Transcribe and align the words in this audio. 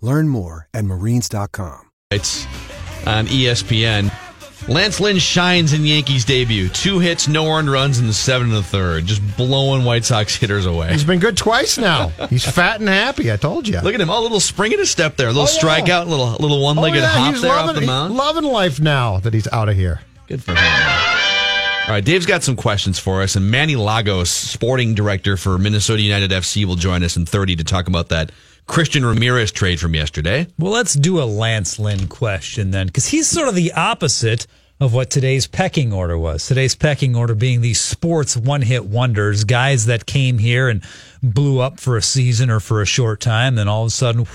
Learn 0.00 0.28
more 0.28 0.68
at 0.74 0.84
marines.com. 0.84 1.90
It's 2.10 2.44
on 3.06 3.26
ESPN. 3.26 4.12
Lance 4.68 4.98
Lynn 4.98 5.18
shines 5.18 5.74
in 5.74 5.84
Yankees 5.84 6.24
debut. 6.24 6.68
Two 6.70 6.98
hits, 6.98 7.28
no 7.28 7.46
earned 7.52 7.70
runs 7.70 7.98
in 7.98 8.06
the 8.06 8.14
seven 8.14 8.48
and 8.48 8.56
the 8.56 8.62
third, 8.62 9.04
just 9.04 9.20
blowing 9.36 9.84
White 9.84 10.04
Sox 10.06 10.34
hitters 10.36 10.64
away. 10.64 10.90
He's 10.90 11.04
been 11.04 11.18
good 11.18 11.36
twice 11.36 11.76
now. 11.76 12.08
He's 12.30 12.44
fat 12.50 12.80
and 12.80 12.88
happy. 12.88 13.30
I 13.30 13.36
told 13.36 13.68
you. 13.68 13.78
Look 13.80 13.94
at 13.94 14.00
him, 14.00 14.08
oh, 14.08 14.20
a 14.20 14.22
little 14.22 14.40
spring 14.40 14.72
in 14.72 14.78
his 14.78 14.90
step 14.90 15.16
there, 15.16 15.28
a 15.28 15.32
little 15.32 15.46
Oh, 15.48 15.68
yeah. 15.68 15.80
strikeout, 15.84 16.06
a 16.06 16.08
little 16.08 16.30
little 16.32 16.62
one 16.62 16.76
legged 16.76 16.98
Oh, 16.98 17.02
yeah, 17.02 17.08
hop 17.08 17.32
he's 17.34 17.42
there 17.42 17.50
loving, 17.50 17.68
off 17.68 17.74
the 17.74 17.80
he's 17.82 17.86
mound. 17.88 18.14
loving 18.14 18.44
life 18.44 18.80
now 18.80 19.18
that 19.18 19.34
he's 19.34 19.48
out 19.52 19.68
of 19.68 19.76
here. 19.76 20.00
Good 20.28 20.42
for 20.42 20.52
him. 20.52 20.58
All 20.58 21.90
right, 21.90 22.02
Dave's 22.02 22.24
got 22.24 22.42
some 22.42 22.56
questions 22.56 22.98
for 22.98 23.20
us, 23.20 23.36
and 23.36 23.50
Manny 23.50 23.76
Lagos, 23.76 24.30
sporting 24.30 24.94
director 24.94 25.36
for 25.36 25.58
Minnesota 25.58 26.00
United 26.00 26.30
FC, 26.30 26.64
will 26.64 26.76
join 26.76 27.02
us 27.02 27.18
in 27.18 27.26
30 27.26 27.56
to 27.56 27.64
talk 27.64 27.86
about 27.88 28.08
that 28.08 28.32
Christian 28.66 29.04
Ramirez 29.04 29.52
trade 29.52 29.78
from 29.78 29.94
yesterday. 29.94 30.46
Well, 30.58 30.72
let's 30.72 30.94
do 30.94 31.22
a 31.22 31.24
Lance 31.24 31.78
Lynn 31.78 32.08
question 32.08 32.70
then, 32.70 32.86
because 32.86 33.06
he's 33.06 33.26
sort 33.26 33.48
of 33.48 33.54
the 33.54 33.72
opposite 33.72 34.46
of 34.80 34.92
what 34.92 35.10
today's 35.10 35.46
pecking 35.46 35.92
order 35.92 36.18
was. 36.18 36.46
Today's 36.46 36.74
pecking 36.74 37.14
order 37.14 37.34
being 37.34 37.60
these 37.60 37.80
sports 37.80 38.36
one 38.36 38.62
hit 38.62 38.84
wonders, 38.84 39.44
guys 39.44 39.86
that 39.86 40.06
came 40.06 40.38
here 40.38 40.68
and 40.68 40.82
blew 41.22 41.60
up 41.60 41.78
for 41.78 41.96
a 41.96 42.02
season 42.02 42.50
or 42.50 42.60
for 42.60 42.82
a 42.82 42.86
short 42.86 43.20
time, 43.20 43.54
then 43.54 43.68
all 43.68 43.82
of 43.82 43.88
a 43.88 43.90
sudden, 43.90 44.26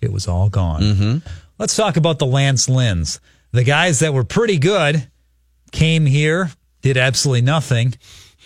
it 0.00 0.12
was 0.12 0.28
all 0.28 0.48
gone. 0.48 0.82
Mm-hmm. 0.82 1.28
Let's 1.58 1.76
talk 1.76 1.96
about 1.96 2.18
the 2.18 2.26
Lance 2.26 2.68
Lynn's. 2.68 3.20
The 3.52 3.64
guys 3.64 4.00
that 4.00 4.12
were 4.12 4.24
pretty 4.24 4.58
good 4.58 5.08
came 5.70 6.06
here, 6.06 6.50
did 6.82 6.96
absolutely 6.96 7.42
nothing, 7.42 7.94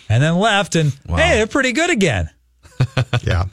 and 0.09 0.21
then 0.23 0.37
left, 0.37 0.75
and 0.75 0.93
hey, 1.07 1.37
they're 1.37 1.47
pretty 1.47 1.73
good 1.73 1.89
again. 1.89 2.29
yeah. 3.23 3.45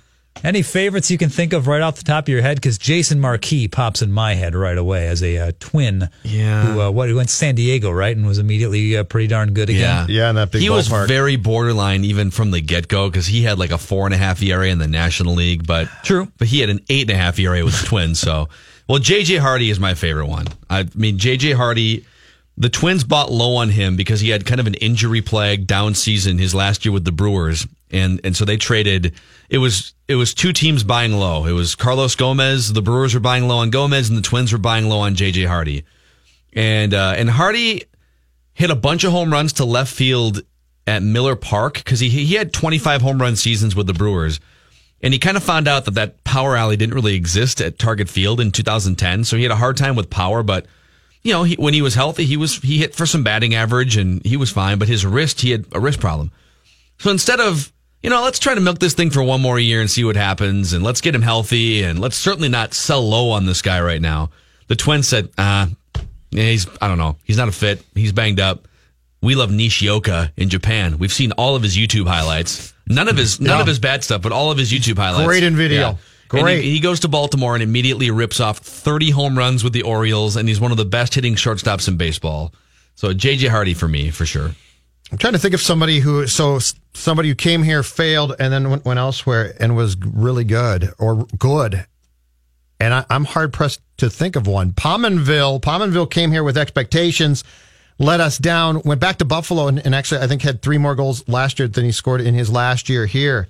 Any 0.42 0.62
favorites 0.62 1.10
you 1.10 1.16
can 1.16 1.30
think 1.30 1.52
of 1.52 1.66
right 1.68 1.80
off 1.80 1.96
the 1.96 2.02
top 2.04 2.24
of 2.24 2.28
your 2.28 2.42
head? 2.42 2.56
Because 2.56 2.76
Jason 2.76 3.18
Marquis 3.20 3.68
pops 3.68 4.02
in 4.02 4.12
my 4.12 4.34
head 4.34 4.54
right 4.54 4.76
away 4.76 5.06
as 5.08 5.22
a 5.22 5.38
uh, 5.38 5.52
twin. 5.58 6.08
Yeah. 6.22 6.64
Who 6.64 6.80
uh, 6.82 6.90
what? 6.90 7.08
He 7.08 7.14
went 7.14 7.28
to 7.30 7.34
San 7.34 7.54
Diego, 7.54 7.90
right, 7.90 8.14
and 8.14 8.26
was 8.26 8.38
immediately 8.38 8.96
uh, 8.96 9.04
pretty 9.04 9.28
darn 9.28 9.54
good 9.54 9.70
again. 9.70 10.06
Yeah, 10.08 10.22
Yeah. 10.24 10.30
in 10.30 10.36
that 10.36 10.50
big 10.50 10.60
he 10.60 10.68
was 10.70 10.88
ballpark. 10.88 11.08
very 11.08 11.36
borderline 11.36 12.04
even 12.04 12.30
from 12.30 12.50
the 12.50 12.60
get 12.60 12.88
go 12.88 13.08
because 13.08 13.26
he 13.26 13.42
had 13.42 13.58
like 13.58 13.70
a 13.70 13.78
four 13.78 14.04
and 14.06 14.12
a 14.14 14.18
half 14.18 14.42
ERA 14.42 14.66
in 14.68 14.78
the 14.78 14.88
National 14.88 15.34
League, 15.34 15.66
but 15.66 15.88
True. 16.02 16.30
But 16.36 16.48
he 16.48 16.60
had 16.60 16.68
an 16.68 16.80
eight 16.90 17.02
and 17.08 17.18
a 17.18 17.22
half 17.22 17.38
ERA 17.38 17.64
with 17.64 17.80
the 17.80 17.86
Twins. 17.86 18.18
So, 18.18 18.48
well, 18.88 18.98
JJ 18.98 19.38
Hardy 19.38 19.70
is 19.70 19.80
my 19.80 19.94
favorite 19.94 20.26
one. 20.26 20.46
I 20.68 20.86
mean, 20.94 21.16
JJ 21.18 21.54
Hardy. 21.54 22.04
The 22.56 22.68
Twins 22.68 23.02
bought 23.02 23.32
low 23.32 23.56
on 23.56 23.70
him 23.70 23.96
because 23.96 24.20
he 24.20 24.30
had 24.30 24.46
kind 24.46 24.60
of 24.60 24.66
an 24.66 24.74
injury 24.74 25.20
plague 25.20 25.66
down 25.66 25.94
season 25.94 26.38
his 26.38 26.54
last 26.54 26.84
year 26.84 26.92
with 26.92 27.04
the 27.04 27.12
Brewers, 27.12 27.66
and 27.90 28.20
and 28.22 28.36
so 28.36 28.44
they 28.44 28.56
traded. 28.56 29.14
It 29.50 29.58
was 29.58 29.94
it 30.06 30.14
was 30.14 30.34
two 30.34 30.52
teams 30.52 30.84
buying 30.84 31.14
low. 31.14 31.46
It 31.46 31.52
was 31.52 31.74
Carlos 31.74 32.14
Gomez. 32.14 32.72
The 32.72 32.82
Brewers 32.82 33.12
were 33.12 33.20
buying 33.20 33.48
low 33.48 33.58
on 33.58 33.70
Gomez, 33.70 34.08
and 34.08 34.16
the 34.16 34.22
Twins 34.22 34.52
were 34.52 34.58
buying 34.58 34.88
low 34.88 35.00
on 35.00 35.16
JJ 35.16 35.48
Hardy. 35.48 35.84
And 36.52 36.94
uh, 36.94 37.14
and 37.16 37.28
Hardy 37.28 37.84
hit 38.52 38.70
a 38.70 38.76
bunch 38.76 39.02
of 39.02 39.10
home 39.10 39.32
runs 39.32 39.54
to 39.54 39.64
left 39.64 39.92
field 39.92 40.42
at 40.86 41.02
Miller 41.02 41.34
Park 41.34 41.74
because 41.74 41.98
he 41.98 42.08
he 42.08 42.34
had 42.34 42.52
25 42.52 43.02
home 43.02 43.20
run 43.20 43.34
seasons 43.34 43.74
with 43.74 43.88
the 43.88 43.94
Brewers. 43.94 44.38
And 45.02 45.12
he 45.12 45.18
kind 45.18 45.36
of 45.36 45.42
found 45.42 45.68
out 45.68 45.84
that 45.84 45.94
that 45.94 46.24
power 46.24 46.56
alley 46.56 46.78
didn't 46.78 46.94
really 46.94 47.14
exist 47.14 47.60
at 47.60 47.78
Target 47.78 48.08
Field 48.08 48.40
in 48.40 48.52
2010. 48.52 49.24
So 49.24 49.36
he 49.36 49.42
had 49.42 49.52
a 49.52 49.56
hard 49.56 49.76
time 49.76 49.96
with 49.96 50.08
power, 50.08 50.42
but 50.42 50.64
you 51.24 51.32
know, 51.32 51.42
he, 51.42 51.54
when 51.56 51.74
he 51.74 51.82
was 51.82 51.94
healthy, 51.94 52.24
he 52.24 52.36
was 52.36 52.58
he 52.58 52.78
hit 52.78 52.94
for 52.94 53.06
some 53.06 53.24
batting 53.24 53.54
average 53.54 53.96
and 53.96 54.24
he 54.24 54.36
was 54.36 54.50
fine, 54.50 54.78
but 54.78 54.86
his 54.86 55.04
wrist, 55.04 55.40
he 55.40 55.50
had 55.50 55.64
a 55.72 55.80
wrist 55.80 55.98
problem. 55.98 56.30
So 56.98 57.10
instead 57.10 57.40
of, 57.40 57.72
you 58.02 58.10
know, 58.10 58.22
let's 58.22 58.38
try 58.38 58.54
to 58.54 58.60
milk 58.60 58.78
this 58.78 58.94
thing 58.94 59.10
for 59.10 59.22
one 59.22 59.40
more 59.40 59.58
year 59.58 59.80
and 59.80 59.90
see 59.90 60.04
what 60.04 60.14
happens 60.16 60.72
and 60.74 60.84
let's 60.84 61.00
get 61.00 61.14
him 61.14 61.22
healthy 61.22 61.82
and 61.82 61.98
let's 61.98 62.16
certainly 62.16 62.48
not 62.48 62.74
sell 62.74 63.02
low 63.02 63.30
on 63.30 63.46
this 63.46 63.62
guy 63.62 63.80
right 63.80 64.00
now. 64.00 64.30
The 64.68 64.76
Twins 64.76 65.08
said, 65.08 65.30
ah, 65.38 65.68
yeah, 66.30 66.44
he's 66.44 66.66
I 66.80 66.88
don't 66.88 66.98
know, 66.98 67.16
he's 67.24 67.36
not 67.38 67.48
a 67.48 67.52
fit. 67.52 67.82
He's 67.94 68.12
banged 68.12 68.38
up. 68.40 68.68
We 69.22 69.34
love 69.34 69.50
Nishioka 69.50 70.32
in 70.36 70.50
Japan. 70.50 70.98
We've 70.98 71.12
seen 71.12 71.32
all 71.32 71.56
of 71.56 71.62
his 71.62 71.74
YouTube 71.76 72.06
highlights. 72.06 72.74
None 72.86 73.08
of 73.08 73.16
his 73.16 73.40
none 73.40 73.56
Yeah. 73.56 73.60
of 73.62 73.66
his 73.66 73.78
bad 73.78 74.04
stuff, 74.04 74.20
but 74.20 74.32
all 74.32 74.50
of 74.50 74.58
his 74.58 74.70
YouTube 74.70 74.98
highlights. 74.98 75.26
Great 75.26 75.42
in 75.42 75.56
video. 75.56 75.88
And 75.88 75.98
Great. 76.42 76.62
he, 76.62 76.72
he 76.72 76.80
goes 76.80 77.00
to 77.00 77.08
Baltimore 77.08 77.54
and 77.54 77.62
immediately 77.62 78.10
rips 78.10 78.40
off 78.40 78.58
30 78.58 79.10
home 79.10 79.38
runs 79.38 79.64
with 79.64 79.72
the 79.72 79.82
Orioles, 79.82 80.36
and 80.36 80.48
he's 80.48 80.60
one 80.60 80.70
of 80.70 80.76
the 80.76 80.84
best 80.84 81.14
hitting 81.14 81.34
shortstops 81.34 81.88
in 81.88 81.96
baseball. 81.96 82.52
So 82.94 83.12
JJ 83.12 83.48
Hardy 83.48 83.74
for 83.74 83.88
me, 83.88 84.10
for 84.10 84.26
sure. 84.26 84.50
I'm 85.12 85.18
trying 85.18 85.34
to 85.34 85.38
think 85.38 85.54
of 85.54 85.60
somebody 85.60 86.00
who 86.00 86.26
so 86.26 86.58
somebody 86.94 87.28
who 87.28 87.34
came 87.34 87.62
here 87.62 87.82
failed 87.82 88.34
and 88.38 88.52
then 88.52 88.70
went, 88.70 88.84
went 88.84 88.98
elsewhere 88.98 89.54
and 89.60 89.76
was 89.76 89.96
really 89.98 90.44
good 90.44 90.90
or 90.98 91.26
good. 91.38 91.86
And 92.80 92.94
I, 92.94 93.04
I'm 93.10 93.24
hard 93.24 93.52
pressed 93.52 93.80
to 93.98 94.10
think 94.10 94.36
of 94.36 94.46
one. 94.46 94.72
Pominville, 94.72 95.60
Pominville 95.60 96.10
came 96.10 96.32
here 96.32 96.42
with 96.42 96.58
expectations, 96.58 97.44
let 97.98 98.20
us 98.20 98.38
down, 98.38 98.82
went 98.84 99.00
back 99.00 99.18
to 99.18 99.24
Buffalo, 99.24 99.68
and, 99.68 99.84
and 99.84 99.94
actually 99.94 100.20
I 100.20 100.26
think 100.26 100.42
had 100.42 100.62
three 100.62 100.78
more 100.78 100.94
goals 100.94 101.26
last 101.28 101.58
year 101.58 101.68
than 101.68 101.84
he 101.84 101.92
scored 101.92 102.20
in 102.20 102.34
his 102.34 102.50
last 102.50 102.88
year 102.88 103.06
here. 103.06 103.48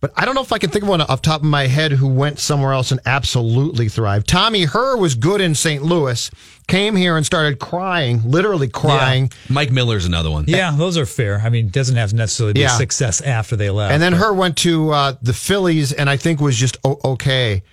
But 0.00 0.12
I 0.16 0.24
don't 0.24 0.36
know 0.36 0.42
if 0.42 0.52
I 0.52 0.58
can 0.58 0.70
think 0.70 0.84
of 0.84 0.88
one 0.88 1.00
off 1.00 1.22
the 1.22 1.26
top 1.26 1.40
of 1.40 1.46
my 1.48 1.66
head 1.66 1.90
who 1.90 2.06
went 2.06 2.38
somewhere 2.38 2.72
else 2.72 2.92
and 2.92 3.00
absolutely 3.04 3.88
thrived. 3.88 4.28
Tommy 4.28 4.64
Herr 4.64 4.96
was 4.96 5.16
good 5.16 5.40
in 5.40 5.56
St. 5.56 5.82
Louis, 5.82 6.30
came 6.68 6.94
here 6.94 7.16
and 7.16 7.26
started 7.26 7.58
crying, 7.58 8.22
literally 8.24 8.68
crying. 8.68 9.28
Mike 9.48 9.72
Miller's 9.72 10.06
another 10.06 10.30
one. 10.30 10.44
Yeah, 10.46 10.70
those 10.76 10.96
are 10.96 11.04
fair. 11.06 11.40
I 11.40 11.48
mean, 11.48 11.70
doesn't 11.70 11.96
have 11.96 12.10
to 12.10 12.16
necessarily 12.16 12.52
be 12.52 12.60
Yeah. 12.60 12.76
success 12.76 13.20
after 13.20 13.56
they 13.56 13.70
left. 13.70 13.92
And 13.92 14.00
then 14.00 14.12
but- 14.12 14.18
Herr 14.18 14.32
went 14.32 14.56
to 14.58 14.90
uh, 14.92 15.12
the 15.20 15.32
Phillies, 15.32 15.92
and 15.92 16.08
I 16.08 16.16
think 16.16 16.40
was 16.40 16.56
just 16.56 16.76
o- 16.84 17.00
okay. 17.04 17.64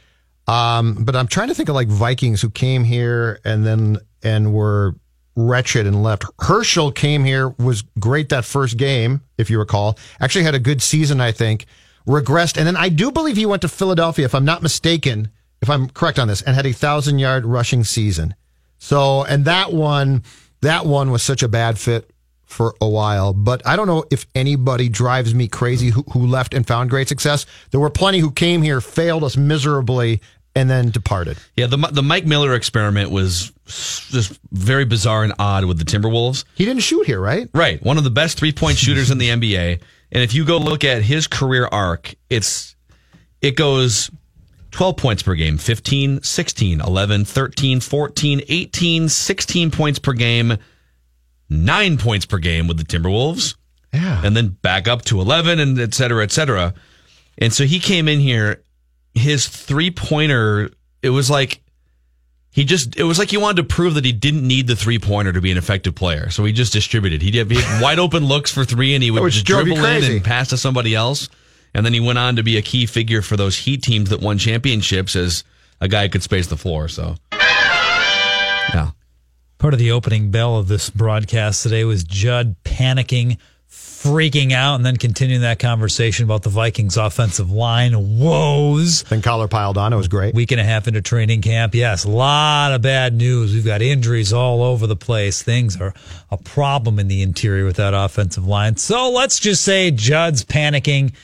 Um, 0.48 1.04
but 1.04 1.16
I'm 1.16 1.28
trying 1.28 1.50
to 1.50 1.54
think 1.56 1.70
of 1.70 1.76
like 1.76 1.88
Vikings 1.90 2.42
who 2.42 2.50
came 2.50 2.84
here 2.84 3.40
and 3.46 3.66
then 3.66 3.98
and 4.24 4.52
were 4.54 4.96
wretched 5.36 5.86
and 5.86 6.02
left. 6.02 6.24
Herschel 6.40 6.92
came 6.92 7.24
here 7.24 7.50
was 7.60 7.84
great 8.00 8.30
that 8.30 8.46
first 8.46 8.78
game, 8.78 9.22
if 9.38 9.50
you 9.52 9.60
recall. 9.60 9.98
Actually 10.20 10.46
had 10.46 10.56
a 10.56 10.60
good 10.60 10.82
season, 10.82 11.20
I 11.22 11.32
think. 11.32 11.66
Regressed, 12.08 12.58
and 12.58 12.68
then 12.68 12.78
I 12.78 12.90
do 12.90 13.12
believe 13.12 13.36
he 13.38 13.46
went 13.46 13.62
to 13.64 13.68
Philadelphia, 13.68 14.26
if 14.26 14.36
I'm 14.36 14.46
not 14.46 14.62
mistaken, 14.62 15.30
if 15.62 15.70
I'm 15.70 15.90
correct 15.90 16.20
on 16.20 16.28
this, 16.28 16.42
and 16.42 16.56
had 16.56 16.66
a 16.66 16.72
thousand 16.72 17.20
yard 17.20 17.46
rushing 17.46 17.84
season. 17.84 18.36
So, 18.78 19.24
and 19.24 19.46
that 19.46 19.74
one, 19.74 20.24
that 20.62 20.86
one 20.86 21.10
was 21.12 21.24
such 21.24 21.42
a 21.42 21.48
bad 21.48 21.80
fit 21.80 22.12
for 22.46 22.76
a 22.80 22.88
while. 22.88 23.34
But 23.34 23.66
I 23.66 23.76
don't 23.76 23.88
know 23.88 24.06
if 24.12 24.26
anybody 24.36 24.90
drives 24.90 25.34
me 25.34 25.48
crazy 25.48 25.90
who, 25.90 26.04
who 26.12 26.28
left 26.28 26.54
and 26.54 26.66
found 26.66 26.90
great 26.90 27.08
success. 27.08 27.46
There 27.72 27.80
were 27.80 27.90
plenty 27.90 28.20
who 28.20 28.32
came 28.32 28.62
here, 28.62 28.82
failed 28.82 29.24
us 29.24 29.36
miserably, 29.36 30.22
and 30.56 30.70
then 30.70 30.90
departed. 30.90 31.38
Yeah, 31.58 31.68
the 31.68 31.78
the 31.78 32.02
Mike 32.02 32.26
Miller 32.26 32.54
experiment 32.54 33.12
was 33.12 33.52
just 33.66 34.40
very 34.52 34.86
bizarre 34.86 35.24
and 35.24 35.34
odd 35.38 35.66
with 35.66 35.80
the 35.80 35.86
Timberwolves. 35.86 36.46
He 36.56 36.66
didn't 36.66 36.84
shoot 36.84 37.06
here, 37.06 37.20
right? 37.20 37.50
Right, 37.54 37.84
one 37.84 37.98
of 37.98 38.04
the 38.04 38.10
best 38.10 38.38
three 38.38 38.54
point 38.54 38.78
shooters 38.78 39.12
in 39.12 39.18
the 39.18 39.30
NBA. 39.30 39.82
And 40.12 40.24
if 40.24 40.34
you 40.34 40.46
go 40.46 40.58
look 40.58 40.84
at 40.84 41.02
his 41.02 41.28
career 41.28 41.68
arc, 41.72 42.16
it's 42.30 42.76
it 43.42 43.56
goes 43.56 44.10
12 44.72 44.98
points 44.98 45.24
per 45.24 45.36
game, 45.36 45.58
15, 45.58 46.22
16, 46.22 46.82
11, 46.82 47.26
13, 47.26 47.80
14, 47.80 48.42
18, 48.48 49.10
16 49.10 49.72
points 49.72 50.00
per 50.00 50.14
game, 50.14 50.58
9 51.50 51.98
points 51.98 52.26
per 52.26 52.38
game 52.38 52.68
with 52.68 52.78
the 52.78 52.84
Timberwolves. 52.84 53.56
Yeah. 53.94 54.22
And 54.24 54.36
then 54.36 54.50
back 54.50 54.88
up 54.88 55.04
to 55.06 55.22
11 55.22 55.60
and 55.60 55.80
et 55.80 55.94
cetera, 55.94 56.24
et 56.24 56.32
cetera. 56.32 56.74
And 57.38 57.54
so 57.54 57.64
he 57.64 57.80
came 57.80 58.08
in 58.08 58.20
here, 58.20 58.64
his 59.14 59.48
three 59.48 59.92
pointer, 59.92 60.72
it 61.02 61.10
was 61.10 61.30
like 61.30 61.62
he 62.56 62.64
just 62.64 62.96
it 62.98 63.04
was 63.04 63.20
like 63.20 63.30
he 63.32 63.36
wanted 63.38 63.58
to 63.58 63.64
prove 63.66 63.96
that 63.96 64.06
he 64.06 64.14
didn't 64.14 64.48
need 64.48 64.66
the 64.66 64.78
three 64.78 64.98
pointer 64.98 65.34
to 65.34 65.42
be 65.42 65.52
an 65.52 65.58
effective 65.58 65.94
player. 65.94 66.30
So 66.30 66.46
he 66.46 66.54
just 66.54 66.72
distributed. 66.72 67.22
He 67.22 67.38
had, 67.38 67.52
he 67.52 67.60
had 67.62 67.82
wide 67.82 68.00
open 68.00 68.24
looks 68.24 68.50
for 68.50 68.64
three, 68.64 68.96
and 68.96 69.04
he 69.04 69.12
would 69.12 69.22
Which 69.22 69.34
just 69.34 69.46
dribble 69.46 69.74
in 69.74 69.78
crazy. 69.84 70.16
and 70.16 70.24
pass 70.24 70.48
to 70.52 70.58
somebody 70.58 70.96
else. 70.96 71.28
And 71.74 71.86
then 71.86 71.92
he 71.92 72.00
went 72.00 72.18
on 72.18 72.38
to 72.38 72.44
be 72.44 72.56
a 72.56 72.62
key 72.62 72.86
figure 72.86 73.22
for 73.22 73.36
those 73.36 73.58
Heat 73.58 73.84
teams 73.84 74.10
that 74.10 74.22
won 74.22 74.38
championships 74.38 75.18
as 75.18 75.44
a 75.82 75.90
guy 75.90 76.04
who 76.04 76.10
could 76.10 76.24
space 76.24 76.48
the 76.48 76.56
floor. 76.56 76.88
So 76.88 77.18
yeah, 78.74 78.92
Part 79.58 79.74
of 79.74 79.80
the 79.80 79.92
opening 79.92 80.32
bell 80.32 80.56
of 80.58 80.70
this 80.70 80.90
broadcast 80.90 81.62
today 81.64 81.84
was 81.84 82.06
Judd 82.06 82.56
panicking, 82.64 83.38
freaking 84.06 84.52
out, 84.52 84.76
and 84.76 84.86
then 84.86 84.98
continuing 84.98 85.42
that 85.42 85.58
conversation 85.58 86.26
about 86.26 86.44
the 86.44 86.50
Vikings 86.50 86.96
offensive 86.96 87.50
line 87.52 88.20
woes. 88.20 89.02
Then 89.04 89.24
collar 89.24 89.48
piled 89.48 89.80
on. 89.80 89.94
It 89.94 89.96
was 89.96 90.08
great. 90.08 90.36
Week 90.36 90.52
and 90.52 90.62
a 90.62 90.64
half 90.64 90.88
into 90.88 91.02
training 91.02 91.42
camp. 91.42 91.74
Yes, 91.74 92.04
a 92.04 92.10
lot 92.10 92.72
of 92.72 92.84
bad 92.84 93.16
news. 93.16 93.54
We've 93.54 93.66
got 93.66 93.82
injuries 93.82 94.32
all 94.32 94.62
over 94.62 94.86
the 94.86 94.96
place. 94.96 95.42
Things 95.42 95.82
are 95.82 95.94
a 96.30 96.38
problem 96.38 97.00
in 97.00 97.08
the 97.08 97.24
interior 97.24 97.66
with 97.66 97.78
that 97.78 97.96
offensive 97.96 98.46
line. 98.46 98.78
So 98.78 99.10
let's 99.10 99.40
just 99.40 99.64
say 99.64 99.90
Judd's 99.90 100.46
panicking 100.46 101.16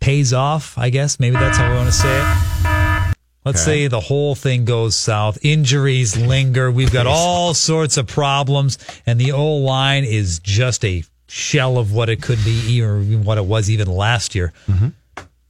pays 0.00 0.32
off, 0.32 0.78
I 0.78 0.88
guess. 0.88 1.20
Maybe 1.20 1.36
that's 1.36 1.58
how 1.58 1.68
we 1.68 1.76
want 1.76 1.88
to 1.88 1.92
say 1.92 2.08
it. 2.08 3.14
Let's 3.44 3.62
say 3.62 3.88
the 3.88 4.00
whole 4.00 4.34
thing 4.34 4.64
goes 4.64 4.96
south. 4.96 5.36
Injuries 5.42 6.16
linger. 6.16 6.70
We've 6.70 6.92
got 6.92 7.06
all 7.06 7.54
sorts 7.54 7.96
of 7.96 8.06
problems, 8.06 8.78
and 9.04 9.20
the 9.20 9.32
O 9.32 9.56
line 9.56 10.04
is 10.04 10.38
just 10.38 10.84
a 10.84 11.02
shell 11.32 11.78
of 11.78 11.92
what 11.92 12.10
it 12.10 12.20
could 12.20 12.38
be, 12.44 12.82
or 12.82 13.00
what 13.00 13.38
it 13.38 13.46
was 13.46 13.70
even 13.70 13.88
last 13.88 14.34
year. 14.34 14.52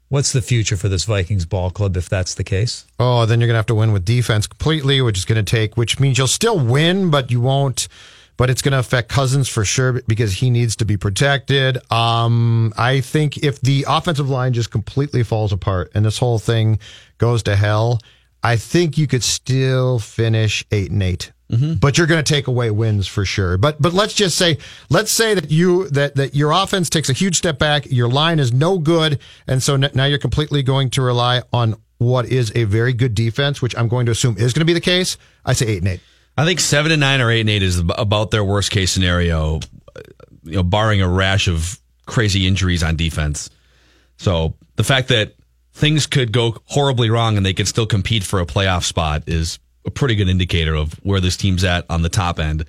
What's 0.09 0.33
the 0.33 0.43
future 0.43 0.77
for 0.77 0.89
this 0.89 1.05
Vikings 1.05 1.47
ball 1.47 1.71
club 1.71 1.97
if 1.97 2.09
that's 2.09 2.35
the 2.35 2.45
case? 2.45 2.85
Oh, 3.01 3.27
then 3.27 3.41
you're 3.41 3.49
going 3.49 3.55
to 3.55 3.59
have 3.59 3.67
to 3.67 3.75
win 3.75 3.93
with 3.93 4.05
defense 4.05 4.47
completely, 4.47 5.01
which 5.01 5.19
is 5.19 5.25
going 5.25 5.43
to 5.43 5.51
take, 5.51 5.77
which 5.77 5.99
means 5.99 6.19
you'll 6.19 6.27
still 6.27 6.59
win, 6.59 7.11
but 7.11 7.31
you 7.31 7.41
won't. 7.41 7.89
But 8.37 8.49
it's 8.49 8.63
going 8.63 8.73
to 8.73 8.79
affect 8.79 9.09
Cousins 9.09 9.49
for 9.49 9.65
sure 9.65 10.03
because 10.07 10.35
he 10.35 10.51
needs 10.51 10.77
to 10.77 10.85
be 10.85 10.97
protected. 10.97 11.79
Um, 11.91 12.73
I 12.77 13.01
think 13.01 13.39
if 13.39 13.61
the 13.61 13.85
offensive 13.89 14.29
line 14.29 14.53
just 14.53 14.71
completely 14.71 15.23
falls 15.23 15.53
apart 15.53 15.91
and 15.95 16.05
this 16.05 16.19
whole 16.19 16.39
thing 16.39 16.79
goes 17.19 17.43
to 17.45 17.57
hell, 17.57 18.01
I 18.43 18.57
think 18.57 18.99
you 18.99 19.07
could 19.07 19.23
still 19.23 19.99
finish 19.99 20.65
eight 20.71 20.91
and 20.91 21.03
8 21.53 21.81
But 21.81 21.99
you're 21.99 22.07
going 22.07 22.23
to 22.23 22.33
take 22.33 22.47
away 22.47 22.71
wins 22.71 23.07
for 23.07 23.25
sure. 23.25 23.59
But 23.59 23.81
but 23.81 23.93
let's 23.93 24.15
just 24.15 24.37
say 24.37 24.59
let's 24.89 25.11
say 25.11 25.35
that 25.35 25.51
you 25.51 25.89
that 25.91 26.17
that 26.17 26.35
your 26.35 26.53
offense 26.53 26.89
takes 26.89 27.11
a 27.11 27.13
huge 27.13 27.37
step 27.37 27.59
back. 27.59 27.91
Your 27.91 28.09
line 28.09 28.39
is 28.39 28.53
no 28.53 28.79
good, 28.79 29.21
and 29.47 29.63
so 29.63 29.75
n- 29.75 29.91
now 29.95 30.05
you're 30.05 30.19
completely 30.19 30.63
going 30.63 30.91
to 30.91 31.03
rely 31.03 31.43
on 31.53 31.77
what 31.99 32.27
is 32.27 32.53
a 32.55 32.65
very 32.65 32.93
good 32.93 33.15
defense, 33.15 33.63
which 33.63 33.77
I'm 33.77 33.89
going 33.89 34.07
to 34.07 34.13
assume 34.13 34.37
is 34.39 34.53
going 34.53 34.61
to 34.61 34.65
be 34.67 34.73
the 34.73 34.81
case. 34.81 35.17
I 35.45 35.53
say 35.53 35.67
eight 35.67 35.79
and 35.79 35.89
eight. 35.89 36.01
I 36.37 36.45
think 36.45 36.61
seven 36.61 36.91
and 36.93 37.01
nine 37.01 37.21
or 37.21 37.31
eight 37.31 37.41
and 37.41 37.51
eight 37.51 37.63
is 37.63 37.79
about 37.79 38.31
their 38.31 38.45
worst 38.45 38.71
case 38.71 38.91
scenario, 38.91 39.57
uh, 39.95 40.01
you 40.45 40.57
know, 40.57 40.63
barring 40.63 41.03
a 41.03 41.09
rash 41.09 41.47
of 41.49 41.79
crazy 42.07 42.47
injuries 42.47 42.83
on 42.83 42.97
defense. 42.97 43.51
So 44.17 44.55
the 44.77 44.85
fact 44.85 45.09
that 45.09 45.35
things 45.75 46.07
could 46.07 46.33
go 46.33 46.57
horribly 46.67 47.11
wrong 47.11 47.37
and 47.37 47.45
they 47.45 47.55
could 47.55 47.69
still 47.69 47.87
compete 47.87 48.25
for 48.25 48.41
a 48.41 48.47
playoff 48.47 48.85
spot 48.85 49.25
is 49.27 49.59
a 49.85 49.91
pretty 49.91 50.15
good 50.15 50.29
indicator 50.29 50.75
of 50.75 50.93
where 51.05 51.21
this 51.21 51.37
team's 51.37 51.65
at 51.65 51.85
on 51.91 52.03
the 52.03 52.09
top 52.09 52.39
end. 52.39 52.65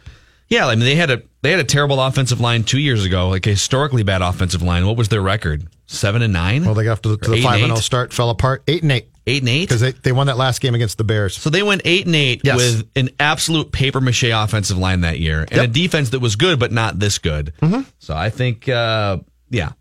Yeah, 0.49 0.67
I 0.67 0.75
mean 0.75 0.85
they 0.85 0.95
had 0.95 1.09
a 1.09 1.21
they 1.41 1.51
had 1.51 1.59
a 1.59 1.63
terrible 1.63 2.01
offensive 2.01 2.39
line 2.39 2.63
two 2.63 2.79
years 2.79 3.05
ago, 3.05 3.29
like 3.29 3.47
a 3.47 3.51
historically 3.51 4.03
bad 4.03 4.21
offensive 4.21 4.61
line. 4.61 4.85
What 4.85 4.97
was 4.97 5.09
their 5.09 5.21
record? 5.21 5.67
Seven 5.87 6.21
and 6.21 6.33
nine. 6.33 6.65
Well, 6.65 6.73
they 6.73 6.83
got 6.83 7.01
to 7.03 7.09
the, 7.09 7.17
to 7.17 7.31
the 7.31 7.41
five 7.41 7.55
and 7.55 7.63
eight? 7.63 7.67
zero 7.67 7.75
start, 7.77 8.13
fell 8.13 8.29
apart. 8.29 8.63
Eight 8.67 8.83
and 8.83 8.91
eight 8.91 9.09
Eight 9.25 9.41
and 9.41 9.47
eight 9.47 9.69
because 9.69 9.79
they, 9.79 9.93
they 9.93 10.11
won 10.11 10.27
that 10.27 10.35
last 10.35 10.59
game 10.59 10.75
against 10.75 10.97
the 10.97 11.05
Bears. 11.05 11.37
So 11.37 11.49
they 11.49 11.63
went 11.63 11.83
eight 11.85 12.05
and 12.05 12.13
eight 12.13 12.41
Yes. 12.43 12.57
with 12.57 12.89
an 12.97 13.09
absolute 13.21 13.71
paper 13.71 14.01
mache 14.01 14.25
offensive 14.25 14.77
line 14.77 14.99
that 15.01 15.17
year 15.17 15.47
and 15.49 15.61
a 15.61 15.67
defense 15.67 16.09
that 16.09 16.19
was 16.19 16.35
good, 16.35 16.59
but 16.59 16.73
not 16.73 16.99
this 16.99 17.19
good. 17.19 17.53
Mm-hmm. 17.61 17.83
So 17.99 18.13
I 18.13 18.29
think, 18.29 18.67
uh, 18.67 19.19
yeah, 19.49 19.71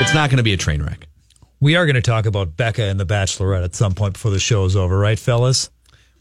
it's 0.00 0.14
not 0.14 0.30
going 0.30 0.38
to 0.38 0.42
be 0.42 0.54
a 0.54 0.56
train 0.56 0.82
wreck. 0.82 1.08
We 1.60 1.76
are 1.76 1.84
going 1.84 1.96
to 1.96 2.00
talk 2.02 2.24
about 2.24 2.56
Becca 2.56 2.84
and 2.84 2.98
the 2.98 3.04
Bachelorette 3.04 3.64
at 3.64 3.74
some 3.74 3.92
point 3.94 4.14
before 4.14 4.30
the 4.30 4.38
show 4.38 4.64
is 4.64 4.76
over, 4.76 4.98
right, 4.98 5.18
fellas? 5.18 5.68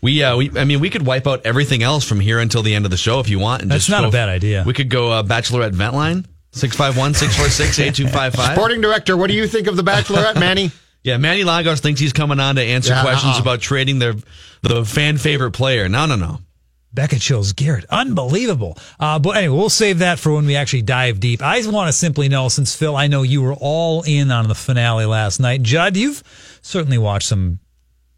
We, 0.01 0.21
uh, 0.23 0.37
we, 0.37 0.51
I 0.57 0.65
mean, 0.65 0.79
we 0.79 0.89
could 0.89 1.05
wipe 1.05 1.25
out 1.25 1.41
everything 1.45 1.81
else 1.81 2.03
from 2.07 2.19
here 2.19 2.39
until 2.39 2.61
the 2.61 2.75
end 2.75 2.85
of 2.85 2.91
the 2.91 2.97
show 2.97 3.19
if 3.19 3.29
you 3.29 3.39
want. 3.39 3.61
And 3.63 3.71
That's 3.71 3.85
just 3.85 3.89
not 3.89 4.01
go- 4.03 4.09
a 4.09 4.11
bad 4.11 4.29
idea. 4.29 4.63
We 4.65 4.73
could 4.73 4.89
go 4.89 5.11
uh, 5.11 5.23
Bachelorette 5.23 5.71
vent 5.73 5.93
line 5.95 6.25
651 6.51 7.13
646 7.15 7.79
8255. 7.79 8.55
Sporting 8.55 8.81
director, 8.81 9.17
what 9.17 9.27
do 9.27 9.33
you 9.35 9.47
think 9.47 9.67
of 9.67 9.75
the 9.75 9.83
Bachelorette, 9.83 10.39
Manny? 10.39 10.71
Yeah, 11.03 11.17
Manny 11.17 11.43
Lagos 11.43 11.81
thinks 11.81 11.99
he's 11.99 12.13
coming 12.13 12.39
on 12.39 12.55
to 12.55 12.63
answer 12.63 12.91
Yeah, 12.93 13.03
questions 13.03 13.35
uh-uh. 13.35 13.41
about 13.43 13.61
trading 13.61 13.99
their 13.99 14.15
the 14.63 14.83
fan 14.83 15.19
favorite 15.19 15.51
player. 15.51 15.87
No, 15.87 16.07
no, 16.07 16.15
no. 16.15 16.39
Becca 16.95 17.19
chills 17.19 17.53
Garrett. 17.53 17.85
Unbelievable. 17.91 18.75
Uh, 18.99 19.19
but 19.19 19.37
anyway, 19.37 19.55
we'll 19.55 19.69
save 19.69 19.99
that 19.99 20.17
for 20.17 20.33
when 20.33 20.47
we 20.47 20.55
actually 20.55 20.81
dive 20.81 21.19
deep. 21.19 21.43
I 21.43 21.59
just 21.59 21.71
want 21.71 21.89
to 21.89 21.93
simply 21.93 22.27
know, 22.27 22.49
since 22.49 22.73
Phil, 22.75 22.95
I 22.95 23.05
know 23.05 23.21
you 23.21 23.43
were 23.43 23.53
all 23.53 24.01
in 24.01 24.31
on 24.31 24.47
the 24.47 24.55
finale 24.55 25.05
last 25.05 25.39
night. 25.39 25.61
Judd, 25.61 25.95
you've 25.95 26.23
certainly 26.63 26.97
watched 26.97 27.27
some 27.27 27.59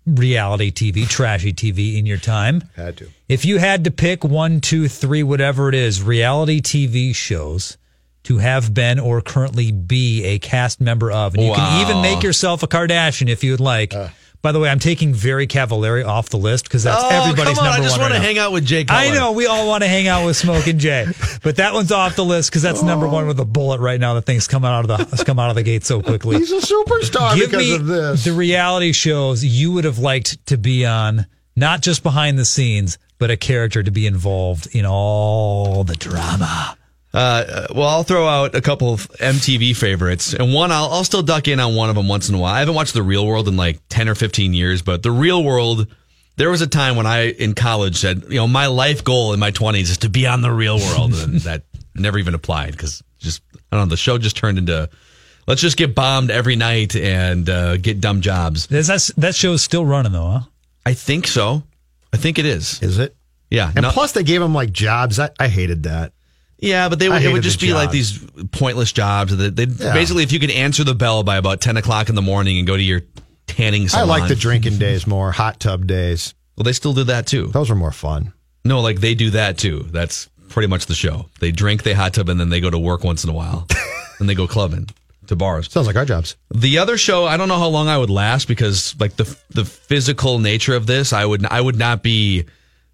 reality 0.08 0.72
TV, 0.72 1.08
trashy 1.08 1.54
TV 1.54 1.98
in 1.98 2.06
your 2.06 2.18
time. 2.18 2.64
Had 2.76 2.98
to. 2.98 3.10
If 3.28 3.46
you 3.46 3.58
had 3.58 3.84
to 3.84 3.92
pick 3.92 4.24
one, 4.24 4.62
two, 4.62 4.88
three, 4.88 5.24
whatever 5.24 5.70
it 5.70 5.76
is, 5.76 6.02
reality 6.02 6.62
TV 6.62 7.14
shows 7.14 7.78
to 8.24 8.38
have 8.40 8.74
been 8.74 9.00
or 9.00 9.22
currently 9.22 9.72
be 9.72 10.24
a 10.24 10.40
cast 10.40 10.82
member 10.82 11.12
of, 11.12 11.34
and 11.36 11.44
you 11.44 11.54
can 11.54 11.82
even 11.82 12.02
make 12.02 12.24
yourself 12.24 12.64
a 12.64 12.68
Kardashian 12.68 13.30
if 13.30 13.44
you'd 13.44 13.60
like. 13.60 13.94
Uh. 13.94 14.10
By 14.42 14.52
the 14.52 14.60
way, 14.60 14.70
I'm 14.70 14.80
taking 14.80 15.14
Very 15.14 15.48
Cavallari 15.48 16.06
off 16.06 16.30
the 16.30 16.38
list 16.38 16.66
because 16.66 16.84
that's 16.84 17.04
oh, 17.04 17.10
everybody's 17.10 17.58
come 17.58 17.66
on. 17.66 17.72
number 17.72 17.82
I 17.82 17.84
just 17.84 17.98
one. 17.98 18.02
want 18.02 18.14
right 18.14 18.20
to 18.20 18.26
hang 18.26 18.38
out 18.38 18.52
with 18.52 18.66
Jay 18.66 18.86
I 18.88 19.12
know 19.12 19.32
we 19.32 19.48
all 19.48 19.68
want 19.68 19.84
to 19.84 19.88
hang 19.88 20.08
out 20.08 20.26
with 20.26 20.38
Smoke 20.38 20.68
and 20.68 20.80
Jay, 20.80 21.06
but 21.44 21.58
that 21.58 21.74
one's 21.74 21.92
off 21.92 22.16
the 22.16 22.26
list 22.26 22.52
because 22.52 22.62
that's 22.62 22.84
number 22.84 23.08
one 23.08 23.26
oh. 23.26 23.28
with 23.28 23.40
a 23.40 23.46
bullet 23.46 23.80
right 23.82 24.00
now. 24.00 24.14
The 24.14 24.22
thing's 24.22 24.48
coming 24.48 24.70
out 24.70 24.82
of 24.82 24.88
the 24.88 24.98
has 25.06 25.24
come 25.24 25.40
out 25.40 25.50
of 25.50 25.56
the 25.56 25.64
gate 25.64 25.86
so 25.86 26.02
quickly. 26.02 26.38
He's 26.38 26.52
a 26.52 26.58
superstar 26.58 27.36
Give 27.36 27.50
because 27.52 27.72
of 27.72 27.88
this. 27.88 28.24
the 28.24 28.34
reality 28.34 28.92
shows 28.92 29.44
you 29.44 29.72
would 29.74 29.86
have 29.86 30.00
liked 30.00 30.46
to 30.48 30.58
be 30.58 30.86
on, 30.86 31.26
not 31.56 31.82
just 31.82 32.04
behind 32.04 32.38
the 32.38 32.46
scenes, 32.46 32.98
but 33.18 33.32
a 33.32 33.38
character 33.38 33.82
to 33.82 33.92
be 33.92 34.06
involved 34.06 34.76
in 34.76 34.86
all 34.86 35.84
the 35.84 35.96
drama. 35.96 36.78
Uh, 37.18 37.66
well, 37.74 37.88
I'll 37.88 38.04
throw 38.04 38.28
out 38.28 38.54
a 38.54 38.62
couple 38.62 38.94
of 38.94 39.08
MTV 39.14 39.76
favorites, 39.76 40.34
and 40.34 40.54
one 40.54 40.72
I'll, 40.72 40.92
I'll 40.92 41.04
still 41.04 41.24
duck 41.24 41.48
in 41.48 41.60
on 41.60 41.74
one 41.74 41.90
of 41.90 41.96
them 41.96 42.08
once 42.08 42.30
in 42.30 42.36
a 42.36 42.38
while. 42.38 42.54
I 42.54 42.60
haven't 42.60 42.76
watched 42.76 42.94
The 42.94 43.02
Real 43.02 43.26
World 43.26 43.48
in 43.48 43.58
like 43.58 43.80
ten 43.90 44.08
or 44.08 44.14
fifteen 44.14 44.54
years, 44.54 44.84
but 44.84 45.02
The 45.02 45.12
Real 45.12 45.44
World. 45.44 45.88
There 46.36 46.52
was 46.52 46.62
a 46.62 46.68
time 46.68 46.96
when 46.96 47.08
I 47.08 47.30
in 47.32 47.56
college 47.56 47.96
said, 47.96 48.26
you 48.30 48.36
know, 48.36 48.48
my 48.48 48.68
life 48.68 49.04
goal 49.04 49.34
in 49.34 49.40
my 49.40 49.50
twenties 49.50 49.90
is 49.90 49.98
to 50.00 50.10
be 50.10 50.28
on 50.28 50.42
The 50.42 50.52
Real 50.52 50.78
World, 50.78 51.14
and 51.16 51.40
that 51.42 51.64
never 51.96 52.20
even 52.20 52.36
applied 52.36 52.74
because 52.74 53.02
just 53.18 53.42
I 53.72 53.78
don't 53.78 53.88
know. 53.88 53.90
The 53.90 53.98
show 53.98 54.20
just 54.20 54.38
turned 54.38 54.60
into 54.60 54.88
let's 55.48 55.62
just 55.62 55.78
get 55.78 55.96
bombed 55.96 56.30
every 56.30 56.56
night 56.56 56.96
and 56.96 57.50
uh, 57.50 57.78
get 57.78 58.00
dumb 58.00 58.22
jobs. 58.22 58.72
Is 58.72 58.86
that 58.88 59.10
that 59.18 59.34
show 59.34 59.54
is 59.54 59.64
still 59.64 59.88
running 59.88 60.12
though, 60.12 60.30
huh? 60.30 60.40
I 60.86 60.94
think 60.94 61.26
so. 61.26 61.64
I 62.14 62.18
think 62.18 62.38
it 62.38 62.46
is. 62.46 62.80
Is 62.84 63.00
it? 63.00 63.16
Yeah. 63.50 63.72
And 63.76 63.82
no- 63.82 63.92
plus, 63.92 64.12
they 64.12 64.24
gave 64.24 64.40
them 64.40 64.54
like 64.54 64.72
jobs. 64.72 65.20
I, 65.20 65.32
I 65.40 65.48
hated 65.48 65.84
that. 65.84 66.14
Yeah, 66.60 66.90
but 66.90 66.98
they 67.00 67.08
would, 67.10 67.22
it 67.22 67.32
would 67.32 67.44
just 67.44 67.62
be 67.62 67.74
like 67.74 67.92
these 67.92 68.20
pointless 68.52 68.92
jobs. 68.92 69.36
That 69.38 69.56
they 69.56 69.66
Yeah. 69.66 69.94
basically, 69.94 70.24
if 70.24 70.32
you 70.32 70.40
could 70.40 70.52
answer 70.52 70.84
the 70.84 70.96
bell 70.96 71.24
by 71.24 71.38
about 71.38 71.62
ten 71.62 71.78
o'clock 71.78 72.10
in 72.10 72.16
the 72.16 72.22
morning 72.22 72.58
and 72.58 72.66
go 72.66 72.76
to 72.76 72.82
your 72.84 73.02
tanning 73.46 73.88
salon. 73.88 74.10
I 74.10 74.20
like 74.20 74.28
the 74.28 74.36
drinking 74.36 74.78
days 74.80 75.06
more, 75.08 75.32
hot 75.32 75.60
tub 75.60 75.88
days. 75.88 76.34
Well, 76.58 76.64
they 76.64 76.74
still 76.74 76.94
do 76.94 77.04
that 77.06 77.28
too. 77.28 77.48
Those 77.48 77.70
are 77.70 77.76
more 77.76 77.92
fun. 77.92 78.34
No, 78.66 78.82
like 78.82 79.00
they 79.02 79.14
do 79.16 79.30
that 79.32 79.58
too. 79.58 79.88
That's 79.92 80.30
pretty 80.50 80.68
much 80.68 80.88
the 80.88 80.96
show. 80.96 81.30
They 81.40 81.52
drink, 81.52 81.84
they 81.84 81.94
hot 81.94 82.14
tub, 82.16 82.30
and 82.30 82.40
then 82.40 82.50
they 82.50 82.60
go 82.60 82.70
to 82.72 82.80
work 82.80 83.04
once 83.04 83.24
in 83.24 83.30
a 83.30 83.34
while, 83.34 83.68
and 84.20 84.28
they 84.28 84.34
go 84.36 84.48
clubbing 84.48 84.90
to 85.28 85.36
bars. 85.36 85.72
Sounds 85.72 85.86
like 85.88 85.96
our 85.96 86.06
jobs. 86.06 86.36
The 86.54 86.80
other 86.80 86.98
show, 86.98 87.26
I 87.26 87.38
don't 87.38 87.48
know 87.50 87.60
how 87.60 87.68
long 87.68 87.88
I 87.88 87.98
would 87.98 88.10
last 88.10 88.48
because 88.48 88.96
like 89.00 89.16
the 89.16 89.38
the 89.52 89.64
physical 89.66 90.40
nature 90.40 90.74
of 90.76 90.88
this, 90.88 91.14
I 91.14 91.24
would 91.24 91.46
I 91.46 91.62
would 91.62 91.78
not 91.78 92.02
be 92.02 92.46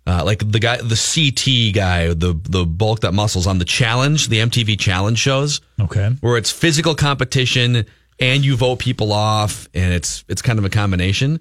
uh, 0.05 0.23
like 0.25 0.39
the 0.51 0.59
guy, 0.59 0.77
the 0.77 0.95
CT 0.95 1.73
guy, 1.73 2.07
the 2.07 2.39
the 2.43 2.65
bulked 2.65 3.05
up 3.05 3.13
muscles 3.13 3.47
on 3.47 3.57
the 3.59 3.65
challenge, 3.65 4.27
the 4.27 4.37
MTV 4.39 4.79
challenge 4.79 5.19
shows. 5.19 5.61
Okay. 5.79 6.09
where 6.21 6.37
it's 6.37 6.51
physical 6.51 6.95
competition 6.95 7.85
and 8.19 8.45
you 8.45 8.55
vote 8.55 8.79
people 8.79 9.11
off 9.11 9.67
and 9.73 9.93
it's 9.93 10.23
it's 10.27 10.41
kind 10.41 10.59
of 10.59 10.65
a 10.65 10.69
combination. 10.69 11.39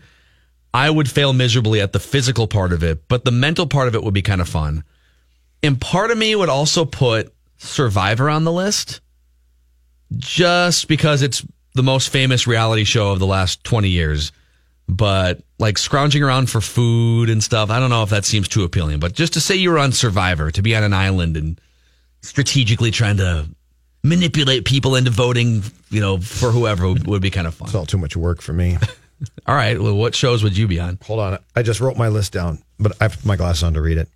I 0.74 0.88
would 0.88 1.10
fail 1.10 1.32
miserably 1.32 1.80
at 1.80 1.92
the 1.92 2.00
physical 2.00 2.46
part 2.46 2.72
of 2.72 2.82
it, 2.82 3.06
but 3.08 3.24
the 3.24 3.30
mental 3.30 3.66
part 3.66 3.88
of 3.88 3.94
it 3.94 4.02
would 4.02 4.14
be 4.14 4.22
kind 4.22 4.40
of 4.40 4.48
fun. 4.48 4.84
And 5.62 5.80
part 5.80 6.10
of 6.10 6.16
me 6.18 6.34
would 6.34 6.48
also 6.48 6.84
put 6.84 7.34
Survivor 7.58 8.28
on 8.28 8.44
the 8.44 8.52
list 8.52 9.00
just 10.16 10.88
because 10.88 11.22
it's 11.22 11.44
the 11.74 11.82
most 11.82 12.08
famous 12.08 12.46
reality 12.46 12.84
show 12.84 13.12
of 13.12 13.18
the 13.18 13.26
last 13.26 13.62
20 13.64 13.88
years. 13.88 14.32
But 14.88 15.42
like 15.62 15.78
scrounging 15.78 16.22
around 16.22 16.50
for 16.50 16.60
food 16.60 17.30
and 17.30 17.42
stuff, 17.42 17.70
I 17.70 17.78
don't 17.78 17.88
know 17.88 18.02
if 18.02 18.10
that 18.10 18.24
seems 18.24 18.48
too 18.48 18.64
appealing. 18.64 18.98
But 18.98 19.14
just 19.14 19.34
to 19.34 19.40
say 19.40 19.54
you 19.54 19.70
were 19.70 19.78
on 19.78 19.92
Survivor, 19.92 20.50
to 20.50 20.60
be 20.60 20.74
on 20.74 20.82
an 20.82 20.92
island 20.92 21.36
and 21.36 21.60
strategically 22.20 22.90
trying 22.90 23.16
to 23.18 23.48
manipulate 24.02 24.64
people 24.64 24.96
into 24.96 25.10
voting, 25.10 25.62
you 25.88 26.00
know, 26.00 26.18
for 26.18 26.50
whoever 26.50 26.88
would, 26.88 27.06
would 27.06 27.22
be 27.22 27.30
kind 27.30 27.46
of 27.46 27.54
fun. 27.54 27.68
It's 27.68 27.76
all 27.76 27.86
too 27.86 27.96
much 27.96 28.16
work 28.16 28.42
for 28.42 28.52
me. 28.52 28.76
All 29.46 29.54
right. 29.54 29.80
Well, 29.80 29.94
what 29.94 30.16
shows 30.16 30.42
would 30.42 30.56
you 30.56 30.66
be 30.66 30.80
on? 30.80 30.98
Hold 31.04 31.20
on. 31.20 31.38
I 31.54 31.62
just 31.62 31.80
wrote 31.80 31.96
my 31.96 32.08
list 32.08 32.32
down, 32.32 32.60
but 32.80 32.92
I 33.00 33.04
have 33.04 33.24
my 33.24 33.36
glasses 33.36 33.62
on 33.62 33.74
to 33.74 33.80
read 33.80 33.98
it. 33.98 34.08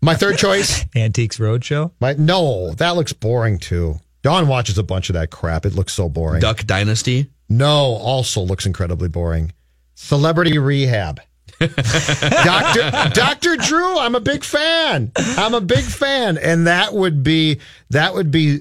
my 0.00 0.14
third 0.14 0.38
choice. 0.38 0.84
Antiques 0.94 1.38
Roadshow. 1.38 1.90
My 2.00 2.12
no, 2.12 2.74
that 2.74 2.94
looks 2.94 3.12
boring 3.12 3.58
too. 3.58 3.98
Dawn 4.22 4.46
watches 4.46 4.78
a 4.78 4.84
bunch 4.84 5.10
of 5.10 5.14
that 5.14 5.32
crap. 5.32 5.66
It 5.66 5.74
looks 5.74 5.92
so 5.92 6.08
boring. 6.08 6.40
Duck 6.40 6.64
Dynasty. 6.64 7.28
No, 7.48 7.96
also 7.96 8.40
looks 8.40 8.66
incredibly 8.66 9.08
boring. 9.08 9.52
Celebrity 9.94 10.58
Rehab. 10.58 11.20
Doctor 11.60 12.90
Doctor 13.14 13.56
Drew, 13.56 13.98
I'm 13.98 14.14
a 14.14 14.20
big 14.20 14.44
fan. 14.44 15.12
I'm 15.16 15.54
a 15.54 15.60
big 15.60 15.84
fan, 15.84 16.36
and 16.36 16.66
that 16.66 16.92
would 16.92 17.22
be 17.22 17.60
that 17.90 18.14
would 18.14 18.30
be 18.30 18.60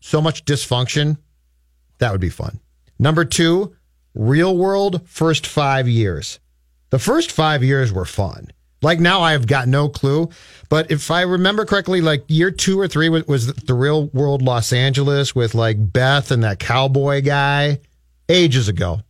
so 0.00 0.20
much 0.20 0.44
dysfunction. 0.44 1.16
That 1.98 2.12
would 2.12 2.20
be 2.20 2.28
fun. 2.28 2.60
Number 2.98 3.24
two, 3.24 3.74
Real 4.14 4.56
World 4.56 5.08
first 5.08 5.46
five 5.46 5.88
years. 5.88 6.38
The 6.90 6.98
first 6.98 7.32
five 7.32 7.64
years 7.64 7.92
were 7.92 8.04
fun. 8.04 8.50
Like 8.82 9.00
now, 9.00 9.22
I 9.22 9.32
have 9.32 9.46
got 9.46 9.66
no 9.66 9.88
clue. 9.88 10.28
But 10.68 10.90
if 10.90 11.10
I 11.10 11.22
remember 11.22 11.64
correctly, 11.64 12.02
like 12.02 12.22
year 12.28 12.50
two 12.50 12.78
or 12.78 12.86
three 12.86 13.08
was, 13.08 13.26
was 13.26 13.46
the 13.46 13.74
Real 13.74 14.06
World 14.08 14.42
Los 14.42 14.72
Angeles 14.72 15.34
with 15.34 15.54
like 15.54 15.76
Beth 15.92 16.30
and 16.30 16.44
that 16.44 16.58
cowboy 16.58 17.22
guy 17.22 17.80
ages 18.28 18.68
ago, 18.68 19.00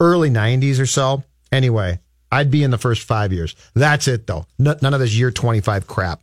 early 0.00 0.30
90s 0.30 0.80
or 0.80 0.86
so. 0.86 1.22
Anyway, 1.52 2.00
I'd 2.32 2.50
be 2.50 2.62
in 2.62 2.70
the 2.70 2.78
first 2.78 3.02
five 3.02 3.32
years. 3.32 3.54
That's 3.74 4.08
it, 4.08 4.26
though. 4.26 4.46
N- 4.58 4.76
none 4.82 4.94
of 4.94 5.00
this 5.00 5.14
year 5.14 5.30
25 5.30 5.86
crap. 5.86 6.20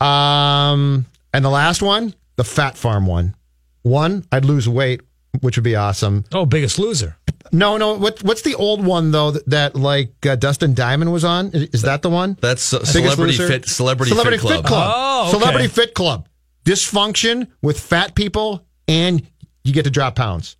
Um, 0.00 1.06
and 1.32 1.44
the 1.44 1.50
last 1.50 1.80
one, 1.80 2.14
the 2.36 2.44
Fat 2.44 2.76
Farm 2.76 3.06
one. 3.06 3.34
One, 3.82 4.26
I'd 4.32 4.44
lose 4.44 4.68
weight, 4.68 5.00
which 5.40 5.56
would 5.56 5.64
be 5.64 5.76
awesome. 5.76 6.24
Oh, 6.32 6.44
Biggest 6.44 6.78
Loser. 6.78 7.16
No, 7.50 7.76
no. 7.76 7.98
What 7.98 8.22
what's 8.22 8.42
the 8.42 8.54
old 8.54 8.84
one 8.84 9.10
though 9.10 9.32
that, 9.32 9.46
that 9.46 9.76
like 9.76 10.24
uh, 10.24 10.36
Dustin 10.36 10.72
Diamond 10.72 11.12
was 11.12 11.24
on? 11.24 11.48
Is, 11.48 11.62
is 11.74 11.82
that 11.82 12.00
the 12.00 12.08
one? 12.08 12.38
That's 12.40 12.72
uh, 12.72 12.78
Biggest 12.78 12.92
Celebrity 12.92 13.32
Loser? 13.38 13.48
Fit 13.48 13.68
Celebrity, 13.68 14.10
Celebrity 14.10 14.38
Fit 14.38 14.64
Club. 14.64 14.92
Oh, 14.94 15.22
okay. 15.28 15.38
Celebrity 15.38 15.68
Fit 15.68 15.94
Club. 15.94 16.28
Dysfunction 16.64 17.48
with 17.60 17.78
fat 17.78 18.14
people, 18.14 18.64
and 18.88 19.26
you 19.64 19.72
get 19.72 19.84
to 19.84 19.90
drop 19.90 20.14
pounds. 20.14 20.56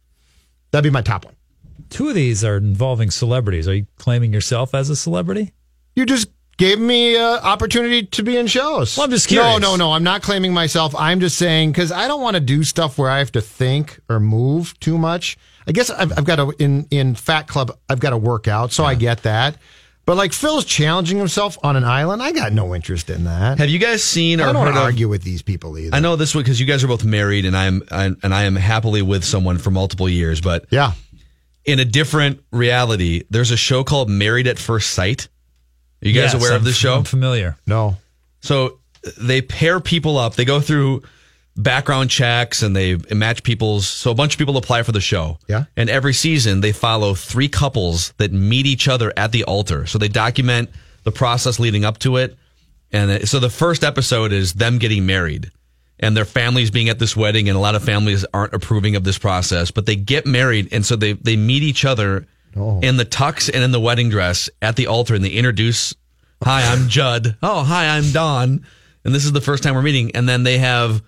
That'd 0.73 0.85
be 0.85 0.91
my 0.91 1.03
top 1.03 1.25
one. 1.25 1.35
Two 1.93 2.09
of 2.09 2.15
these 2.15 2.43
are 2.45 2.57
involving 2.57 3.11
celebrities. 3.11 3.69
Are 3.69 3.75
you 3.75 3.87
claiming 3.99 4.33
yourself 4.33 4.75
as 4.75 4.91
a 4.91 4.97
celebrity? 4.97 5.53
You 5.95 6.07
just 6.07 6.29
gave 6.57 6.79
me 6.81 7.17
uh, 7.17 7.41
opportunity 7.43 8.05
to 8.07 8.23
be 8.23 8.37
in 8.37 8.47
shows. 8.47 8.97
Well, 8.97 9.05
I'm 9.05 9.11
just 9.11 9.31
No, 9.31 9.43
curious. 9.43 9.61
no, 9.61 9.71
no. 9.73 9.77
no. 9.89 9.93
I'm 9.93 10.03
not 10.03 10.23
claiming 10.23 10.53
myself. 10.55 10.95
I'm 10.97 11.21
just 11.21 11.37
saying 11.37 11.73
because 11.73 11.93
I 11.93 12.09
don't 12.09 12.21
want 12.23 12.35
to 12.35 12.41
do 12.41 12.65
stuff 12.65 12.99
where 12.99 13.11
I 13.11 13.19
have 13.19 13.33
to 13.33 13.41
think 13.41 14.01
or 14.09 14.19
move 14.21 14.79
too 14.81 14.97
much. 14.99 15.37
I 15.67 15.73
guess 15.73 15.91
I've, 15.91 16.17
I've 16.19 16.25
got 16.25 16.37
to 16.37 16.53
in 16.59 16.87
in 16.91 17.15
Fat 17.15 17.47
Club. 17.47 17.77
I've 17.89 18.01
got 18.01 18.11
to 18.11 18.19
work 18.19 18.49
out, 18.49 18.73
so 18.73 18.85
I 18.85 18.95
get 18.95 19.23
that. 19.25 19.59
But 20.05 20.17
like 20.17 20.33
Phil's 20.33 20.65
challenging 20.65 21.19
himself 21.19 21.57
on 21.63 21.77
an 21.77 21.85
island, 21.85 22.21
I 22.23 22.33
got 22.33 22.53
no 22.53 22.75
interest 22.75 23.09
in 23.11 23.23
that. 23.25 23.59
Have 23.59 23.71
you 23.71 23.79
guys 23.79 24.03
seen 24.03 24.41
or 24.41 24.45
I 24.45 24.47
don't 24.47 24.57
heard 24.57 24.61
want 24.75 24.77
of? 24.79 24.83
argue 24.83 25.09
with 25.09 25.23
these 25.23 25.43
people 25.43 25.79
either. 25.79 25.95
I 25.95 26.01
know 26.01 26.17
this 26.17 26.35
one 26.35 26.43
because 26.43 26.59
you 26.59 26.67
guys 26.67 26.83
are 26.83 26.89
both 26.89 27.05
married, 27.05 27.45
and 27.45 27.57
I'm 27.57 27.83
I, 27.93 28.07
and 28.23 28.35
I 28.35 28.43
am 28.45 28.57
happily 28.57 29.03
with 29.03 29.25
someone 29.25 29.59
for 29.59 29.71
multiple 29.71 30.09
years. 30.09 30.41
But 30.41 30.65
Yeah. 30.71 30.93
In 31.65 31.79
a 31.79 31.85
different 31.85 32.43
reality, 32.51 33.25
there's 33.31 33.51
a 33.51 33.57
show 33.57 33.85
called 33.85 34.09
Married 34.11 34.47
at 34.47 34.59
First 34.59 34.91
Sight. 34.91 35.29
Are 36.05 36.09
you 36.09 36.15
guys 36.15 36.33
Yes, 36.33 36.35
aware 36.35 36.51
of 36.53 36.63
I'm- 36.63 36.65
this 36.65 36.77
show? 36.77 36.97
I'm 36.97 37.05
familiar. 37.05 37.57
No. 37.67 37.97
So 38.41 38.79
they 39.19 39.41
pair 39.43 39.79
people 39.81 40.19
up. 40.19 40.35
They 40.35 40.45
go 40.45 40.61
through 40.61 41.03
background 41.57 42.11
checks 42.11 42.63
and 42.63 42.75
they 42.75 42.97
match 43.15 43.43
people's. 43.43 43.87
So 43.87 44.11
a 44.11 44.15
bunch 44.15 44.35
of 44.35 44.39
people 44.39 44.57
apply 44.57 44.83
for 44.83 44.93
the 44.93 45.01
show. 45.01 45.39
Yeah. 45.49 45.65
And 45.77 45.91
every 45.91 46.15
season 46.15 46.61
they 46.61 46.73
follow 46.73 47.15
three 47.15 47.49
couples 47.49 48.13
that 48.17 48.33
meet 48.33 48.67
each 48.67 48.89
other 48.89 49.13
at 49.17 49.33
the 49.33 49.45
altar. 49.45 49.87
So 49.87 49.99
they 49.99 50.09
document 50.09 50.71
the 51.05 51.13
process 51.13 51.59
leading 51.61 51.85
up 51.85 51.99
to 51.99 52.17
it. 52.17 52.37
And 52.91 53.11
uh, 53.11 53.27
so 53.27 53.39
the 53.39 53.51
first 53.51 53.85
episode 53.85 54.33
is 54.33 54.55
them 54.55 54.79
getting 54.79 55.07
married 55.07 55.51
and 56.03 56.17
their 56.17 56.25
families 56.25 56.71
being 56.71 56.89
at 56.89 56.99
this 56.99 57.17
wedding. 57.17 57.49
And 57.49 57.57
a 57.57 57.61
lot 57.61 57.75
of 57.75 57.83
families 57.83 58.27
aren't 58.35 58.53
approving 58.53 58.97
of 58.97 59.05
this 59.05 59.17
process, 59.17 59.71
but 59.71 59.87
they 59.87 59.97
get 59.97 60.27
married. 60.27 60.69
And 60.73 60.85
so 60.85 60.97
they, 60.97 61.15
they 61.15 61.37
meet 61.37 61.63
each 61.63 61.85
other 61.85 62.27
oh. 62.57 62.81
in 62.81 62.99
the 62.99 63.07
tux 63.07 63.49
and 63.53 63.63
in 63.63 63.71
the 63.71 63.81
wedding 63.81 64.11
dress 64.11 64.51
at 64.61 64.77
the 64.77 64.89
altar 64.89 65.15
and 65.15 65.25
they 65.25 65.31
introduce 65.31 65.95
Hi, 66.45 66.73
I'm 66.73 66.89
Judd. 66.89 67.37
Oh, 67.41 67.63
hi, 67.63 67.97
I'm 67.97 68.11
Don. 68.11 68.67
And 69.05 69.15
this 69.15 69.25
is 69.25 69.31
the 69.31 69.41
first 69.41 69.63
time 69.63 69.77
we're 69.77 69.83
meeting. 69.83 70.17
And 70.17 70.29
then 70.29 70.43
they 70.43 70.59
have 70.59 71.01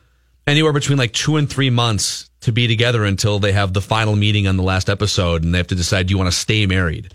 anywhere 0.47 0.73
between 0.73 0.97
like 0.97 1.13
two 1.13 1.37
and 1.37 1.51
three 1.51 1.71
months 1.71 2.31
to 2.43 2.53
be 2.53 2.69
together 2.69 3.05
until 3.05 3.41
they 3.41 3.51
have 3.51 3.73
the 3.73 3.81
final 3.81 4.15
meeting 4.15 4.47
on 4.47 4.57
the 4.57 4.63
last 4.63 4.89
episode 4.89 5.43
and 5.43 5.53
they 5.53 5.59
have 5.59 5.67
to 5.69 5.75
decide 5.75 6.07
do 6.07 6.13
you 6.13 6.19
want 6.19 6.31
to 6.31 6.37
stay 6.37 6.67
married? 6.67 7.13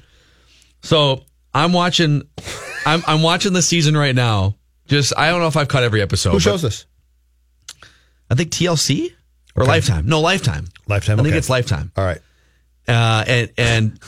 So 0.81 1.23
I'm 1.53 1.71
watching 1.71 2.23
I'm 2.85 3.03
I'm 3.07 3.21
watching 3.21 3.53
the 3.53 3.61
season 3.61 3.95
right 3.95 4.15
now. 4.15 4.55
Just 4.87 5.13
I 5.17 5.29
don't 5.29 5.39
know 5.39 5.47
if 5.47 5.55
I've 5.55 5.67
caught 5.67 5.83
every 5.83 6.01
episode. 6.01 6.31
Who 6.31 6.39
shows 6.39 6.61
this? 6.61 6.85
I 8.29 8.35
think 8.35 8.51
TLC 8.51 9.13
or 9.55 9.65
Lifetime. 9.65 10.05
No, 10.07 10.21
Lifetime. 10.21 10.67
Lifetime, 10.87 11.19
I 11.19 11.23
think 11.23 11.33
okay. 11.33 11.37
it's 11.37 11.49
Lifetime. 11.49 11.91
All 11.95 12.05
right. 12.05 12.21
Uh, 12.87 13.23
and 13.27 13.51
and 13.57 13.99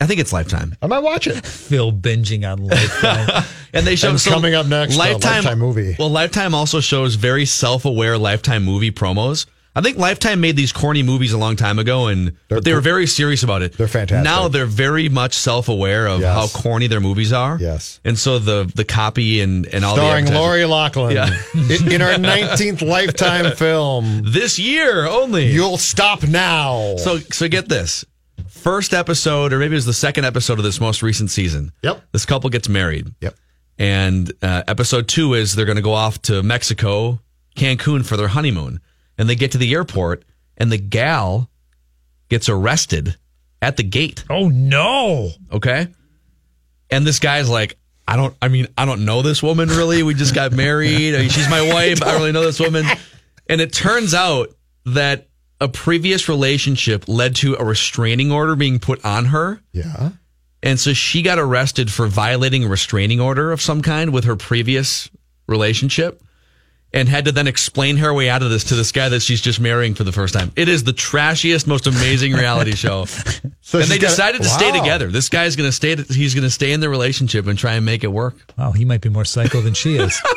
I 0.00 0.06
think 0.06 0.20
it's 0.20 0.32
Lifetime. 0.32 0.74
I 0.82 0.86
might 0.86 1.00
watch 1.00 1.26
it. 1.26 1.44
Phil 1.46 1.92
binging 1.92 2.50
on 2.50 2.64
Lifetime. 2.64 3.44
And 3.72 3.86
they 3.86 3.96
show 3.96 4.10
And 4.10 4.22
coming 4.22 4.54
up 4.54 4.66
next, 4.66 4.94
uh, 4.94 4.98
Lifetime 5.00 5.58
movie. 5.58 5.96
Well, 5.98 6.08
Lifetime 6.08 6.54
also 6.54 6.80
shows 6.80 7.16
very 7.16 7.44
self-aware 7.44 8.16
Lifetime 8.16 8.64
movie 8.64 8.90
promos. 8.90 9.44
I 9.76 9.82
think 9.82 9.98
Lifetime 9.98 10.40
made 10.40 10.56
these 10.56 10.72
corny 10.72 11.02
movies 11.02 11.32
a 11.34 11.38
long 11.38 11.54
time 11.54 11.78
ago, 11.78 12.06
and 12.06 12.32
but 12.48 12.64
they 12.64 12.72
were 12.72 12.80
very 12.80 13.06
serious 13.06 13.42
about 13.42 13.60
it. 13.60 13.74
They're 13.74 13.86
fantastic. 13.86 14.24
Now 14.24 14.48
they're 14.48 14.64
very 14.64 15.10
much 15.10 15.34
self-aware 15.34 16.06
of 16.08 16.20
Yes. 16.22 16.34
how 16.34 16.46
corny 16.62 16.86
their 16.86 17.00
movies 17.02 17.30
are. 17.32 17.58
Yes. 17.60 18.00
and 18.04 18.18
so 18.18 18.38
the 18.38 18.72
the 18.74 18.84
copy 18.86 19.42
and 19.42 19.66
and 19.66 19.84
all 19.84 19.94
Starring 19.94 20.24
the 20.24 20.30
advertising- 20.32 20.42
Lori 20.42 20.64
Loughlin 20.64 21.14
Yeah. 21.14 21.38
in, 21.54 21.92
in 21.92 22.02
our 22.02 22.14
19th 22.14 22.80
Lifetime 22.88 23.54
film. 23.54 24.22
this 24.24 24.58
year 24.58 25.06
only. 25.06 25.52
You'll 25.52 25.76
stop 25.78 26.22
now. 26.26 26.96
So 26.96 27.18
so 27.18 27.46
get 27.46 27.68
this. 27.68 28.04
First 28.48 28.94
episode, 28.94 29.52
or 29.52 29.58
maybe 29.58 29.74
it 29.74 29.76
was 29.76 29.84
the 29.86 29.92
second 29.92 30.24
episode 30.24 30.58
of 30.58 30.64
this 30.64 30.80
most 30.80 31.02
recent 31.02 31.30
season. 31.30 31.70
Yep. 31.82 32.02
This 32.12 32.24
couple 32.26 32.48
gets 32.50 32.68
married. 32.68 33.12
Yep. 33.20 33.34
And 33.78 34.32
uh, 34.42 34.62
episode 34.66 35.06
two 35.06 35.34
is 35.34 35.54
they're 35.54 35.66
going 35.66 35.76
to 35.76 35.82
go 35.82 35.92
off 35.92 36.20
to 36.22 36.42
Mexico, 36.42 37.20
Cancun 37.56 38.04
for 38.06 38.16
their 38.16 38.28
honeymoon. 38.28 38.80
And 39.18 39.28
they 39.28 39.34
get 39.34 39.52
to 39.52 39.58
the 39.58 39.72
airport, 39.72 40.24
and 40.56 40.70
the 40.70 40.78
gal 40.78 41.48
gets 42.28 42.48
arrested 42.48 43.16
at 43.62 43.76
the 43.76 43.82
gate. 43.82 44.24
oh 44.28 44.48
no! 44.48 45.30
Okay. 45.52 45.88
And 46.90 47.06
this 47.06 47.18
guy's 47.18 47.48
like, 47.48 47.78
I 48.06 48.16
don't, 48.16 48.36
I 48.40 48.48
mean, 48.48 48.68
I 48.78 48.84
don't 48.84 49.04
know 49.04 49.22
this 49.22 49.42
woman 49.42 49.68
really. 49.68 50.02
We 50.02 50.14
just 50.14 50.34
got 50.34 50.52
married. 50.52 51.14
I 51.14 51.18
mean, 51.18 51.30
she's 51.30 51.48
my 51.50 51.62
wife. 51.72 52.02
I 52.02 52.12
don't 52.12 52.20
really 52.20 52.32
know 52.32 52.44
this 52.44 52.60
woman. 52.60 52.86
And 53.48 53.60
it 53.60 53.72
turns 53.72 54.14
out 54.14 54.54
that 54.84 55.28
a 55.60 55.68
previous 55.68 56.28
relationship 56.28 57.08
led 57.08 57.34
to 57.36 57.54
a 57.54 57.64
restraining 57.64 58.30
order 58.30 58.54
being 58.54 58.78
put 58.78 59.04
on 59.04 59.26
her. 59.26 59.60
yeah. 59.72 60.10
And 60.62 60.80
so 60.80 60.92
she 60.92 61.22
got 61.22 61.38
arrested 61.38 61.92
for 61.92 62.06
violating 62.06 62.64
a 62.64 62.68
restraining 62.68 63.20
order 63.20 63.52
of 63.52 63.60
some 63.60 63.82
kind 63.82 64.12
with 64.12 64.24
her 64.24 64.36
previous 64.36 65.08
relationship 65.46 66.22
and 66.96 67.08
had 67.08 67.26
to 67.26 67.32
then 67.32 67.46
explain 67.46 67.98
her 67.98 68.12
way 68.12 68.28
out 68.28 68.42
of 68.42 68.50
this 68.50 68.64
to 68.64 68.74
this 68.74 68.90
guy 68.90 69.08
that 69.10 69.20
she's 69.20 69.40
just 69.40 69.60
marrying 69.60 69.94
for 69.94 70.02
the 70.02 70.10
first 70.12 70.34
time. 70.34 70.50
It 70.56 70.68
is 70.68 70.82
the 70.82 70.92
trashiest, 70.92 71.66
most 71.66 71.86
amazing 71.86 72.32
reality 72.32 72.74
show. 72.74 73.04
So 73.04 73.78
and 73.78 73.86
they 73.88 73.94
she's 73.94 73.98
got- 74.02 74.08
decided 74.08 74.42
to 74.42 74.48
stay 74.48 74.70
Wow. 74.72 74.80
together. 74.80 75.08
This 75.08 75.28
guy's 75.28 75.54
going 75.56 75.68
to 75.68 75.72
stay 75.72 75.94
he's 75.96 76.34
going 76.34 76.44
to 76.44 76.50
stay 76.50 76.72
in 76.72 76.80
the 76.80 76.88
relationship 76.88 77.46
and 77.46 77.58
try 77.58 77.74
and 77.74 77.84
make 77.86 78.02
it 78.02 78.08
work. 78.12 78.34
Wow, 78.58 78.72
he 78.72 78.84
might 78.84 79.00
be 79.02 79.08
more 79.10 79.24
psycho 79.24 79.60
than 79.60 79.74
she 79.74 79.96
is. 79.96 80.20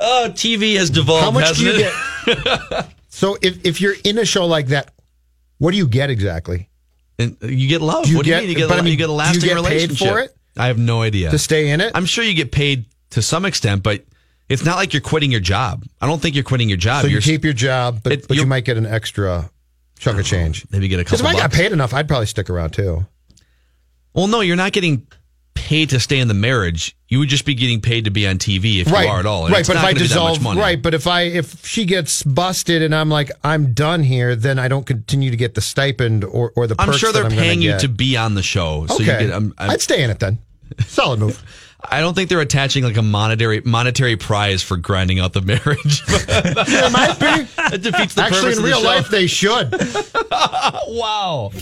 Oh, 0.00 0.28
TV 0.30 0.76
has 0.76 0.90
devolved, 0.90 1.24
How 1.24 1.30
much 1.32 1.58
do 1.58 1.64
hasn't 1.64 1.76
you 2.26 2.32
it? 2.32 2.44
get? 2.80 2.88
so 3.08 3.36
if, 3.42 3.64
if 3.66 3.80
you're 3.80 3.94
in 4.04 4.16
a 4.18 4.24
show 4.24 4.46
like 4.46 4.68
that, 4.68 4.92
what 5.58 5.72
do 5.72 5.76
you 5.76 5.88
get 5.88 6.08
exactly? 6.08 6.68
And 7.18 7.36
you 7.42 7.66
get 7.68 7.80
love. 7.80 8.04
Do 8.04 8.10
you 8.12 8.16
what 8.18 8.24
do 8.24 8.30
you 8.30 8.36
mean? 8.36 8.48
You 8.48 8.54
get, 8.54 8.68
but 8.68 8.76
I 8.76 8.80
a, 8.80 8.82
mean, 8.84 8.92
you 8.92 8.96
get 8.96 9.04
a 9.04 9.06
do 9.08 9.12
you 9.14 9.16
lasting 9.18 9.40
get 9.42 9.56
paid 9.56 9.56
relationship. 9.56 10.08
for 10.08 10.18
it? 10.20 10.36
I 10.56 10.68
have 10.68 10.78
no 10.78 11.02
idea. 11.02 11.30
To 11.32 11.38
stay 11.38 11.70
in 11.70 11.80
it? 11.80 11.90
I'm 11.96 12.06
sure 12.06 12.22
you 12.22 12.34
get 12.34 12.52
paid 12.52 12.84
to 13.10 13.22
some 13.22 13.44
extent, 13.44 13.82
but 13.82 14.04
it's 14.48 14.64
not 14.64 14.76
like 14.76 14.92
you're 14.92 15.02
quitting 15.02 15.30
your 15.30 15.40
job. 15.40 15.84
I 16.00 16.06
don't 16.06 16.20
think 16.20 16.34
you're 16.34 16.44
quitting 16.44 16.68
your 16.68 16.78
job. 16.78 17.02
so 17.02 17.06
you 17.08 17.12
you're 17.14 17.20
keep 17.22 17.44
your 17.44 17.52
job, 17.52 18.00
but, 18.02 18.12
It- 18.12 18.28
but 18.28 18.36
you 18.36 18.46
might 18.46 18.64
get 18.64 18.76
an 18.76 18.86
extra 18.86 19.50
chunk 19.98 20.18
of 20.18 20.24
change. 20.26 20.64
maybe 20.70 20.88
get 20.88 21.00
a 21.00 21.04
Because 21.04 21.20
couple. 21.20 21.36
if 21.36 21.42
I 21.44 21.46
got 21.48 21.52
paid 21.52 21.72
enough, 21.72 21.92
I'd 21.92 22.08
probably 22.08 22.26
stick 22.26 22.48
around 22.50 22.70
too. 22.70 23.06
Well, 24.14 24.26
no, 24.26 24.40
you're 24.40 24.56
not 24.56 24.72
getting 24.72 25.06
paid 25.54 25.90
to 25.90 26.00
stay 26.00 26.18
in 26.18 26.28
the 26.28 26.34
marriage. 26.34 26.96
You 27.08 27.18
would 27.18 27.28
just 27.28 27.44
be 27.44 27.54
getting 27.54 27.80
paid 27.80 28.04
to 28.04 28.10
be 28.10 28.26
on 28.26 28.38
TV 28.38 28.80
if 28.80 28.90
right, 28.90 29.04
you 29.04 29.10
are 29.10 29.18
at 29.20 29.26
all. 29.26 29.46
And 29.46 29.52
right. 29.52 29.66
But 29.66 29.76
if 29.76 29.82
I 29.82 29.92
gonna 29.92 29.94
be 29.94 30.06
that 30.06 30.14
much 30.14 30.32
dissolve, 30.34 30.42
money. 30.42 30.60
right. 30.60 30.80
But 30.80 30.94
if 30.94 31.06
I 31.06 31.22
if 31.22 31.66
she 31.66 31.84
gets 31.84 32.22
busted 32.22 32.80
and 32.82 32.94
I'm 32.94 33.08
like 33.10 33.30
I'm 33.44 33.74
done 33.74 34.02
here, 34.02 34.34
then 34.36 34.58
I 34.58 34.68
don't 34.68 34.86
continue 34.86 35.30
to 35.30 35.36
get 35.36 35.54
the 35.54 35.60
stipend 35.60 36.24
or 36.24 36.52
or 36.56 36.66
the. 36.66 36.76
I'm 36.78 36.92
sure 36.92 37.12
they're 37.12 37.24
I'm 37.24 37.30
paying 37.32 37.60
you 37.60 37.72
get. 37.72 37.80
to 37.80 37.88
be 37.88 38.16
on 38.16 38.34
the 38.34 38.42
show. 38.42 38.86
So 38.86 38.94
Okay, 38.94 39.04
you 39.04 39.26
get. 39.28 39.30
Um, 39.32 39.54
I'm, 39.58 39.66
I'm, 39.66 39.70
I'd 39.72 39.80
stay 39.82 40.02
in 40.02 40.10
it 40.10 40.20
then. 40.20 40.38
Solid 40.86 41.18
move. 41.20 41.42
I 41.84 42.00
don't 42.00 42.14
think 42.14 42.28
they're 42.28 42.40
attaching 42.40 42.82
like 42.84 42.96
a 42.96 43.02
monetary 43.02 43.60
monetary 43.64 44.16
prize 44.16 44.62
for 44.62 44.76
grinding 44.76 45.20
out 45.20 45.32
the 45.32 45.40
marriage. 45.42 46.02
it 46.08 46.92
might 46.92 47.18
be. 47.20 47.44
that 47.70 47.80
defeats 47.82 48.14
the 48.14 48.22
Actually, 48.22 48.40
purpose 48.40 48.58
in 48.58 48.58
of 48.58 48.62
the 48.64 48.68
real 48.68 48.80
show. 48.80 48.86
life, 48.86 49.08
they 49.08 49.26
should. 49.26 49.72
wow. 50.88 51.52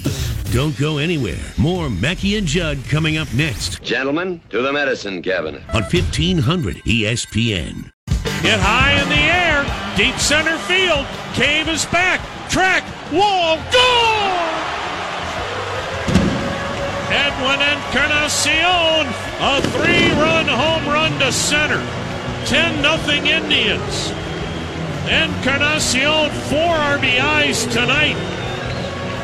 Don't 0.53 0.77
go 0.79 0.99
anywhere. 0.99 1.39
More 1.59 1.91
Mackey 1.91 2.37
and 2.37 2.47
Judd 2.47 2.79
coming 2.89 3.19
up 3.19 3.33
next 3.35 3.83
Gentlemen, 3.83 4.41
to 4.51 4.63
the 4.63 4.73
medicine 4.73 5.21
cabinet. 5.23 5.63
on 5.75 5.83
1500 5.83 6.77
ESPN. 6.85 7.91
Get 8.43 8.59
high 8.61 9.01
in 9.03 9.09
the 9.09 9.15
air, 9.17 9.65
deep 9.97 10.19
center 10.19 10.57
field. 10.59 11.05
Cave 11.35 11.69
is 11.69 11.85
back. 11.87 12.21
Track, 12.49 12.85
wall, 13.13 13.57
goal! 13.73 14.66
Edwin 17.37 17.61
Encarnacion, 17.61 19.07
a 19.41 19.61
three-run 19.61 20.47
home 20.47 20.87
run 20.87 21.19
to 21.19 21.31
center. 21.31 21.85
10 22.47 22.81
nothing 22.81 23.27
Indians. 23.27 24.11
Encarnacion, 25.07 26.31
four 26.49 26.75
RBIs 26.97 27.71
tonight. 27.71 28.17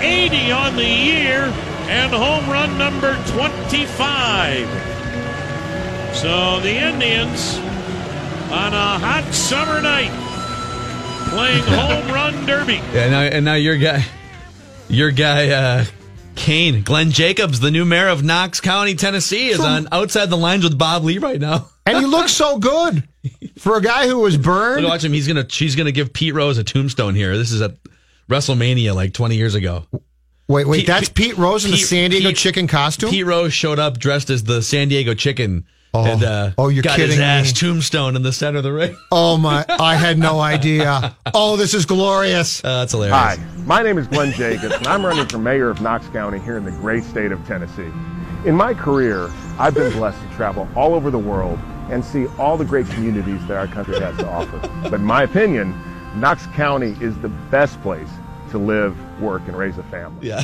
80 0.03 0.53
on 0.53 0.77
the 0.77 0.85
year, 0.85 1.45
and 1.89 2.13
home 2.13 2.51
run 2.51 2.77
number 2.77 3.15
25. 3.29 4.69
So 6.15 6.61
the 6.61 6.77
Indians 6.77 7.57
on 8.53 8.75
a 8.75 8.99
hot 8.99 9.27
summer 9.33 9.81
night 9.81 10.13
playing 11.31 11.65
home 11.65 12.13
run 12.13 12.45
derby. 12.45 12.83
Yeah, 12.93 13.09
now, 13.09 13.21
and 13.23 13.47
now 13.47 13.55
your 13.55 13.79
guy, 13.79 14.05
your 14.89 15.13
guy, 15.13 15.49
uh, 15.49 15.85
Kane, 16.35 16.83
Glenn 16.83 17.11
Jacobs, 17.11 17.61
the 17.61 17.71
new 17.71 17.85
mayor 17.85 18.09
of 18.09 18.23
Knox 18.25 18.61
County, 18.61 18.95
Tennessee, 18.95 19.49
is 19.49 19.61
on 19.61 19.87
outside 19.93 20.31
the 20.31 20.37
lines 20.37 20.65
with 20.65 20.77
Bob 20.79 21.05
Ley 21.05 21.19
right 21.19 21.41
now. 21.41 21.69
And 21.87 21.99
he 21.99 22.07
looks 22.07 22.33
so 22.33 22.59
good 22.59 23.07
for 23.59 23.77
a 23.77 23.83
guy 23.83 24.07
who 24.07 24.19
was 24.21 24.37
burned. 24.37 24.85
Watch 24.85 25.05
him. 25.05 25.13
He's 25.13 25.27
gonna. 25.27 25.49
She's 25.49 25.75
gonna 25.77 25.93
give 25.93 26.13
Pete 26.13 26.35
Rose 26.35 26.57
a 26.59 26.65
tombstone 26.65 27.15
here. 27.15 27.37
This 27.37 27.51
is 27.53 27.61
at 27.61 27.75
WrestleMania 28.31 28.95
like 28.95 29.13
20 29.13 29.37
years 29.37 29.55
ago. 29.55 29.87
Wait, 30.49 30.67
wait, 30.67 30.79
Pete- 30.79 30.87
that's 30.87 31.09
Pete- 31.09 31.31
Pete 31.31 31.39
Rose 31.39 31.65
in 31.65 31.71
the 31.71 31.77
Pete- 31.77 31.87
San 31.87 32.11
Diego 32.11 32.29
Pete- 32.29 32.37
chicken 32.39 32.67
costume? 32.67 33.11
Pete 33.11 33.27
Rose 33.27 33.53
showed 33.53 33.79
up 33.79 33.99
dressed 33.99 34.31
as 34.31 34.45
the 34.45 34.63
San 34.63 34.89
Diego 34.89 35.15
Chicken. 35.15 35.65
Oh. 35.95 36.05
and 36.07 36.23
uh, 36.25 36.51
Oh, 36.57 36.69
you're 36.69 36.83
got 36.83 36.99
his 36.99 37.11
kidding 37.11 37.23
ass 37.25 37.49
me. 37.49 37.53
tombstone 37.53 38.17
in 38.17 38.23
the 38.23 38.33
center 38.33 38.59
of 38.59 38.65
the 38.65 38.73
ring. 38.73 38.97
Oh 39.13 39.37
my! 39.37 39.65
I 39.69 39.95
had 39.97 40.19
no 40.19 40.41
idea. 40.41 41.15
Oh, 41.35 41.57
this 41.57 41.75
is 41.75 41.85
glorious. 41.87 42.65
Uh, 42.65 42.81
that's 42.81 42.93
hilarious. 42.93 43.15
Hi, 43.17 43.37
my 43.67 43.83
name 43.83 43.99
is 43.99 44.07
Glenn 44.09 44.33
Jacobs, 44.33 44.75
and 44.75 44.87
I'm 44.87 45.05
running 45.05 45.27
for 45.27 45.37
mayor 45.39 45.69
of 45.69 45.81
Knox 45.83 46.07
County 46.09 46.39
here 46.39 46.57
in 46.57 46.65
the 46.65 46.71
great 46.73 47.05
state 47.05 47.31
of 47.31 47.47
Tennessee. 47.47 47.91
In 48.47 48.55
my 48.57 48.73
career, 48.75 49.29
I've 49.59 49.75
been 49.75 49.93
blessed 49.93 50.21
to 50.23 50.35
travel 50.37 50.67
all 50.75 50.95
over 50.95 51.11
the 51.11 51.19
world 51.19 51.59
and 51.91 52.03
see 52.05 52.27
all 52.39 52.57
the 52.57 52.65
great 52.65 52.87
communities 52.87 53.47
that 53.49 53.57
our 53.59 53.67
country 53.67 54.01
has 54.01 54.17
to 54.17 54.29
offer. 54.29 54.59
But 54.83 54.95
in 54.95 55.05
my 55.05 55.25
opinion, 55.25 55.79
Knox 56.17 56.47
County 56.49 56.97
is 57.01 57.17
the 57.21 57.29
best 57.29 57.81
place 57.83 58.09
to 58.51 58.59
live, 58.59 58.97
work, 59.21 59.43
and 59.47 59.57
raise 59.57 59.77
a 59.79 59.83
family. 59.85 60.29
Yeah. 60.29 60.43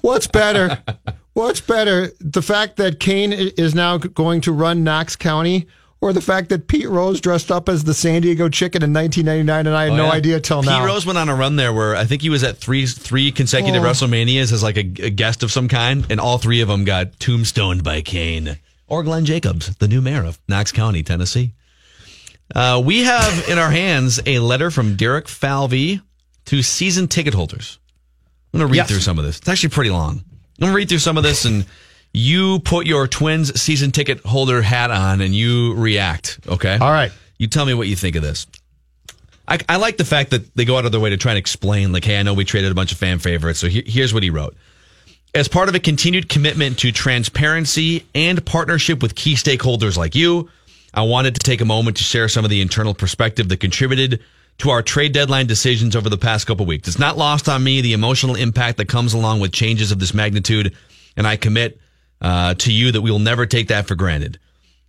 What's 0.00 0.26
better? 0.26 0.82
What's 1.40 1.60
better? 1.62 2.10
The 2.20 2.42
fact 2.42 2.76
that 2.76 3.00
Kane 3.00 3.32
is 3.32 3.74
now 3.74 3.96
going 3.96 4.42
to 4.42 4.52
run 4.52 4.84
Knox 4.84 5.16
County, 5.16 5.66
or 6.02 6.12
the 6.12 6.20
fact 6.20 6.50
that 6.50 6.68
Pete 6.68 6.88
Rose 6.88 7.20
dressed 7.20 7.50
up 7.50 7.68
as 7.68 7.84
the 7.84 7.94
San 7.94 8.20
Diego 8.22 8.48
Chicken 8.50 8.82
in 8.82 8.92
1999, 8.92 9.66
and 9.66 9.74
I 9.76 9.84
had 9.84 9.92
Oh, 9.92 9.96
no 9.96 10.04
yeah. 10.06 10.10
idea 10.12 10.40
till 10.40 10.60
Pete 10.60 10.70
now. 10.70 10.80
Pete 10.80 10.86
Rose 10.88 11.06
went 11.06 11.18
on 11.18 11.28
a 11.30 11.34
run 11.34 11.56
there 11.56 11.72
where 11.72 11.96
I 11.96 12.04
think 12.04 12.20
he 12.22 12.28
was 12.28 12.44
at 12.44 12.58
three 12.58 12.84
three 12.86 13.32
consecutive 13.32 13.82
Oh. 13.82 13.86
WrestleManias 13.86 14.52
as 14.52 14.62
like 14.62 14.76
a, 14.76 14.80
a 15.06 15.10
guest 15.10 15.42
of 15.42 15.50
some 15.50 15.66
kind, 15.68 16.06
and 16.10 16.20
all 16.20 16.36
three 16.38 16.60
of 16.60 16.68
them 16.68 16.84
got 16.84 17.18
tombstoned 17.18 17.82
by 17.84 18.02
Kane 18.02 18.58
or 18.86 19.02
Glenn 19.02 19.24
Jacobs, 19.24 19.74
the 19.76 19.88
new 19.88 20.02
mayor 20.02 20.24
of 20.24 20.38
Knox 20.48 20.72
County, 20.72 21.02
Tennessee. 21.02 21.52
Uh, 22.54 22.82
we 22.84 23.04
have 23.04 23.48
in 23.48 23.58
our 23.58 23.70
hands 23.70 24.20
a 24.26 24.40
letter 24.40 24.70
from 24.70 24.96
Derek 24.96 25.26
Falvey 25.28 26.00
to 26.46 26.62
season 26.62 27.08
ticket 27.08 27.32
holders. 27.32 27.78
I'm 28.52 28.58
going 28.60 28.68
to 28.68 28.72
read 28.72 28.78
Yes. 28.78 28.88
through 28.88 29.00
some 29.00 29.18
of 29.18 29.24
this. 29.24 29.38
It's 29.38 29.48
actually 29.48 29.68
pretty 29.70 29.90
long. 29.90 30.24
I'm 30.60 30.68
to 30.68 30.76
read 30.76 30.88
through 30.88 30.98
some 30.98 31.16
of 31.16 31.22
this 31.22 31.44
and 31.44 31.64
you 32.12 32.58
put 32.60 32.86
your 32.86 33.06
Twins 33.06 33.58
season 33.60 33.90
ticket 33.92 34.20
holder 34.20 34.62
hat 34.62 34.90
on 34.90 35.20
and 35.20 35.34
you 35.34 35.74
react. 35.74 36.40
Okay. 36.48 36.76
All 36.78 36.90
right. 36.90 37.12
You 37.38 37.46
tell 37.46 37.64
me 37.64 37.74
what 37.74 37.88
you 37.88 37.96
think 37.96 38.16
of 38.16 38.22
this. 38.22 38.46
I, 39.48 39.58
I 39.68 39.76
like 39.76 39.96
the 39.96 40.04
fact 40.04 40.30
that 40.30 40.54
they 40.54 40.64
go 40.64 40.76
out 40.76 40.84
of 40.84 40.92
their 40.92 41.00
way 41.00 41.10
to 41.10 41.16
try 41.16 41.32
and 41.32 41.38
explain, 41.38 41.92
like, 41.92 42.04
hey, 42.04 42.18
I 42.18 42.22
know 42.22 42.34
we 42.34 42.44
traded 42.44 42.70
a 42.70 42.74
bunch 42.74 42.92
of 42.92 42.98
fan 42.98 43.18
favorites. 43.18 43.58
So 43.58 43.68
he- 43.68 43.84
here's 43.86 44.12
what 44.14 44.22
he 44.22 44.30
wrote. 44.30 44.54
As 45.34 45.48
part 45.48 45.68
of 45.68 45.74
a 45.74 45.80
continued 45.80 46.28
commitment 46.28 46.78
to 46.80 46.92
transparency 46.92 48.04
and 48.14 48.44
partnership 48.44 49.00
with 49.02 49.14
key 49.14 49.34
stakeholders 49.34 49.96
like 49.96 50.14
you, 50.14 50.50
I 50.92 51.02
wanted 51.02 51.34
to 51.36 51.40
take 51.40 51.60
a 51.60 51.64
moment 51.64 51.96
to 51.98 52.02
share 52.02 52.28
some 52.28 52.44
of 52.44 52.50
the 52.50 52.60
internal 52.60 52.94
perspective 52.94 53.48
that 53.48 53.58
contributed 53.60 54.20
to 54.58 54.70
our 54.70 54.82
trade 54.82 55.12
deadline 55.12 55.46
decisions 55.46 55.96
over 55.96 56.08
the 56.08 56.18
past 56.18 56.46
couple 56.46 56.66
weeks. 56.66 56.88
It's 56.88 56.98
not 56.98 57.16
lost 57.16 57.48
on 57.48 57.64
me 57.64 57.80
the 57.80 57.92
emotional 57.92 58.34
impact 58.34 58.78
that 58.78 58.88
comes 58.88 59.14
along 59.14 59.40
with 59.40 59.52
changes 59.52 59.90
of 59.92 59.98
this 59.98 60.14
magnitude, 60.14 60.76
and 61.16 61.26
I 61.26 61.36
commit 61.36 61.80
uh, 62.20 62.54
to 62.54 62.72
you 62.72 62.92
that 62.92 63.00
we 63.00 63.10
will 63.10 63.18
never 63.18 63.46
take 63.46 63.68
that 63.68 63.86
for 63.86 63.94
granted. 63.94 64.38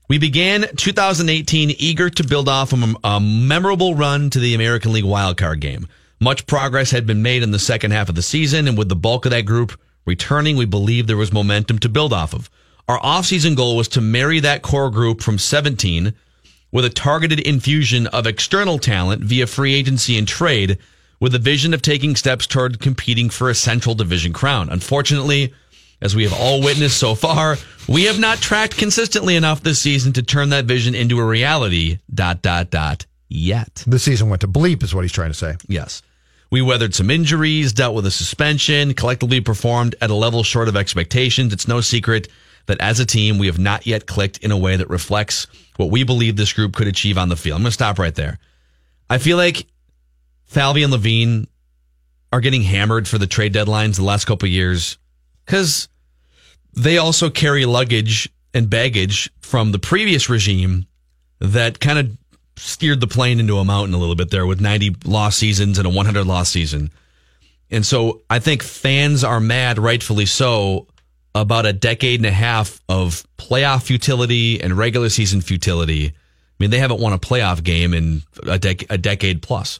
We 0.10 0.18
began 0.18 0.66
2018 0.76 1.76
eager 1.80 2.10
to 2.10 2.28
build 2.28 2.50
off 2.50 2.74
a, 2.74 2.96
a 3.04 3.22
memorable 3.22 3.96
run 3.96 4.30
to 4.32 4.40
the 4.40 4.54
American 4.54 4.92
League 4.92 5.06
wildcard 5.06 5.62
game. 5.62 5.88
Much 6.20 6.46
progress 6.46 6.92
had 6.92 7.08
been 7.08 7.22
made 7.22 7.44
in 7.44 7.52
the 7.52 7.60
second 7.60 7.92
half 7.92 8.10
of 8.10 8.16
the 8.16 8.22
season, 8.22 8.68
and 8.68 8.78
with 8.78 8.90
the 8.90 8.96
bulk 8.96 9.26
of 9.26 9.32
that 9.32 9.46
group 9.46 9.80
returning, 10.06 10.58
we 10.58 10.66
believed 10.66 11.08
there 11.08 11.16
was 11.16 11.32
momentum 11.32 11.80
to 11.80 11.90
build 11.90 12.12
off 12.12 12.34
of. 12.34 12.50
Our 12.88 13.00
offseason 13.00 13.56
goal 13.56 13.78
was 13.78 13.88
to 13.90 14.02
marry 14.02 14.42
that 14.42 14.62
core 14.62 14.92
group 14.92 15.22
from 15.22 15.38
17 15.38 16.14
with 16.72 16.86
a 16.86 16.90
targeted 16.90 17.40
infusion 17.40 18.08
of 18.08 18.26
external 18.26 18.80
talent 18.80 19.24
via 19.24 19.48
free 19.48 19.74
agency 19.74 20.18
and 20.18 20.28
trade 20.28 20.78
with 21.20 21.36
a 21.36 21.40
vision 21.40 21.74
of 21.74 21.82
taking 21.82 22.16
steps 22.16 22.48
toward 22.48 22.80
competing 22.80 23.30
for 23.30 23.50
a 23.50 23.56
central 23.56 23.94
division 23.94 24.34
crown. 24.34 24.70
Unfortunately, 24.70 25.54
as 26.02 26.16
we 26.16 26.24
have 26.24 26.34
all 26.34 26.62
witnessed 26.62 26.98
so 26.98 27.14
far, 27.14 27.58
we 27.88 28.06
have 28.06 28.20
not 28.20 28.40
tracked 28.40 28.78
consistently 28.78 29.36
enough 29.36 29.62
this 29.62 29.80
season 29.80 30.14
to 30.14 30.24
turn 30.24 30.50
that 30.50 30.66
vision 30.66 30.96
into 30.96 31.20
a 31.20 31.26
reality. 31.26 32.00
Dot 32.12 32.42
dot 32.42 32.72
dot. 32.72 33.06
Yet. 33.30 33.84
The 33.88 34.00
season 34.00 34.30
went 34.30 34.42
to 34.42 34.48
bleep, 34.48 34.84
is 34.84 34.96
what 34.96 35.04
he's 35.04 35.12
trying 35.12 35.30
to 35.30 35.38
say. 35.38 35.56
Yes. 35.68 36.02
We 36.50 36.62
weathered 36.62 36.94
some 36.94 37.10
injuries, 37.10 37.72
dealt 37.72 37.96
with 37.96 38.06
a 38.06 38.12
suspension, 38.12 38.94
collectively 38.94 39.40
performed 39.40 39.96
at 40.02 40.10
a 40.10 40.16
level 40.16 40.44
short 40.44 40.68
of 40.68 40.76
expectations. 40.76 41.54
It's 41.54 41.68
no 41.68 41.80
secret 41.80 42.28
that 42.68 42.80
as 42.80 43.00
a 43.00 43.06
team, 43.06 43.38
we 43.38 43.48
have 43.48 43.60
not 43.60 43.86
yet 43.86 44.06
clicked 44.06 44.38
in 44.40 44.52
a 44.52 44.58
way 44.58 44.76
that 44.76 44.90
reflects 44.90 45.48
what 45.78 45.90
we 45.92 46.04
believe 46.04 46.36
this 46.36 46.54
group 46.54 46.76
could 46.76 46.88
achieve 46.88 47.18
on 47.18 47.30
the 47.30 47.36
field. 47.36 47.56
I'm 47.56 47.64
going 47.64 47.70
to 47.70 47.74
stop 47.74 48.00
right 48.00 48.16
there. 48.16 48.40
I 49.10 49.18
feel 49.18 49.38
like 49.38 49.66
Falvey 50.46 50.84
and 50.84 50.92
Levine 50.92 51.48
are 52.32 52.42
getting 52.42 52.62
hammered 52.62 53.08
for 53.08 53.18
the 53.18 53.28
trade 53.28 53.54
deadlines 53.54 53.98
the 53.98 54.04
last 54.04 54.26
couple 54.26 54.48
years 54.48 54.98
because 55.46 55.90
they 56.74 56.98
also 56.98 57.30
carry 57.30 57.66
luggage 57.66 58.30
and 58.54 58.70
baggage 58.70 59.30
from 59.42 59.72
the 59.72 59.80
previous 59.80 60.30
regime 60.30 60.86
that 61.40 61.80
kind 61.80 62.00
of 62.00 62.18
steered 62.58 63.00
the 63.00 63.08
plane 63.08 63.40
into 63.40 63.58
a 63.58 63.66
mountain 63.66 63.94
a 63.94 63.98
little 63.98 64.16
bit 64.16 64.30
there 64.30 64.46
with 64.46 64.62
90 64.62 64.96
lost 65.06 65.38
seasons 65.38 65.78
and 65.78 65.88
a 65.88 65.90
100 65.90 66.26
lost 66.26 66.52
season. 66.52 66.92
And 67.70 67.86
so 67.86 68.22
I 68.30 68.40
think 68.40 68.62
fans 68.62 69.24
are 69.24 69.40
mad, 69.40 69.80
rightfully 69.80 70.26
so, 70.26 70.88
about 71.34 71.66
a 71.66 71.74
decade 71.74 72.20
and 72.20 72.26
a 72.26 72.32
half 72.32 72.82
of 72.90 73.26
playoff 73.38 73.84
futility 73.84 74.62
and 74.62 74.78
regular 74.78 75.10
season 75.10 75.42
futility. 75.42 76.08
I 76.08 76.14
mean, 76.60 76.70
they 76.72 76.80
haven't 76.80 77.00
won 77.00 77.14
a 77.14 77.20
playoff 77.20 77.64
game 77.64 77.94
in 77.94 78.22
a, 78.44 78.60
dec- 78.60 78.86
a 78.90 78.98
decade 78.98 79.42
plus. 79.42 79.80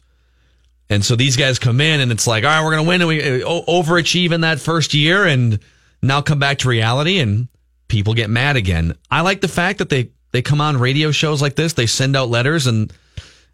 And 0.88 1.04
so 1.04 1.14
these 1.16 1.36
guys 1.36 1.58
come 1.58 1.80
in 1.80 2.00
and 2.00 2.10
it's 2.12 2.26
like, 2.26 2.44
all 2.44 2.50
right, 2.50 2.64
we're 2.64 2.72
going 2.72 2.84
to 2.84 2.88
win 2.88 3.00
and 3.00 3.08
we 3.08 3.42
uh, 3.42 3.46
overachieve 3.68 4.32
in 4.32 4.42
that 4.42 4.60
first 4.60 4.92
year 4.94 5.24
and 5.26 5.58
now 6.02 6.20
come 6.22 6.38
back 6.38 6.58
to 6.58 6.68
reality 6.68 7.18
and 7.18 7.48
people 7.88 8.14
get 8.14 8.28
mad 8.30 8.56
again. 8.56 8.94
I 9.10 9.20
like 9.20 9.40
the 9.40 9.48
fact 9.48 9.78
that 9.78 9.88
they, 9.90 10.10
they 10.32 10.42
come 10.42 10.60
on 10.60 10.78
radio 10.78 11.10
shows 11.10 11.40
like 11.40 11.54
this. 11.56 11.74
They 11.74 11.86
send 11.86 12.16
out 12.16 12.28
letters 12.30 12.66
and, 12.66 12.92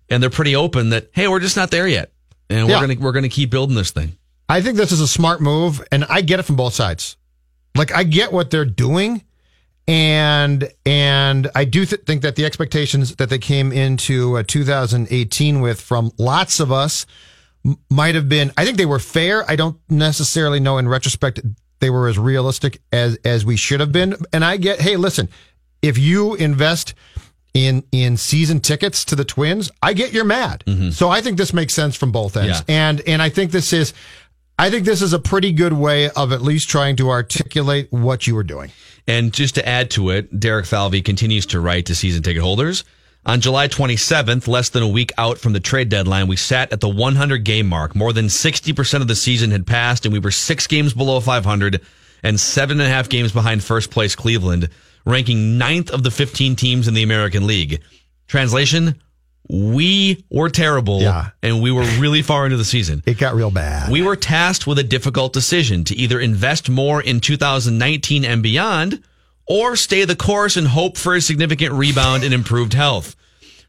and 0.08 0.22
they're 0.22 0.30
pretty 0.30 0.56
open 0.56 0.90
that, 0.90 1.10
Hey, 1.12 1.28
we're 1.28 1.40
just 1.40 1.56
not 1.56 1.70
there 1.70 1.86
yet. 1.86 2.12
And 2.48 2.68
Yeah. 2.68 2.80
we're 2.80 2.86
going 2.86 2.98
to, 2.98 3.04
we're 3.04 3.12
going 3.12 3.22
to 3.24 3.28
keep 3.28 3.50
building 3.50 3.76
this 3.76 3.90
thing. 3.90 4.16
I 4.48 4.62
think 4.62 4.76
this 4.78 4.92
is 4.92 5.00
a 5.02 5.06
smart 5.08 5.42
move, 5.42 5.84
and 5.92 6.06
I 6.06 6.22
get 6.22 6.40
it 6.40 6.44
from 6.44 6.56
both 6.56 6.72
sides. 6.72 7.18
Like 7.78 7.92
I 7.94 8.02
get 8.02 8.32
what 8.32 8.50
they're 8.50 8.64
doing, 8.64 9.22
and 9.86 10.68
and 10.84 11.50
I 11.54 11.64
do 11.64 11.86
th- 11.86 12.02
think 12.02 12.22
that 12.22 12.36
the 12.36 12.44
expectations 12.44 13.16
that 13.16 13.30
they 13.30 13.38
came 13.38 13.72
into 13.72 14.36
uh, 14.36 14.42
2018 14.46 15.60
with 15.60 15.80
from 15.80 16.10
lots 16.18 16.60
of 16.60 16.70
us 16.72 17.06
m- 17.64 17.78
might 17.90 18.14
have 18.14 18.28
been. 18.28 18.52
I 18.56 18.64
think 18.64 18.76
they 18.76 18.86
were 18.86 18.98
fair. 18.98 19.50
I 19.50 19.56
don't 19.56 19.78
necessarily 19.88 20.60
know 20.60 20.78
in 20.78 20.88
retrospect 20.88 21.40
they 21.80 21.90
were 21.90 22.08
as 22.08 22.18
realistic 22.18 22.80
as 22.92 23.16
as 23.24 23.44
we 23.46 23.56
should 23.56 23.80
have 23.80 23.92
been. 23.92 24.16
And 24.32 24.44
I 24.44 24.56
get, 24.56 24.80
hey, 24.80 24.96
listen, 24.96 25.28
if 25.80 25.96
you 25.96 26.34
invest 26.34 26.94
in 27.54 27.82
in 27.92 28.16
season 28.16 28.60
tickets 28.60 29.04
to 29.06 29.16
the 29.16 29.24
Twins, 29.24 29.70
I 29.82 29.92
get 29.94 30.12
you're 30.12 30.24
mad. 30.24 30.64
So 30.92 31.08
I 31.08 31.20
think 31.22 31.38
this 31.38 31.52
makes 31.54 31.72
sense 31.74 31.96
from 31.96 32.12
both 32.12 32.36
ends. 32.36 32.62
Yeah. 32.68 32.74
And 32.90 33.00
and 33.06 33.22
I 33.22 33.30
think 33.30 33.52
this 33.52 33.72
is 33.72 33.94
I 34.60 34.70
think 34.70 34.84
this 34.84 35.02
is 35.02 35.12
a 35.12 35.20
pretty 35.20 35.52
good 35.52 35.72
way 35.72 36.10
of 36.10 36.32
at 36.32 36.42
least 36.42 36.68
trying 36.68 36.96
to 36.96 37.10
articulate 37.10 37.92
what 37.92 38.26
you 38.26 38.34
were 38.34 38.42
doing. 38.42 38.72
And 39.06 39.32
just 39.32 39.54
to 39.54 39.66
add 39.66 39.92
to 39.92 40.10
it, 40.10 40.40
Derek 40.40 40.66
Falvey 40.66 41.00
continues 41.00 41.46
to 41.46 41.60
write 41.60 41.86
to 41.86 41.94
season 41.94 42.24
ticket 42.24 42.42
holders. 42.42 42.82
On 43.24 43.40
July 43.40 43.68
27th, 43.68 44.48
less 44.48 44.70
than 44.70 44.82
a 44.82 44.88
week 44.88 45.12
out 45.16 45.38
from 45.38 45.52
the 45.52 45.60
trade 45.60 45.90
deadline, 45.90 46.26
we 46.26 46.34
sat 46.34 46.72
at 46.72 46.80
the 46.80 46.88
100 46.88 47.44
game 47.44 47.68
mark. 47.68 47.94
More 47.94 48.12
than 48.12 48.26
60% 48.26 49.00
of 49.00 49.06
the 49.06 49.14
season 49.14 49.52
had 49.52 49.64
passed, 49.64 50.04
and 50.04 50.12
we 50.12 50.18
were 50.18 50.32
six 50.32 50.66
games 50.66 50.92
below 50.92 51.20
500 51.20 51.80
and 52.24 52.40
seven 52.40 52.80
and 52.80 52.88
a 52.88 52.92
half 52.92 53.08
games 53.08 53.30
behind 53.30 53.62
first 53.62 53.92
place 53.92 54.16
Cleveland, 54.16 54.70
ranking 55.06 55.56
ninth 55.56 55.90
of 55.90 56.02
the 56.02 56.10
15 56.10 56.56
teams 56.56 56.88
in 56.88 56.94
the 56.94 57.04
American 57.04 57.46
League. 57.46 57.80
Translation 58.26 59.00
We 59.48 60.24
were 60.30 60.50
terrible, 60.50 61.00
Yeah. 61.00 61.30
and 61.42 61.62
we 61.62 61.70
were 61.70 61.84
really 61.98 62.20
far 62.22 62.44
into 62.44 62.56
the 62.58 62.64
season. 62.64 63.02
It 63.06 63.16
got 63.18 63.34
real 63.34 63.50
bad. 63.50 63.90
We 63.90 64.02
were 64.02 64.16
tasked 64.16 64.66
with 64.66 64.78
a 64.78 64.84
difficult 64.84 65.32
decision 65.32 65.84
to 65.84 65.96
either 65.96 66.20
invest 66.20 66.68
more 66.68 67.00
in 67.00 67.20
2019 67.20 68.24
and 68.24 68.42
beyond 68.42 69.00
or 69.46 69.74
stay 69.76 70.04
the 70.04 70.16
course 70.16 70.56
and 70.58 70.68
hope 70.68 70.98
for 70.98 71.14
a 71.14 71.20
significant 71.22 71.72
rebound 71.72 72.24
and 72.24 72.34
improved 72.34 72.74
health. 72.74 73.16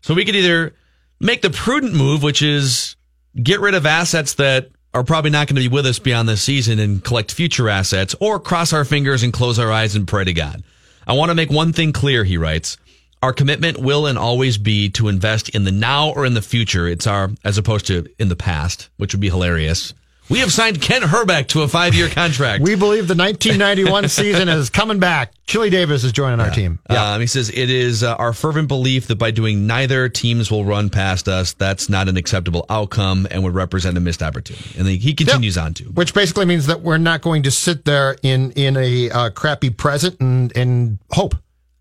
So 0.02 0.13
we 0.13 0.26
could 0.26 0.36
either 0.36 0.74
make 1.22 1.42
the 1.42 1.50
prudent 1.50 1.94
move, 1.94 2.24
which 2.24 2.42
is 2.42 2.98
get 3.42 3.62
rid 3.62 3.74
of 3.74 3.86
assets 3.86 4.34
that 4.36 4.70
are 4.94 5.04
probably 5.04 5.32
not 5.32 5.48
going 5.48 5.56
to 5.56 5.62
be 5.62 5.74
with 5.74 5.86
us 5.86 6.00
beyond 6.00 6.28
this 6.28 6.42
season 6.42 6.80
and 6.80 7.02
collect 7.04 7.32
future 7.32 7.70
assets, 7.70 8.15
or 8.20 8.39
cross 8.39 8.74
our 8.74 8.84
fingers 8.84 9.24
and 9.24 9.32
close 9.32 9.60
our 9.60 9.72
eyes 9.72 9.96
and 9.96 10.08
pray 10.08 10.24
to 10.26 10.34
God. 10.34 10.63
I 11.08 11.13
want 11.13 11.30
to 11.30 11.36
make 11.36 11.50
one 11.52 11.72
thing 11.74 11.94
clear, 11.94 12.24
he 12.26 12.38
writes. 12.38 12.78
Our 13.22 13.34
commitment 13.34 13.78
will 13.78 14.06
and 14.06 14.18
always 14.18 14.58
be 14.58 14.90
to 14.92 15.10
invest 15.10 15.50
in 15.50 15.66
the 15.66 15.72
now 15.72 16.12
or 16.12 16.26
in 16.26 16.34
the 16.34 16.42
future. 16.42 16.88
It's 16.88 17.06
our, 17.06 17.30
as 17.44 17.58
opposed 17.58 17.88
to 17.88 18.08
in 18.18 18.30
the 18.30 18.36
past, 18.36 18.90
which 18.98 19.14
would 19.14 19.20
be 19.20 19.30
hilarious. 19.30 19.94
We 20.30 20.40
have 20.40 20.54
signed 20.54 20.80
Kent 20.80 21.06
Hrbek 21.06 21.48
to 21.50 21.64
a 21.64 21.68
five 21.68 21.96
year 21.96 22.08
contract. 22.14 22.64
We 22.64 22.76
believe 22.76 23.08
the 23.08 23.16
1991 23.16 24.08
season 24.10 24.48
is 24.48 24.70
coming 24.70 25.00
back. 25.00 25.34
Chili 25.48 25.72
Davis 25.72 26.04
is 26.04 26.12
joining 26.12 26.40
our 26.40 26.52
team. 26.52 26.78
Um, 26.88 27.20
he 27.20 27.26
says 27.26 27.50
it 27.50 27.72
is 27.72 28.04
uh, 28.04 28.14
our 28.16 28.32
fervent 28.32 28.68
belief 28.68 29.08
that 29.08 29.16
by 29.16 29.32
doing 29.32 29.66
neither, 29.66 30.08
teams 30.08 30.52
will 30.52 30.64
run 30.64 30.92
past 30.92 31.28
us. 31.28 31.54
That's 31.54 31.90
not 31.90 32.08
an 32.08 32.16
acceptable 32.16 32.68
outcome 32.70 33.28
and 33.32 33.44
would 33.44 33.56
represent 33.56 33.98
a 33.98 34.00
missed 34.00 34.22
opportunity. 34.22 34.78
And 34.78 34.88
he 34.88 35.16
continues 35.16 35.58
on 35.58 35.74
to. 35.76 35.86
Which 35.86 36.14
basically 36.14 36.46
means 36.46 36.68
that 36.68 36.82
we're 36.82 37.00
not 37.00 37.22
going 37.22 37.44
to 37.44 37.52
sit 37.52 37.86
there 37.86 38.16
in 38.22 38.52
in 38.52 38.78
a 38.78 39.10
uh, 39.10 39.30
crappy 39.32 39.72
present 39.72 40.20
and 40.22 40.56
and 40.56 41.00
hope. 41.10 41.34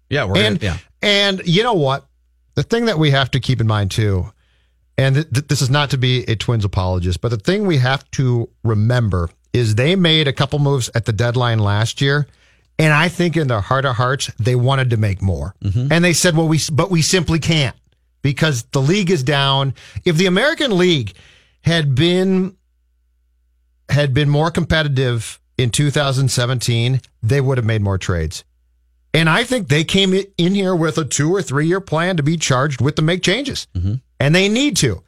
Yeah, 0.08 0.24
we're 0.24 0.38
and 0.38 0.58
gonna, 0.58 0.72
yeah. 0.72 0.78
And 1.02 1.42
you 1.44 1.62
know 1.62 1.74
what? 1.74 2.06
The 2.54 2.62
thing 2.62 2.86
that 2.86 2.98
we 2.98 3.10
have 3.10 3.30
to 3.32 3.40
keep 3.40 3.60
in 3.60 3.66
mind 3.66 3.90
too, 3.90 4.32
and 4.96 5.14
th- 5.14 5.30
th- 5.30 5.46
this 5.48 5.62
is 5.62 5.70
not 5.70 5.90
to 5.90 5.98
be 5.98 6.24
a 6.24 6.34
Twins 6.34 6.64
apologist, 6.64 7.20
but 7.20 7.28
the 7.28 7.36
thing 7.36 7.66
we 7.66 7.78
have 7.78 8.08
to 8.12 8.48
remember 8.64 9.30
is 9.52 9.74
they 9.74 9.96
made 9.96 10.28
a 10.28 10.32
couple 10.32 10.58
moves 10.58 10.90
at 10.94 11.04
the 11.04 11.12
deadline 11.12 11.58
last 11.58 12.00
year, 12.00 12.26
and 12.78 12.92
I 12.92 13.08
think 13.08 13.36
in 13.36 13.48
their 13.48 13.60
heart 13.60 13.84
of 13.84 13.96
hearts 13.96 14.30
they 14.38 14.54
wanted 14.54 14.90
to 14.90 14.96
make 14.96 15.22
more, 15.22 15.54
mm-hmm. 15.62 15.92
and 15.92 16.04
they 16.04 16.12
said, 16.12 16.36
"Well, 16.36 16.48
we 16.48 16.60
but 16.72 16.90
we 16.90 17.02
simply 17.02 17.38
can't 17.38 17.76
because 18.22 18.64
the 18.72 18.82
league 18.82 19.10
is 19.10 19.22
down. 19.22 19.74
If 20.04 20.16
the 20.16 20.26
American 20.26 20.76
League 20.76 21.14
had 21.62 21.94
been 21.94 22.56
had 23.88 24.12
been 24.12 24.28
more 24.28 24.50
competitive 24.50 25.40
in 25.56 25.70
2017, 25.70 27.00
they 27.22 27.40
would 27.40 27.58
have 27.58 27.64
made 27.64 27.82
more 27.82 27.98
trades." 27.98 28.44
And 29.14 29.28
I 29.28 29.44
think 29.44 29.68
they 29.68 29.84
came 29.84 30.14
in 30.14 30.54
here 30.54 30.74
with 30.74 30.98
a 30.98 31.04
two 31.04 31.34
or 31.34 31.42
three 31.42 31.66
year 31.66 31.80
plan 31.80 32.16
to 32.16 32.22
be 32.22 32.36
charged 32.36 32.80
with 32.80 32.96
to 32.96 33.02
make 33.02 33.22
changes. 33.22 33.66
Mm-hmm. 33.74 33.94
And 34.20 34.34
they 34.34 34.48
need 34.48 34.76
to. 34.78 35.02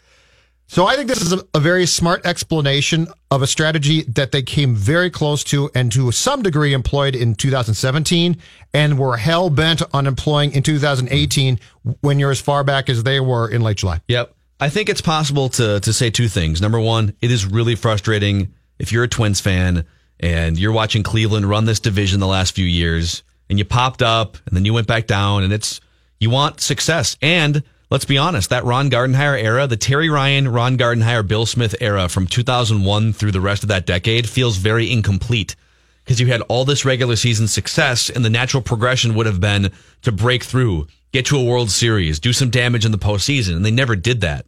So 0.66 0.86
I 0.86 0.94
think 0.94 1.08
this 1.08 1.20
is 1.20 1.32
a, 1.32 1.44
a 1.52 1.58
very 1.58 1.84
smart 1.84 2.24
explanation 2.24 3.08
of 3.32 3.42
a 3.42 3.48
strategy 3.48 4.02
that 4.02 4.30
they 4.30 4.40
came 4.40 4.76
very 4.76 5.10
close 5.10 5.42
to 5.44 5.68
and 5.74 5.90
to 5.90 6.12
some 6.12 6.42
degree 6.42 6.74
employed 6.74 7.16
in 7.16 7.34
2017 7.34 8.36
and 8.72 8.96
were 8.96 9.16
hell 9.16 9.50
bent 9.50 9.82
on 9.92 10.06
employing 10.06 10.52
in 10.52 10.62
2018 10.62 11.58
when 12.02 12.20
you're 12.20 12.30
as 12.30 12.40
far 12.40 12.62
back 12.62 12.88
as 12.88 13.02
they 13.02 13.18
were 13.18 13.50
in 13.50 13.62
late 13.62 13.78
July. 13.78 14.00
Yep. 14.06 14.32
I 14.60 14.68
think 14.68 14.88
it's 14.88 15.00
possible 15.00 15.48
to 15.50 15.80
to 15.80 15.92
say 15.92 16.08
two 16.08 16.28
things. 16.28 16.60
Number 16.60 16.78
one, 16.78 17.16
it 17.20 17.32
is 17.32 17.46
really 17.46 17.74
frustrating 17.74 18.54
if 18.78 18.92
you're 18.92 19.04
a 19.04 19.08
Twins 19.08 19.40
fan 19.40 19.84
and 20.20 20.56
you're 20.56 20.70
watching 20.70 21.02
Cleveland 21.02 21.46
run 21.46 21.64
this 21.64 21.80
division 21.80 22.20
the 22.20 22.28
last 22.28 22.54
few 22.54 22.66
years 22.66 23.24
and 23.50 23.58
you 23.58 23.64
popped 23.64 24.00
up 24.00 24.38
and 24.46 24.56
then 24.56 24.64
you 24.64 24.72
went 24.72 24.86
back 24.86 25.06
down 25.06 25.42
and 25.42 25.52
it's 25.52 25.80
you 26.20 26.30
want 26.30 26.60
success. 26.60 27.16
And 27.20 27.62
let's 27.90 28.04
be 28.04 28.16
honest, 28.16 28.48
that 28.50 28.64
Ron 28.64 28.88
Gardenhire 28.88 29.42
era, 29.42 29.66
the 29.66 29.76
Terry 29.76 30.08
Ryan, 30.08 30.48
Ron 30.48 30.78
Gardenhire, 30.78 31.26
Bill 31.26 31.44
Smith 31.44 31.74
era 31.80 32.08
from 32.08 32.26
2001 32.26 33.12
through 33.12 33.32
the 33.32 33.40
rest 33.40 33.64
of 33.64 33.68
that 33.68 33.86
decade 33.86 34.28
feels 34.28 34.56
very 34.56 34.90
incomplete 34.90 35.56
because 36.04 36.20
you 36.20 36.28
had 36.28 36.42
all 36.42 36.64
this 36.64 36.84
regular 36.84 37.16
season 37.16 37.48
success 37.48 38.08
and 38.08 38.24
the 38.24 38.30
natural 38.30 38.62
progression 38.62 39.14
would 39.14 39.26
have 39.26 39.40
been 39.40 39.70
to 40.02 40.12
break 40.12 40.44
through, 40.44 40.86
get 41.12 41.26
to 41.26 41.36
a 41.36 41.44
World 41.44 41.70
Series, 41.70 42.20
do 42.20 42.32
some 42.32 42.50
damage 42.50 42.86
in 42.86 42.92
the 42.92 42.98
postseason, 42.98 43.56
and 43.56 43.64
they 43.64 43.70
never 43.70 43.96
did 43.96 44.20
that. 44.20 44.46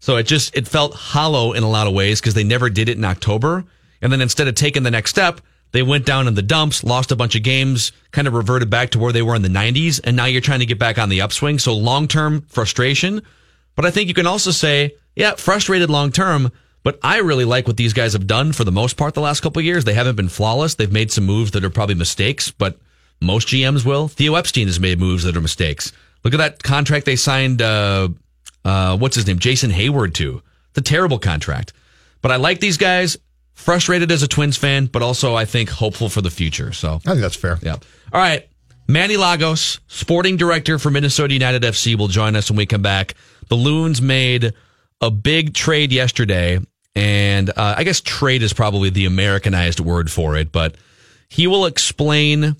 So 0.00 0.16
it 0.16 0.24
just 0.24 0.56
it 0.56 0.66
felt 0.66 0.94
hollow 0.94 1.52
in 1.52 1.62
a 1.62 1.70
lot 1.70 1.86
of 1.86 1.92
ways 1.92 2.20
because 2.20 2.34
they 2.34 2.44
never 2.44 2.68
did 2.68 2.88
it 2.88 2.96
in 2.96 3.04
October. 3.04 3.64
And 4.02 4.10
then 4.10 4.20
instead 4.20 4.48
of 4.48 4.54
taking 4.54 4.82
the 4.82 4.90
next 4.90 5.10
step, 5.10 5.40
they 5.72 5.82
went 5.82 6.04
down 6.04 6.26
in 6.26 6.34
the 6.34 6.42
dumps, 6.42 6.82
lost 6.82 7.12
a 7.12 7.16
bunch 7.16 7.36
of 7.36 7.42
games, 7.42 7.92
kind 8.10 8.26
of 8.26 8.34
reverted 8.34 8.70
back 8.70 8.90
to 8.90 8.98
where 8.98 9.12
they 9.12 9.22
were 9.22 9.34
in 9.34 9.42
the 9.42 9.48
90s, 9.48 10.00
and 10.02 10.16
now 10.16 10.24
you're 10.24 10.40
trying 10.40 10.60
to 10.60 10.66
get 10.66 10.78
back 10.78 10.98
on 10.98 11.08
the 11.08 11.20
upswing. 11.20 11.58
So 11.58 11.74
long 11.74 12.08
term 12.08 12.42
frustration. 12.42 13.22
But 13.76 13.86
I 13.86 13.90
think 13.90 14.08
you 14.08 14.14
can 14.14 14.26
also 14.26 14.50
say, 14.50 14.94
yeah, 15.14 15.34
frustrated 15.36 15.90
long 15.90 16.12
term. 16.12 16.50
But 16.82 16.98
I 17.02 17.18
really 17.18 17.44
like 17.44 17.66
what 17.66 17.76
these 17.76 17.92
guys 17.92 18.14
have 18.14 18.26
done 18.26 18.52
for 18.52 18.64
the 18.64 18.72
most 18.72 18.96
part 18.96 19.14
the 19.14 19.20
last 19.20 19.40
couple 19.40 19.60
of 19.60 19.66
years. 19.66 19.84
They 19.84 19.94
haven't 19.94 20.16
been 20.16 20.30
flawless. 20.30 20.74
They've 20.74 20.90
made 20.90 21.12
some 21.12 21.26
moves 21.26 21.50
that 21.50 21.64
are 21.64 21.70
probably 21.70 21.94
mistakes, 21.94 22.50
but 22.50 22.78
most 23.20 23.48
GMs 23.48 23.84
will. 23.84 24.08
Theo 24.08 24.34
Epstein 24.34 24.66
has 24.66 24.80
made 24.80 24.98
moves 24.98 25.24
that 25.24 25.36
are 25.36 25.42
mistakes. 25.42 25.92
Look 26.24 26.32
at 26.32 26.38
that 26.38 26.62
contract 26.62 27.06
they 27.06 27.16
signed. 27.16 27.60
Uh, 27.60 28.08
uh, 28.64 28.96
what's 28.96 29.16
his 29.16 29.26
name? 29.26 29.38
Jason 29.38 29.70
Heyward 29.70 30.14
to. 30.14 30.42
The 30.72 30.80
terrible 30.80 31.18
contract. 31.18 31.72
But 32.22 32.32
I 32.32 32.36
like 32.36 32.60
these 32.60 32.76
guys. 32.76 33.18
Frustrated 33.54 34.10
as 34.10 34.22
a 34.22 34.28
Twins 34.28 34.56
fan, 34.56 34.86
but 34.86 35.02
also 35.02 35.34
I 35.34 35.44
think 35.44 35.68
hopeful 35.68 36.08
for 36.08 36.22
the 36.22 36.30
future. 36.30 36.72
So 36.72 36.94
I 36.94 37.10
think 37.10 37.20
that's 37.20 37.36
fair. 37.36 37.58
yeah. 37.62 37.74
All 38.12 38.20
right. 38.20 38.46
Manny 38.88 39.16
Lagos, 39.16 39.78
sporting 39.86 40.36
director 40.36 40.78
for 40.78 40.90
Minnesota 40.90 41.32
United 41.32 41.62
FC, 41.62 41.96
will 41.96 42.08
join 42.08 42.34
us 42.34 42.50
when 42.50 42.56
we 42.56 42.66
come 42.66 42.82
back. 42.82 43.14
The 43.48 43.54
Loons 43.54 44.02
made 44.02 44.52
a 45.00 45.10
big 45.10 45.54
trade 45.54 45.92
yesterday, 45.92 46.58
and 46.96 47.50
uh, 47.50 47.74
I 47.76 47.84
guess 47.84 48.00
trade 48.00 48.42
is 48.42 48.52
probably 48.52 48.90
the 48.90 49.06
Americanized 49.06 49.78
word 49.78 50.10
for 50.10 50.36
it, 50.36 50.50
but 50.50 50.74
he 51.28 51.46
will 51.46 51.66
explain 51.66 52.56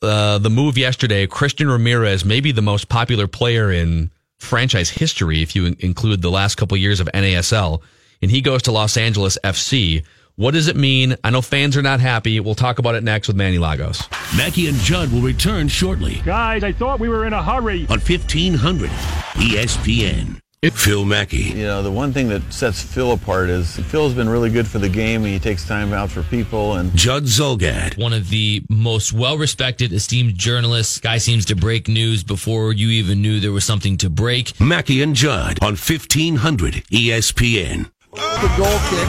uh, 0.00 0.38
the 0.38 0.48
move 0.50 0.78
yesterday. 0.78 1.26
Christian 1.26 1.68
Ramirez, 1.68 2.24
maybe 2.24 2.52
the 2.52 2.62
most 2.62 2.88
popular 2.88 3.26
player 3.26 3.70
in 3.70 4.10
franchise 4.38 4.88
history, 4.88 5.42
if 5.42 5.54
you 5.54 5.66
in- 5.66 5.76
include 5.80 6.22
the 6.22 6.30
last 6.30 6.54
couple 6.54 6.76
years 6.78 7.00
of 7.00 7.08
NASL, 7.12 7.82
and 8.22 8.30
he 8.30 8.40
goes 8.40 8.62
to 8.62 8.72
Los 8.72 8.96
Angeles 8.96 9.36
FC. 9.44 10.04
What 10.38 10.50
does 10.52 10.68
it 10.68 10.76
mean? 10.76 11.16
I 11.24 11.30
know 11.30 11.40
fans 11.40 11.78
are 11.78 11.82
not 11.82 11.98
happy. 11.98 12.38
We'll 12.40 12.54
talk 12.54 12.78
about 12.78 12.94
it 12.94 13.02
next 13.02 13.26
with 13.26 13.38
Manny 13.38 13.56
Lagos. 13.56 14.02
Mackey 14.36 14.68
and 14.68 14.76
Judd 14.76 15.10
will 15.10 15.22
return 15.22 15.66
shortly 15.66 16.20
Guys, 16.26 16.62
I 16.62 16.72
thought 16.72 17.00
we 17.00 17.08
were 17.08 17.24
in 17.24 17.32
a 17.32 17.42
hurry. 17.42 17.86
on 17.88 18.00
1500 18.00 18.90
ESPN. 18.90 20.38
Phil 20.72 21.04
Mackey. 21.06 21.36
You 21.38 21.64
know, 21.64 21.82
the 21.82 21.90
one 21.92 22.12
thing 22.12 22.28
that 22.28 22.42
sets 22.52 22.82
Phil 22.82 23.12
apart 23.12 23.48
is 23.48 23.76
Phil's 23.76 24.12
been 24.14 24.28
really 24.28 24.50
good 24.50 24.66
for 24.66 24.78
the 24.78 24.88
game. 24.90 25.24
He 25.24 25.38
takes 25.38 25.66
time 25.66 25.92
out 25.94 26.10
for 26.10 26.22
people 26.24 26.74
and 26.74 26.94
Judd 26.94 27.22
Zulgad. 27.24 27.96
one 27.96 28.12
of 28.12 28.28
the 28.28 28.62
most 28.68 29.12
well-respected, 29.12 29.92
esteemed 29.92 30.36
journalists. 30.36 30.98
Guy 30.98 31.16
seems 31.18 31.44
to 31.46 31.54
break 31.56 31.88
news 31.88 32.24
before 32.24 32.72
you 32.72 32.88
even 32.88 33.22
knew 33.22 33.38
there 33.40 33.52
was 33.52 33.64
something 33.64 33.96
to 33.98 34.10
break. 34.10 34.58
Mackey 34.60 35.00
and 35.02 35.14
Judd 35.14 35.58
on 35.62 35.76
1500 35.76 36.74
ESPN. 36.90 37.90
The 38.16 38.52
goal 38.56 38.78
kick. 38.88 39.08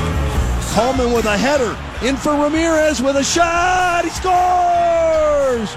Coleman 0.73 1.13
with 1.13 1.25
a 1.25 1.37
header. 1.37 1.77
In 2.05 2.17
for 2.17 2.33
Ramirez 2.33 3.01
with 3.01 3.15
a 3.15 3.23
shot. 3.23 4.03
He 4.03 4.09
scores! 4.09 5.73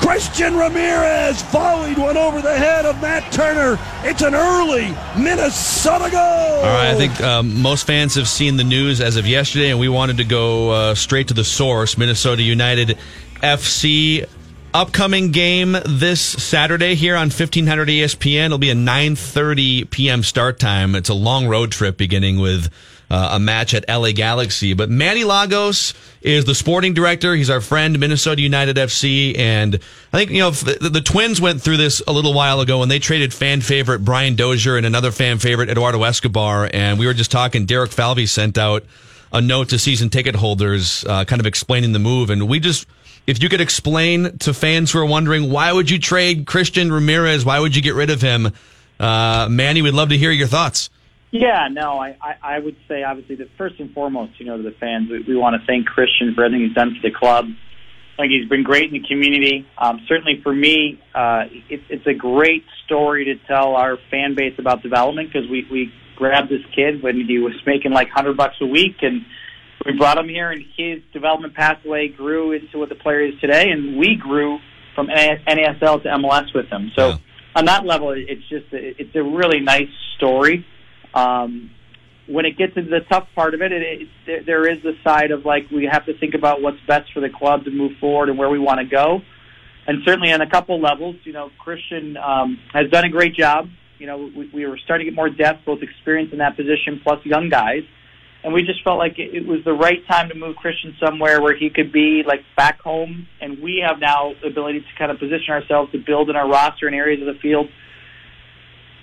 Christian 0.00 0.54
Ramirez 0.54 1.42
volleyed 1.42 1.98
one 1.98 2.16
over 2.16 2.40
the 2.40 2.56
head 2.56 2.84
of 2.84 3.00
Matt 3.00 3.32
Turner. 3.32 3.78
It's 4.04 4.22
an 4.22 4.34
early 4.34 4.94
Minnesota 5.18 6.10
goal. 6.10 6.20
All 6.20 6.62
right, 6.62 6.90
I 6.90 6.94
think 6.94 7.20
um, 7.20 7.60
most 7.60 7.86
fans 7.86 8.14
have 8.14 8.28
seen 8.28 8.56
the 8.56 8.64
news 8.64 9.00
as 9.00 9.16
of 9.16 9.26
yesterday, 9.26 9.70
and 9.70 9.80
we 9.80 9.88
wanted 9.88 10.18
to 10.18 10.24
go 10.24 10.70
uh, 10.70 10.94
straight 10.94 11.28
to 11.28 11.34
the 11.34 11.44
source. 11.44 11.96
Minnesota 11.98 12.42
United 12.42 12.98
FC 13.42 14.28
upcoming 14.78 15.32
game 15.32 15.76
this 15.84 16.20
Saturday 16.20 16.94
here 16.94 17.16
on 17.16 17.30
1500 17.30 17.88
ESPN. 17.88 18.46
It'll 18.46 18.58
be 18.58 18.70
a 18.70 18.76
9:30 18.76 19.90
p.m. 19.90 20.22
start 20.22 20.60
time. 20.60 20.94
It's 20.94 21.08
a 21.08 21.14
long 21.14 21.48
road 21.48 21.72
trip 21.72 21.96
beginning 21.96 22.38
with 22.38 22.70
uh, 23.10 23.30
a 23.32 23.40
match 23.40 23.74
at 23.74 23.88
LA 23.88 24.12
Galaxy. 24.12 24.74
But 24.74 24.88
Manny 24.88 25.24
Lagos 25.24 25.94
is 26.22 26.44
the 26.44 26.54
sporting 26.54 26.94
director. 26.94 27.34
He's 27.34 27.50
our 27.50 27.60
friend, 27.60 27.98
Minnesota 27.98 28.40
United 28.40 28.76
FC. 28.76 29.36
And 29.36 29.80
I 30.12 30.16
think, 30.16 30.30
you 30.30 30.38
know, 30.38 30.52
the, 30.52 30.90
the 30.90 31.00
Twins 31.00 31.40
went 31.40 31.60
through 31.60 31.78
this 31.78 32.00
a 32.06 32.12
little 32.12 32.32
while 32.32 32.60
ago 32.60 32.78
when 32.78 32.88
they 32.88 33.00
traded 33.00 33.34
fan 33.34 33.62
favorite 33.62 34.04
Brian 34.04 34.36
Dozier 34.36 34.76
and 34.76 34.86
another 34.86 35.10
fan 35.10 35.40
favorite 35.40 35.70
Eduardo 35.70 36.04
Escobar. 36.04 36.70
And 36.72 37.00
we 37.00 37.06
were 37.06 37.14
just 37.14 37.32
talking, 37.32 37.66
Derek 37.66 37.90
Falvey 37.90 38.26
sent 38.26 38.56
out 38.56 38.84
a 39.32 39.40
note 39.40 39.70
to 39.70 39.78
season 39.80 40.08
ticket 40.08 40.36
holders, 40.36 41.04
uh, 41.04 41.24
kind 41.24 41.40
of 41.40 41.46
explaining 41.46 41.90
the 41.92 41.98
move. 41.98 42.30
And 42.30 42.48
we 42.48 42.60
just, 42.60 42.86
if 43.28 43.42
you 43.42 43.50
could 43.50 43.60
explain 43.60 44.38
to 44.38 44.54
fans 44.54 44.90
who 44.90 44.98
are 45.00 45.04
wondering, 45.04 45.52
why 45.52 45.70
would 45.70 45.90
you 45.90 45.98
trade 45.98 46.46
Christian 46.46 46.90
Ramirez? 46.90 47.44
Why 47.44 47.60
would 47.60 47.76
you 47.76 47.82
get 47.82 47.94
rid 47.94 48.08
of 48.08 48.22
him? 48.22 48.52
Uh, 48.98 49.46
Manny, 49.50 49.82
we'd 49.82 49.92
love 49.92 50.08
to 50.08 50.16
hear 50.16 50.30
your 50.30 50.46
thoughts. 50.46 50.88
Yeah, 51.30 51.68
no, 51.70 51.98
I, 51.98 52.16
I, 52.22 52.36
I 52.42 52.58
would 52.58 52.76
say 52.88 53.02
obviously 53.02 53.34
that 53.36 53.50
first 53.58 53.78
and 53.80 53.92
foremost, 53.92 54.40
you 54.40 54.46
know, 54.46 54.56
to 54.56 54.62
the 54.62 54.70
fans, 54.70 55.10
we, 55.10 55.20
we 55.20 55.36
want 55.36 55.60
to 55.60 55.66
thank 55.66 55.86
Christian 55.86 56.34
for 56.34 56.42
everything 56.42 56.66
he's 56.66 56.74
done 56.74 56.96
for 56.96 57.06
the 57.06 57.14
club. 57.14 57.44
I 58.14 58.22
think 58.22 58.32
he's 58.32 58.48
been 58.48 58.62
great 58.62 58.94
in 58.94 59.02
the 59.02 59.06
community. 59.06 59.66
Um, 59.76 60.00
certainly 60.08 60.40
for 60.42 60.54
me, 60.54 60.98
uh, 61.14 61.44
it, 61.68 61.82
it's 61.90 62.06
a 62.06 62.14
great 62.14 62.64
story 62.86 63.26
to 63.26 63.34
tell 63.46 63.76
our 63.76 63.98
fan 64.10 64.36
base 64.36 64.58
about 64.58 64.82
development 64.82 65.30
because 65.30 65.48
we, 65.50 65.66
we 65.70 65.92
grabbed 66.16 66.48
this 66.48 66.64
kid 66.74 67.02
when 67.02 67.20
he 67.20 67.38
was 67.38 67.52
making 67.66 67.92
like 67.92 68.08
hundred 68.08 68.38
bucks 68.38 68.56
a 68.62 68.66
week 68.66 69.02
and 69.02 69.26
we 69.84 69.96
brought 69.96 70.18
him 70.18 70.28
here 70.28 70.50
and 70.50 70.64
his 70.76 71.00
development 71.12 71.54
pathway 71.54 72.08
grew 72.08 72.52
into 72.52 72.78
what 72.78 72.88
the 72.88 72.94
player 72.94 73.20
is 73.20 73.38
today 73.40 73.70
and 73.70 73.96
we 73.98 74.16
grew 74.16 74.58
from 74.94 75.08
NASL 75.08 76.02
to 76.02 76.08
MLS 76.08 76.52
with 76.54 76.66
him. 76.66 76.90
So 76.96 77.10
yeah. 77.10 77.16
on 77.54 77.64
that 77.66 77.86
level, 77.86 78.10
it's 78.10 78.46
just, 78.48 78.66
a, 78.72 79.00
it's 79.00 79.14
a 79.14 79.22
really 79.22 79.60
nice 79.60 79.88
story. 80.16 80.66
Um, 81.14 81.70
when 82.26 82.44
it 82.44 82.58
gets 82.58 82.76
into 82.76 82.90
the 82.90 83.00
tough 83.10 83.26
part 83.34 83.54
of 83.54 83.62
it, 83.62 83.72
it, 83.72 84.08
it, 84.26 84.46
there 84.46 84.70
is 84.70 84.82
the 84.82 84.92
side 85.02 85.30
of 85.30 85.46
like 85.46 85.70
we 85.70 85.88
have 85.90 86.04
to 86.06 86.18
think 86.18 86.34
about 86.34 86.60
what's 86.60 86.76
best 86.86 87.12
for 87.14 87.20
the 87.20 87.30
club 87.30 87.64
to 87.64 87.70
move 87.70 87.92
forward 87.98 88.28
and 88.28 88.38
where 88.38 88.50
we 88.50 88.58
want 88.58 88.80
to 88.80 88.86
go. 88.86 89.20
And 89.86 90.02
certainly 90.04 90.30
on 90.32 90.42
a 90.42 90.50
couple 90.50 90.78
levels, 90.80 91.16
you 91.24 91.32
know, 91.32 91.50
Christian 91.58 92.18
um, 92.18 92.58
has 92.74 92.90
done 92.90 93.06
a 93.06 93.08
great 93.08 93.34
job. 93.34 93.70
You 93.98 94.06
know, 94.06 94.30
we, 94.36 94.50
we 94.52 94.66
were 94.66 94.78
starting 94.84 95.06
to 95.06 95.10
get 95.10 95.16
more 95.16 95.30
depth, 95.30 95.64
both 95.64 95.82
experience 95.82 96.30
in 96.32 96.38
that 96.38 96.56
position 96.56 97.00
plus 97.02 97.24
young 97.24 97.48
guys. 97.48 97.84
And 98.44 98.54
we 98.54 98.62
just 98.62 98.84
felt 98.84 98.98
like 98.98 99.18
it, 99.18 99.46
was 99.46 99.64
the 99.64 99.72
right 99.72 100.06
time 100.06 100.28
to 100.28 100.34
move 100.34 100.56
Christian 100.56 100.94
somewhere 101.04 101.42
where 101.42 101.56
he 101.56 101.70
could 101.70 101.92
be 101.92 102.22
like 102.26 102.44
back 102.56 102.80
home. 102.80 103.26
And 103.40 103.60
we 103.60 103.82
have 103.84 103.98
now 103.98 104.34
the 104.40 104.46
ability 104.46 104.80
to 104.80 104.86
kind 104.96 105.10
of 105.10 105.18
position 105.18 105.50
ourselves 105.50 105.90
to 105.92 105.98
build 105.98 106.30
in 106.30 106.36
our 106.36 106.48
roster 106.48 106.86
in 106.86 106.94
areas 106.94 107.20
of 107.20 107.34
the 107.34 107.40
field 107.40 107.68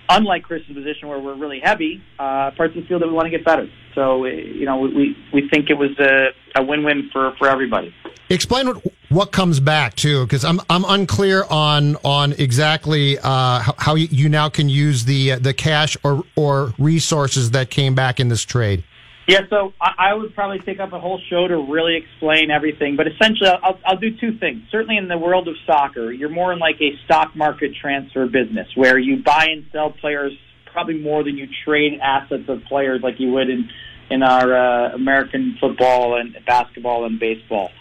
unlike 0.09 0.43
Christian's 0.43 0.77
position 0.77 1.07
where 1.07 1.19
we're 1.19 1.35
really 1.35 1.59
heavy, 1.59 2.01
uh, 2.19 2.51
parts 2.51 2.75
of 2.75 2.83
the 2.83 2.87
field 2.87 3.01
that 3.01 3.07
we 3.07 3.13
want 3.13 3.25
to 3.25 3.29
get 3.29 3.45
better. 3.45 3.67
So, 3.93 4.25
uh, 4.25 4.27
you 4.27 4.65
know, 4.65 4.79
we, 4.79 5.15
we 5.33 5.49
think 5.49 5.69
it 5.69 5.75
was 5.75 5.97
a, 5.99 6.29
a 6.55 6.63
win-win 6.63 7.09
for, 7.11 7.35
for 7.37 7.47
everybody. 7.47 7.93
Explain 8.29 8.67
what 8.67 8.83
what 9.09 9.31
comes 9.31 9.59
back 9.59 9.95
too, 9.95 10.25
because 10.25 10.43
I'm 10.43 10.59
I'm 10.67 10.83
unclear 10.83 11.45
on 11.47 11.95
on 11.97 12.33
exactly 12.33 13.19
uh, 13.19 13.59
how 13.77 13.93
you 13.93 14.29
now 14.29 14.49
can 14.49 14.67
use 14.67 15.05
the 15.05 15.35
the 15.35 15.53
cash 15.53 15.95
or 16.03 16.23
or 16.35 16.73
resources 16.79 17.51
that 17.51 17.69
came 17.69 17.93
back 17.93 18.19
in 18.19 18.29
this 18.29 18.41
trade. 18.41 18.83
Yeah, 19.27 19.41
so 19.49 19.73
I, 19.81 20.11
I 20.11 20.13
would 20.13 20.35
probably 20.35 20.59
take 20.59 20.79
up 20.79 20.93
a 20.93 20.99
whole 20.99 21.19
show 21.29 21.47
to 21.47 21.57
really 21.57 21.97
explain 21.97 22.51
everything. 22.51 22.95
But 22.95 23.07
essentially, 23.07 23.49
I'll, 23.49 23.79
I'll 23.85 23.97
do 23.97 24.15
two 24.19 24.37
things. 24.37 24.63
Certainly, 24.71 24.97
in 24.97 25.07
the 25.07 25.17
world 25.17 25.47
of 25.47 25.55
soccer, 25.65 26.11
you're 26.11 26.29
more 26.29 26.53
in 26.53 26.59
like 26.59 26.79
a 26.79 26.91
stock 27.05 27.35
market 27.35 27.71
transfer 27.79 28.27
business 28.27 28.67
where 28.75 28.99
you 28.99 29.23
buy 29.23 29.47
and 29.49 29.65
sell 29.71 29.91
players 29.91 30.33
probably 30.71 30.99
more 30.99 31.23
than 31.23 31.37
you 31.37 31.47
trade 31.63 31.99
assets 32.01 32.43
of 32.49 32.63
players 32.65 33.01
like 33.01 33.15
you 33.19 33.31
would 33.31 33.49
in 33.49 33.69
in 34.11 34.21
our 34.21 34.55
uh, 34.55 34.93
American 34.93 35.57
football 35.59 36.19
and 36.19 36.37
basketball 36.45 37.05
and 37.05 37.19
baseball. 37.19 37.71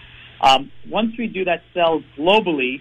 Um, 0.40 0.70
once 0.88 1.12
we 1.18 1.26
do 1.26 1.44
that 1.44 1.62
sell 1.74 2.02
globally, 2.16 2.76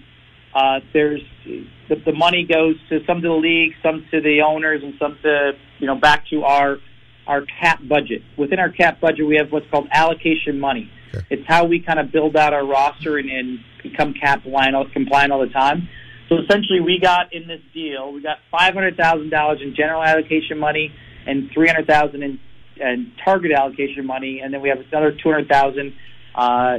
uh, 0.56 0.80
there's 0.94 1.22
the, 1.46 1.96
the 2.06 2.14
money 2.14 2.46
goes 2.46 2.76
to 2.90 3.00
some 3.06 3.22
to 3.22 3.28
the 3.28 3.34
league, 3.34 3.74
some 3.82 4.06
to 4.12 4.22
the 4.22 4.42
owners, 4.42 4.82
and 4.84 4.94
some 5.00 5.18
to 5.24 5.52
you 5.80 5.88
know 5.88 5.96
back 5.96 6.28
to 6.30 6.44
our 6.44 6.78
our 7.28 7.44
cap 7.62 7.80
budget. 7.88 8.22
Within 8.38 8.60
our 8.60 8.70
cap 8.70 9.00
budget, 9.00 9.26
we 9.26 9.38
have 9.38 9.52
what's 9.52 9.70
called 9.70 9.88
allocation 9.92 10.60
money. 10.60 10.90
Sure. 11.12 11.22
It's 11.30 11.44
how 11.48 11.66
we 11.66 11.80
kind 11.80 12.00
of 12.00 12.12
build 12.12 12.36
out 12.36 12.54
our 12.54 12.66
roster 12.66 13.18
and, 13.18 13.30
and 13.30 13.60
become 13.82 14.14
cap 14.14 14.44
compliant 14.44 15.32
all 15.32 15.40
the 15.40 15.54
time. 15.54 15.88
So 16.30 16.38
essentially, 16.40 16.80
we 16.80 17.00
got 17.00 17.34
in 17.34 17.48
this 17.48 17.62
deal, 17.74 18.12
we 18.12 18.22
got 18.22 18.38
five 18.50 18.74
hundred 18.74 18.98
thousand 18.98 19.30
dollars 19.30 19.60
in 19.62 19.76
general 19.76 20.02
allocation 20.02 20.58
money 20.58 20.92
and 21.28 21.50
three 21.54 21.68
hundred 21.68 21.86
thousand 21.86 22.24
in, 22.24 22.40
in 22.78 23.12
target 23.24 23.52
allocation 23.52 24.06
money, 24.06 24.42
and 24.44 24.54
then 24.54 24.62
we 24.62 24.70
have 24.70 24.80
another 24.80 25.12
two 25.12 25.30
hundred 25.30 25.48
thousand 25.50 25.94
uh, 26.34 26.78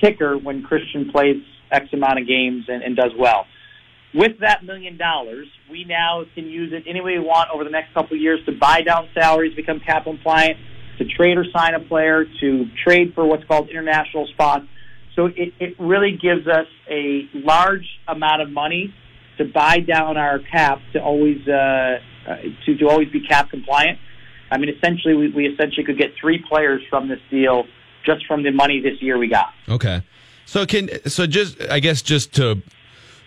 kicker 0.00 0.36
when 0.36 0.62
Christian 0.62 1.10
plays 1.10 1.36
X 1.70 1.86
amount 1.92 2.18
of 2.18 2.26
games 2.26 2.64
and, 2.68 2.82
and 2.82 2.96
does 2.96 3.12
well. 3.18 3.46
With 4.14 4.40
that 4.40 4.64
million 4.64 4.98
dollars, 4.98 5.48
we 5.70 5.84
now 5.84 6.24
can 6.34 6.44
use 6.44 6.72
it 6.72 6.84
any 6.86 7.00
way 7.00 7.18
we 7.18 7.24
want 7.24 7.48
over 7.50 7.64
the 7.64 7.70
next 7.70 7.94
couple 7.94 8.14
of 8.14 8.20
years 8.20 8.44
to 8.44 8.52
buy 8.52 8.82
down 8.82 9.08
salaries, 9.14 9.54
become 9.54 9.80
cap 9.80 10.04
compliant, 10.04 10.58
to 10.98 11.04
trade 11.06 11.38
or 11.38 11.46
sign 11.50 11.74
a 11.74 11.80
player, 11.80 12.26
to 12.40 12.66
trade 12.84 13.14
for 13.14 13.24
what's 13.24 13.44
called 13.44 13.70
international 13.70 14.26
spots. 14.26 14.66
So 15.16 15.26
it, 15.26 15.54
it 15.58 15.78
really 15.78 16.18
gives 16.20 16.46
us 16.46 16.66
a 16.90 17.28
large 17.32 17.86
amount 18.06 18.42
of 18.42 18.50
money 18.50 18.94
to 19.38 19.44
buy 19.46 19.78
down 19.80 20.18
our 20.18 20.38
cap 20.38 20.78
to 20.92 21.02
always 21.02 21.46
uh, 21.48 21.98
uh, 22.28 22.36
to, 22.66 22.76
to 22.76 22.88
always 22.88 23.08
be 23.08 23.20
cap 23.26 23.50
compliant. 23.50 23.98
I 24.50 24.58
mean, 24.58 24.68
essentially, 24.68 25.14
we, 25.14 25.30
we 25.30 25.46
essentially 25.46 25.84
could 25.84 25.98
get 25.98 26.10
three 26.20 26.42
players 26.46 26.82
from 26.90 27.08
this 27.08 27.20
deal 27.30 27.64
just 28.04 28.26
from 28.26 28.42
the 28.42 28.50
money 28.50 28.80
this 28.80 29.00
year 29.00 29.16
we 29.16 29.28
got. 29.28 29.52
Okay. 29.68 30.02
So 30.44 30.66
can 30.66 30.90
so 31.08 31.26
just 31.26 31.60
I 31.70 31.80
guess 31.80 32.02
just 32.02 32.34
to 32.34 32.60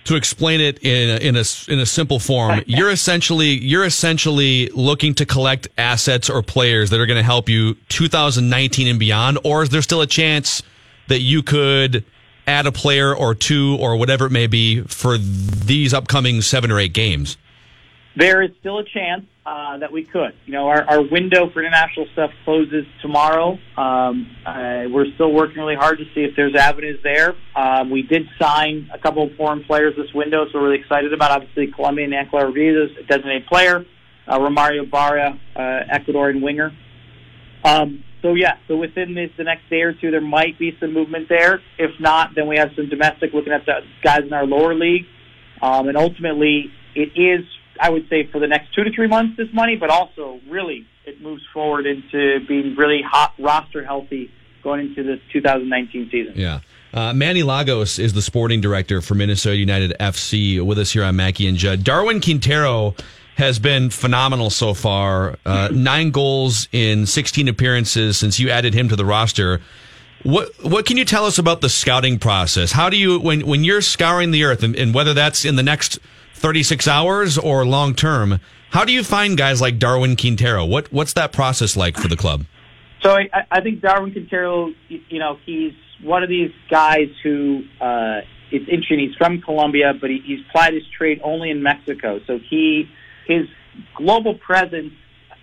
to 0.05 0.15
explain 0.15 0.61
it 0.61 0.79
in 0.83 1.09
a, 1.09 1.17
in 1.17 1.35
a 1.35 1.43
in 1.67 1.79
a 1.79 1.85
simple 1.85 2.19
form, 2.19 2.61
you're 2.67 2.91
essentially 2.91 3.49
you're 3.49 3.83
essentially 3.83 4.69
looking 4.69 5.13
to 5.15 5.25
collect 5.25 5.67
assets 5.77 6.29
or 6.29 6.41
players 6.41 6.89
that 6.91 6.99
are 6.99 7.05
going 7.05 7.17
to 7.17 7.23
help 7.23 7.49
you 7.49 7.75
2019 7.89 8.87
and 8.87 8.99
beyond, 8.99 9.37
or 9.43 9.63
is 9.63 9.69
there 9.69 9.81
still 9.81 10.01
a 10.01 10.07
chance 10.07 10.63
that 11.07 11.21
you 11.21 11.43
could 11.43 12.05
add 12.47 12.67
a 12.67 12.71
player 12.71 13.15
or 13.15 13.33
two 13.33 13.77
or 13.79 13.97
whatever 13.97 14.27
it 14.27 14.31
may 14.31 14.47
be 14.47 14.81
for 14.81 15.17
these 15.17 15.93
upcoming 15.93 16.41
seven 16.41 16.71
or 16.71 16.79
eight 16.79 16.93
games? 16.93 17.37
There 18.15 18.41
is 18.41 18.51
still 18.59 18.79
a 18.79 18.83
chance 18.83 19.25
uh, 19.45 19.77
that 19.77 19.91
we 19.91 20.03
could. 20.03 20.34
You 20.45 20.53
know, 20.53 20.67
our, 20.67 20.84
our 20.89 21.01
window 21.01 21.49
for 21.51 21.60
international 21.60 22.08
stuff 22.13 22.31
closes 22.43 22.86
tomorrow. 23.01 23.60
Um, 23.77 24.36
uh, 24.45 24.86
we're 24.89 25.13
still 25.13 25.31
working 25.31 25.58
really 25.58 25.75
hard 25.75 25.99
to 25.99 26.05
see 26.15 26.21
if 26.21 26.36
there's 26.36 26.55
avenues 26.55 26.99
there. 27.03 27.36
Um, 27.55 27.91
we 27.91 28.01
did 28.01 28.27
sign 28.39 28.89
a 28.93 28.97
couple 28.97 29.23
of 29.23 29.36
foreign 29.36 29.63
players 29.63 29.95
this 29.95 30.13
window, 30.13 30.45
so 30.51 30.60
we're 30.60 30.69
really 30.69 30.81
excited 30.81 31.13
about. 31.13 31.31
Obviously, 31.31 31.67
Colombian 31.67 32.13
Angelo 32.13 32.51
Rodríguez, 32.51 32.99
a 32.99 33.03
designated 33.03 33.45
player. 33.47 33.86
Uh, 34.27 34.39
Romario 34.39 34.84
Ibarra, 34.84 35.39
uh, 35.55 35.60
Ecuadorian 35.60 36.41
winger. 36.41 36.75
Um, 37.63 38.03
so 38.23 38.34
yeah, 38.34 38.58
so 38.67 38.75
within 38.75 39.13
this, 39.13 39.29
the 39.38 39.43
next 39.43 39.69
day 39.69 39.81
or 39.81 39.93
two, 39.93 40.10
there 40.10 40.19
might 40.19 40.58
be 40.58 40.75
some 40.79 40.93
movement 40.93 41.29
there. 41.29 41.62
If 41.77 41.91
not, 41.99 42.31
then 42.36 42.47
we 42.47 42.58
have 42.58 42.69
some 42.75 42.89
domestic 42.89 43.34
looking 43.34 43.53
at 43.53 43.67
the 43.67 43.81
guys 44.03 44.21
in 44.25 44.34
our 44.34 44.47
lower 44.47 44.73
league. 44.73 45.05
Um, 45.62 45.88
and 45.88 45.95
ultimately, 45.95 46.71
it 46.95 47.12
is 47.15 47.45
I 47.79 47.89
would 47.89 48.07
say 48.09 48.27
for 48.31 48.39
the 48.39 48.47
next 48.47 48.73
two 48.73 48.83
to 48.83 48.91
three 48.91 49.07
months 49.07 49.38
this 49.38 49.49
money, 49.53 49.75
but 49.75 49.89
also 49.89 50.39
really 50.49 50.88
it 51.05 51.21
moves 51.21 51.43
forward 51.53 51.85
into 51.85 52.39
being 52.47 52.75
really 52.75 53.01
hot 53.01 53.33
roster 53.39 53.83
healthy 53.83 54.31
going 54.63 54.88
into 54.88 55.03
the 55.03 55.19
2019 55.31 56.09
season. 56.11 56.33
Yeah. 56.35 56.59
Uh, 56.93 57.13
Manny 57.13 57.43
Lagos 57.43 57.99
is 57.99 58.13
the 58.13 58.21
sporting 58.21 58.61
director 58.61 59.01
for 59.01 59.15
Minnesota 59.15 59.57
United 59.57 59.93
FC 59.99 60.61
with 60.61 60.79
us 60.79 60.91
here 60.91 61.03
on 61.03 61.15
Mackey 61.17 61.47
and 61.47 61.57
Judd. 61.57 61.83
Darwin 61.83 62.21
Quintero 62.21 62.95
has 63.35 63.59
been 63.59 63.89
phenomenal 63.89 64.49
so 64.49 64.73
far. 64.73 65.38
Uh, 65.45 65.69
nine 65.73 66.11
goals 66.11 66.67
in 66.71 67.05
16 67.05 67.47
appearances 67.47 68.17
since 68.17 68.39
you 68.39 68.49
added 68.49 68.73
him 68.73 68.89
to 68.89 68.95
the 68.95 69.05
roster. 69.05 69.61
What 70.23 70.49
what 70.63 70.85
can 70.88 70.97
you 70.97 71.05
tell 71.05 71.25
us 71.25 71.38
about 71.38 71.61
the 71.61 71.69
scouting 71.69 72.17
process? 72.17 72.71
How 72.71 72.89
do 72.89 72.97
you 72.97 73.19
when 73.19 73.45
when 73.45 73.63
you're 73.63 73.81
scouring 73.81 74.31
the 74.31 74.45
earth 74.45 74.63
and, 74.63 74.75
and 74.75 74.93
whether 74.93 75.13
that's 75.13 75.45
in 75.45 75.55
the 75.55 75.63
next 75.63 75.99
36 76.45 76.88
hours 76.88 77.39
or 77.39 77.65
long 77.65 77.95
term. 77.95 78.39
How 78.69 78.86
do 78.86 78.93
you 78.93 79.03
find 79.03 79.36
guys 79.36 79.62
like 79.62 79.79
Darwin 79.79 80.15
Quintero? 80.15 80.63
What 80.63 80.93
what's 80.93 81.13
that 81.13 81.31
process 81.31 81.75
like 81.75 81.97
for 81.97 82.08
the 82.08 82.15
club? 82.15 82.45
So 83.01 83.17
I, 83.17 83.47
I 83.49 83.62
think 83.62 83.81
Darwin 83.81 84.12
Quintero, 84.12 84.71
you 84.88 85.17
know, 85.17 85.39
he's 85.43 85.73
one 86.03 86.21
of 86.21 86.29
these 86.29 86.51
guys 86.69 87.10
who 87.23 87.63
uh, 87.81 88.21
it's 88.51 88.69
interesting. 88.69 88.99
He's 88.99 89.15
from 89.15 89.41
Colombia, 89.41 89.95
but 89.99 90.12
he, 90.12 90.21
he's 90.23 90.41
plied 90.51 90.75
his 90.75 90.84
trade 90.95 91.19
only 91.23 91.49
in 91.49 91.63
Mexico. 91.63 92.19
So 92.27 92.38
he 92.38 92.91
his 93.25 93.47
global 93.95 94.36
presence, 94.36 94.93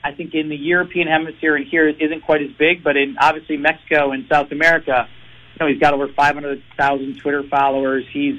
I 0.04 0.12
think, 0.12 0.34
in 0.34 0.50
the 0.50 0.56
European 0.56 1.08
hemisphere 1.08 1.56
and 1.56 1.66
here 1.66 1.88
isn't 1.88 2.20
quite 2.20 2.42
as 2.42 2.52
big. 2.52 2.84
But 2.84 2.96
in 2.96 3.16
obviously 3.18 3.56
Mexico 3.56 4.12
and 4.12 4.24
South 4.30 4.52
America, 4.52 5.08
you 5.54 5.66
know, 5.66 5.66
he's 5.66 5.80
got 5.80 5.94
over 5.94 6.06
500,000 6.06 7.18
Twitter 7.18 7.42
followers. 7.50 8.04
He's 8.12 8.38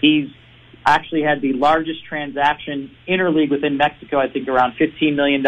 he's 0.00 0.30
actually 0.94 1.22
had 1.22 1.40
the 1.40 1.52
largest 1.52 2.04
transaction 2.04 2.90
interleague 3.08 3.50
within 3.50 3.76
Mexico, 3.76 4.18
I 4.18 4.28
think 4.28 4.48
around 4.48 4.74
$15 4.80 5.14
million. 5.14 5.44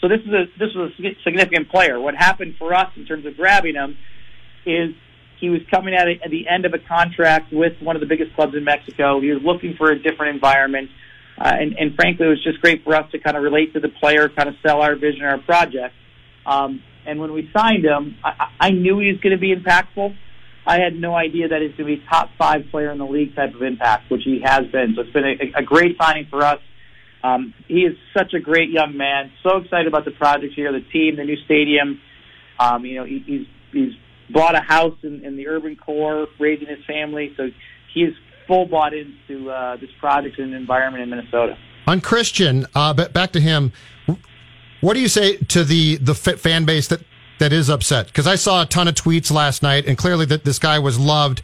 So 0.00 0.08
this 0.08 0.20
is 0.20 0.32
a, 0.32 0.44
this 0.58 0.74
was 0.74 0.92
a 0.98 1.14
significant 1.24 1.70
player. 1.70 2.00
What 2.00 2.14
happened 2.14 2.56
for 2.58 2.74
us 2.74 2.88
in 2.96 3.04
terms 3.06 3.26
of 3.26 3.36
grabbing 3.36 3.74
him 3.74 3.98
is 4.64 4.94
he 5.40 5.50
was 5.50 5.60
coming 5.70 5.94
at, 5.94 6.06
a, 6.06 6.14
at 6.24 6.30
the 6.30 6.48
end 6.48 6.64
of 6.64 6.74
a 6.74 6.78
contract 6.78 7.52
with 7.52 7.74
one 7.80 7.96
of 7.96 8.00
the 8.00 8.06
biggest 8.06 8.34
clubs 8.34 8.54
in 8.54 8.64
Mexico. 8.64 9.20
He 9.20 9.30
was 9.30 9.42
looking 9.42 9.74
for 9.76 9.90
a 9.90 9.98
different 9.98 10.34
environment. 10.34 10.90
Uh, 11.38 11.52
and, 11.58 11.72
and 11.78 11.94
frankly, 11.94 12.26
it 12.26 12.28
was 12.28 12.44
just 12.44 12.60
great 12.60 12.84
for 12.84 12.94
us 12.94 13.10
to 13.12 13.18
kind 13.18 13.36
of 13.36 13.42
relate 13.42 13.72
to 13.72 13.80
the 13.80 13.88
player, 13.88 14.28
kind 14.28 14.48
of 14.48 14.54
sell 14.64 14.82
our 14.82 14.94
vision, 14.94 15.24
our 15.24 15.38
project. 15.38 15.94
Um, 16.44 16.82
and 17.06 17.18
when 17.18 17.32
we 17.32 17.50
signed 17.56 17.84
him, 17.84 18.16
I, 18.22 18.48
I 18.60 18.70
knew 18.70 18.98
he 18.98 19.08
was 19.08 19.20
going 19.20 19.32
to 19.32 19.40
be 19.40 19.54
impactful. 19.54 20.14
I 20.66 20.78
had 20.78 20.94
no 20.94 21.14
idea 21.14 21.48
that 21.48 21.62
he's 21.62 21.74
going 21.76 21.90
to 21.90 21.96
be 21.96 22.02
top 22.08 22.30
five 22.38 22.66
player 22.70 22.90
in 22.90 22.98
the 22.98 23.06
league 23.06 23.34
type 23.34 23.54
of 23.54 23.62
impact, 23.62 24.10
which 24.10 24.22
he 24.24 24.40
has 24.44 24.66
been. 24.66 24.94
So 24.94 25.02
it's 25.02 25.12
been 25.12 25.24
a, 25.24 25.60
a 25.60 25.62
great 25.62 25.96
signing 26.00 26.26
for 26.28 26.44
us. 26.44 26.60
Um, 27.22 27.54
he 27.66 27.80
is 27.80 27.96
such 28.16 28.34
a 28.34 28.40
great 28.40 28.70
young 28.70 28.96
man. 28.96 29.32
So 29.42 29.58
excited 29.58 29.86
about 29.86 30.04
the 30.04 30.10
project 30.10 30.54
here, 30.54 30.72
the 30.72 30.80
team, 30.80 31.16
the 31.16 31.24
new 31.24 31.36
stadium. 31.44 32.00
Um, 32.58 32.84
you 32.84 32.96
know, 32.96 33.04
he, 33.04 33.22
he's 33.26 33.46
he's 33.72 33.92
bought 34.30 34.54
a 34.54 34.60
house 34.60 34.96
in, 35.02 35.24
in 35.24 35.36
the 35.36 35.48
urban 35.48 35.76
core, 35.76 36.28
raising 36.38 36.68
his 36.68 36.84
family. 36.86 37.32
So 37.36 37.48
he 37.92 38.04
is 38.04 38.14
full 38.46 38.66
bought 38.66 38.92
into 38.94 39.50
uh, 39.50 39.76
this 39.76 39.90
project 39.98 40.38
and 40.38 40.54
environment 40.54 41.02
in 41.02 41.10
Minnesota. 41.10 41.56
On 41.86 42.00
Christian, 42.00 42.66
uh, 42.74 42.94
back 42.94 43.32
to 43.32 43.40
him. 43.40 43.72
What 44.80 44.94
do 44.94 45.00
you 45.00 45.08
say 45.08 45.36
to 45.36 45.64
the 45.64 45.96
the 45.96 46.14
fan 46.14 46.64
base 46.64 46.88
that 46.88 47.00
that 47.40 47.52
is 47.52 47.68
upset? 47.68 48.06
Because 48.06 48.26
I 48.28 48.36
saw 48.36 48.62
a 48.62 48.66
ton 48.66 48.86
of 48.86 48.94
tweets 48.94 49.30
last 49.32 49.62
night, 49.62 49.86
and 49.86 49.98
clearly 49.98 50.24
that 50.26 50.44
this 50.44 50.58
guy 50.58 50.78
was 50.78 50.98
loved. 50.98 51.42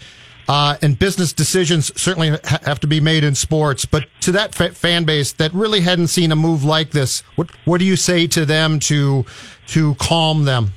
Uh, 0.49 0.77
and 0.81 0.97
business 0.97 1.33
decisions 1.33 1.91
certainly 2.01 2.31
ha- 2.45 2.61
have 2.63 2.79
to 2.79 2.87
be 2.87 3.01
made 3.01 3.25
in 3.25 3.35
sports, 3.35 3.85
but 3.85 4.07
to 4.21 4.31
that 4.31 4.55
fa- 4.55 4.71
fan 4.71 5.03
base 5.03 5.33
that 5.33 5.53
really 5.53 5.81
hadn't 5.81 6.07
seen 6.07 6.31
a 6.31 6.37
move 6.37 6.63
like 6.63 6.93
this, 6.93 7.23
what 7.35 7.51
what 7.65 7.79
do 7.79 7.85
you 7.85 7.97
say 7.97 8.29
to 8.29 8.47
them 8.47 8.79
to 8.79 9.27
to 9.67 9.97
calm 9.97 10.45
them? 10.45 10.73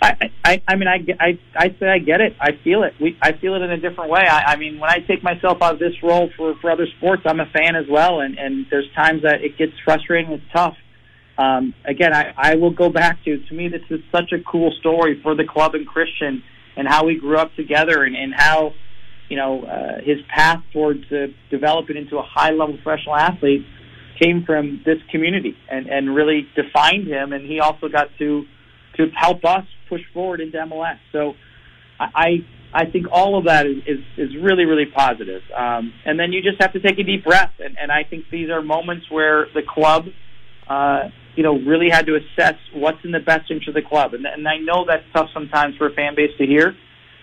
I, 0.00 0.30
I, 0.44 0.62
I 0.68 0.76
mean, 0.76 0.86
I, 0.86 1.04
I, 1.18 1.38
I 1.56 1.74
say 1.80 1.88
I 1.88 1.98
get 1.98 2.20
it. 2.20 2.36
I 2.40 2.52
feel 2.52 2.84
it. 2.84 2.94
We, 3.00 3.18
I 3.20 3.32
feel 3.32 3.54
it 3.54 3.62
in 3.62 3.70
a 3.72 3.78
different 3.78 4.10
way. 4.10 4.20
I, 4.20 4.52
I 4.52 4.56
mean, 4.56 4.78
when 4.78 4.88
I 4.88 5.00
take 5.00 5.24
myself 5.24 5.60
out 5.60 5.74
of 5.74 5.78
this 5.80 6.00
role 6.02 6.30
for, 6.36 6.54
for 6.60 6.70
other 6.70 6.86
sports, 6.98 7.22
I'm 7.26 7.40
a 7.40 7.46
fan 7.46 7.74
as 7.74 7.86
well. 7.88 8.20
And, 8.20 8.38
and 8.38 8.64
there's 8.70 8.88
times 8.94 9.22
that 9.22 9.42
it 9.42 9.58
gets 9.58 9.72
frustrating. 9.84 10.30
It's 10.30 10.44
tough. 10.52 10.76
Um, 11.38 11.74
again, 11.84 12.12
I, 12.12 12.34
I 12.36 12.54
will 12.56 12.72
go 12.72 12.88
back 12.88 13.24
to, 13.24 13.38
to 13.38 13.54
me, 13.54 13.68
this 13.68 13.82
is 13.90 14.00
such 14.10 14.32
a 14.32 14.42
cool 14.42 14.72
story 14.80 15.20
for 15.22 15.34
the 15.34 15.44
club 15.44 15.74
and 15.74 15.86
Christian 15.86 16.42
and 16.76 16.88
how 16.88 17.04
we 17.04 17.16
grew 17.16 17.38
up 17.38 17.54
together 17.54 18.02
and, 18.02 18.16
and 18.16 18.34
how, 18.34 18.72
you 19.28 19.36
know, 19.36 19.62
uh, 19.64 20.00
his 20.02 20.18
path 20.28 20.62
towards 20.72 21.04
uh, 21.12 21.28
developing 21.50 21.96
into 21.96 22.18
a 22.18 22.22
high 22.22 22.50
level 22.50 22.76
professional 22.82 23.14
athlete 23.14 23.64
came 24.20 24.44
from 24.44 24.82
this 24.84 24.98
community 25.10 25.56
and, 25.70 25.86
and 25.86 26.14
really 26.14 26.48
defined 26.56 27.06
him. 27.06 27.32
And 27.32 27.46
he 27.46 27.60
also 27.60 27.88
got 27.88 28.08
to, 28.18 28.44
to 28.96 29.06
help 29.14 29.44
us 29.44 29.64
push 29.88 30.02
forward 30.12 30.40
into 30.40 30.58
MLS. 30.58 30.98
So 31.12 31.34
I 32.00 32.44
I 32.72 32.84
think 32.84 33.06
all 33.10 33.38
of 33.38 33.46
that 33.46 33.66
is 33.66 33.78
is, 33.86 33.98
is 34.16 34.36
really 34.36 34.64
really 34.64 34.86
positive. 34.86 35.42
Um, 35.56 35.92
and 36.04 36.18
then 36.18 36.32
you 36.32 36.42
just 36.42 36.60
have 36.60 36.72
to 36.74 36.80
take 36.80 36.98
a 36.98 37.02
deep 37.02 37.24
breath. 37.24 37.52
And, 37.58 37.76
and 37.78 37.90
I 37.90 38.04
think 38.04 38.26
these 38.30 38.50
are 38.50 38.62
moments 38.62 39.10
where 39.10 39.46
the 39.54 39.62
club, 39.62 40.06
uh, 40.68 41.08
you 41.38 41.44
know, 41.44 41.56
really 41.56 41.88
had 41.88 42.06
to 42.06 42.16
assess 42.16 42.56
what's 42.74 42.98
in 43.04 43.12
the 43.12 43.20
best 43.20 43.48
interest 43.48 43.68
of 43.68 43.74
the 43.74 43.88
club. 43.88 44.12
And, 44.12 44.26
and 44.26 44.48
I 44.48 44.56
know 44.58 44.84
that's 44.84 45.04
tough 45.14 45.28
sometimes 45.32 45.76
for 45.76 45.86
a 45.86 45.92
fan 45.92 46.16
base 46.16 46.32
to 46.36 46.44
hear, 46.44 46.74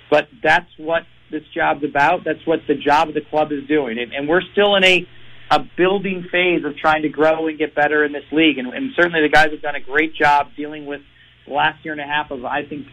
but 0.09 0.29
that's 0.41 0.69
what 0.77 1.03
this 1.29 1.43
job's 1.53 1.83
about. 1.83 2.23
That's 2.23 2.39
what 2.45 2.59
the 2.65 2.75
job 2.75 3.09
of 3.09 3.13
the 3.13 3.25
club 3.29 3.51
is 3.51 3.67
doing. 3.67 3.99
And, 3.99 4.13
and 4.13 4.29
we're 4.29 4.45
still 4.53 4.77
in 4.77 4.85
a 4.85 5.05
a 5.51 5.59
building 5.77 6.25
phase 6.31 6.63
of 6.63 6.77
trying 6.77 7.01
to 7.01 7.09
grow 7.09 7.47
and 7.47 7.59
get 7.59 7.75
better 7.75 8.05
in 8.05 8.13
this 8.13 8.23
league. 8.31 8.57
And, 8.57 8.73
and 8.73 8.91
certainly 8.95 9.21
the 9.21 9.29
guys 9.29 9.51
have 9.51 9.61
done 9.61 9.75
a 9.75 9.81
great 9.81 10.15
job 10.15 10.47
dealing 10.55 10.85
with 10.85 11.01
the 11.45 11.53
last 11.53 11.83
year 11.83 11.91
and 11.91 12.01
a 12.01 12.05
half 12.05 12.31
of, 12.31 12.45
I 12.45 12.65
think, 12.65 12.87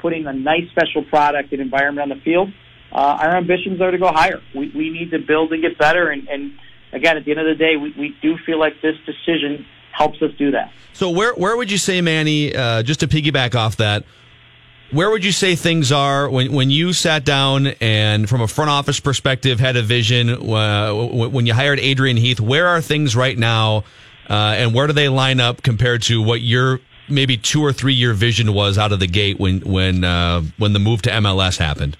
putting 0.00 0.26
a 0.26 0.32
nice 0.32 0.70
special 0.70 1.04
product 1.04 1.52
and 1.52 1.60
environment 1.60 2.10
on 2.10 2.16
the 2.16 2.22
field. 2.24 2.48
Uh, 2.92 3.18
our 3.20 3.36
ambitions 3.36 3.80
are 3.82 3.90
to 3.90 3.98
go 3.98 4.10
higher. 4.10 4.40
We, 4.54 4.72
we 4.74 4.90
need 4.90 5.10
to 5.10 5.18
build 5.18 5.52
and 5.52 5.60
get 5.60 5.76
better. 5.76 6.08
And, 6.08 6.28
and 6.28 6.52
again, 6.92 7.16
at 7.18 7.24
the 7.26 7.32
end 7.32 7.40
of 7.40 7.46
the 7.46 7.62
day, 7.62 7.76
we, 7.76 7.92
we 7.98 8.16
do 8.22 8.36
feel 8.46 8.58
like 8.58 8.74
this 8.80 8.96
decision 9.04 9.66
helps 9.98 10.22
us 10.22 10.30
do 10.38 10.52
that. 10.52 10.72
So 10.92 11.10
where 11.10 11.34
where 11.34 11.56
would 11.56 11.70
you 11.70 11.78
say, 11.78 12.00
Manny, 12.00 12.54
uh, 12.54 12.82
just 12.82 13.00
to 13.00 13.08
piggyback 13.08 13.54
off 13.54 13.76
that, 13.76 14.04
where 14.90 15.10
would 15.10 15.24
you 15.24 15.32
say 15.32 15.54
things 15.54 15.92
are 15.92 16.30
when, 16.30 16.52
when 16.52 16.70
you 16.70 16.92
sat 16.92 17.24
down 17.24 17.68
and 17.80 18.28
from 18.28 18.40
a 18.40 18.48
front 18.48 18.70
office 18.70 19.00
perspective 19.00 19.60
had 19.60 19.76
a 19.76 19.82
vision 19.82 20.30
uh, 20.30 20.92
when 20.94 21.44
you 21.44 21.52
hired 21.52 21.78
Adrian 21.80 22.16
Heath, 22.16 22.40
where 22.40 22.66
are 22.66 22.80
things 22.80 23.14
right 23.14 23.36
now 23.36 23.84
uh, 24.30 24.54
and 24.56 24.74
where 24.74 24.86
do 24.86 24.92
they 24.92 25.08
line 25.08 25.40
up 25.40 25.62
compared 25.62 26.02
to 26.02 26.22
what 26.22 26.40
you're 26.40 26.80
maybe 27.08 27.36
two 27.36 27.62
or 27.64 27.72
three 27.72 27.94
year 27.94 28.12
vision 28.12 28.52
was 28.52 28.78
out 28.78 28.92
of 28.92 29.00
the 29.00 29.06
gate 29.06 29.38
when 29.38 29.60
when 29.60 30.04
uh, 30.04 30.42
when 30.56 30.72
the 30.72 30.78
move 30.78 31.02
to 31.02 31.10
MLS 31.10 31.58
happened? 31.58 31.96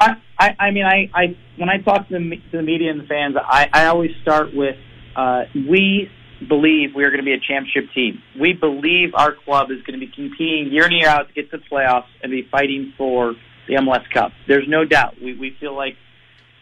I, 0.00 0.16
I, 0.38 0.56
I 0.58 0.70
mean, 0.70 0.84
I, 0.84 1.10
I 1.12 1.36
when 1.56 1.68
I 1.68 1.78
talk 1.78 2.08
to 2.08 2.14
the, 2.18 2.36
to 2.50 2.56
the 2.56 2.62
media 2.62 2.90
and 2.90 3.00
the 3.00 3.06
fans, 3.06 3.36
I, 3.36 3.68
I 3.72 3.86
always 3.86 4.12
start 4.22 4.54
with 4.54 4.76
uh, 5.16 5.44
we 5.54 6.10
believe 6.46 6.94
we 6.94 7.04
are 7.04 7.10
going 7.10 7.20
to 7.20 7.24
be 7.24 7.32
a 7.32 7.40
championship 7.40 7.92
team. 7.94 8.22
We 8.38 8.52
believe 8.52 9.14
our 9.14 9.34
club 9.34 9.70
is 9.70 9.82
going 9.82 9.98
to 9.98 10.06
be 10.06 10.12
competing 10.12 10.72
year 10.72 10.86
in 10.86 10.92
year 10.92 11.08
out 11.08 11.28
to 11.28 11.34
get 11.34 11.50
to 11.50 11.58
the 11.58 11.64
playoffs 11.64 12.06
and 12.22 12.30
be 12.30 12.46
fighting 12.50 12.92
for 12.96 13.34
the 13.66 13.74
MLS 13.74 14.08
Cup. 14.12 14.32
There's 14.46 14.68
no 14.68 14.84
doubt. 14.84 15.20
We 15.20 15.34
we 15.34 15.56
feel 15.58 15.76
like 15.76 15.96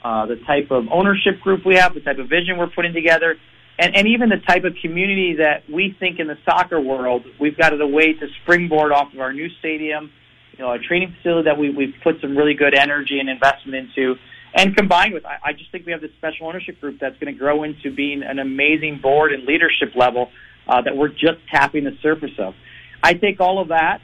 uh, 0.03 0.27
the 0.27 0.37
type 0.37 0.71
of 0.71 0.87
ownership 0.91 1.41
group 1.41 1.65
we 1.67 1.77
have, 1.77 1.95
the 1.95 2.01
type 2.01 2.19
of 2.19 2.29
vision 2.29 2.59
we're 2.59 2.71
putting 2.71 2.93
together, 2.93 3.37
and, 3.79 3.95
and 3.95 4.07
even 4.09 4.29
the 4.29 4.39
type 4.39 4.65
of 4.65 4.75
community 4.81 5.37
that 5.37 5.69
we 5.69 5.95
think 5.99 6.19
in 6.19 6.27
the 6.27 6.39
soccer 6.45 6.81
world, 6.81 7.25
we've 7.39 7.57
got 7.57 7.79
a 7.79 7.87
way 7.87 8.15
to 8.15 8.27
springboard 8.43 8.93
off 8.93 9.13
of 9.13 9.21
our 9.21 9.33
new 9.33 9.49
stadium, 9.59 10.11
you 10.53 10.65
know, 10.65 10.73
a 10.73 10.79
training 10.79 11.15
facility 11.17 11.45
that 11.49 11.59
we, 11.59 11.71
we've 11.71 11.95
put 12.03 12.21
some 12.21 12.37
really 12.37 12.55
good 12.55 12.75
energy 12.75 13.19
and 13.19 13.29
investment 13.29 13.75
into. 13.75 14.17
And 14.57 14.75
combined 14.75 15.13
with, 15.13 15.27
I, 15.27 15.51
I 15.51 15.53
just 15.53 15.71
think 15.71 15.85
we 15.85 15.93
have 15.93 16.01
this 16.01 16.13
special 16.17 16.47
ownership 16.49 16.81
group 16.81 16.99
that's 16.99 17.19
going 17.19 17.33
to 17.33 17.39
grow 17.39 17.63
into 17.63 17.95
being 17.95 18.23
an 18.23 18.39
amazing 18.39 19.01
board 19.03 19.33
and 19.33 19.45
leadership 19.45 19.95
level 19.95 20.31
uh, 20.67 20.81
that 20.81 20.97
we're 20.97 21.09
just 21.09 21.39
tapping 21.51 21.85
the 21.85 21.97
surface 22.03 22.31
of. 22.39 22.55
I 23.03 23.13
take 23.13 23.39
all 23.39 23.61
of 23.61 23.69
that, 23.69 24.01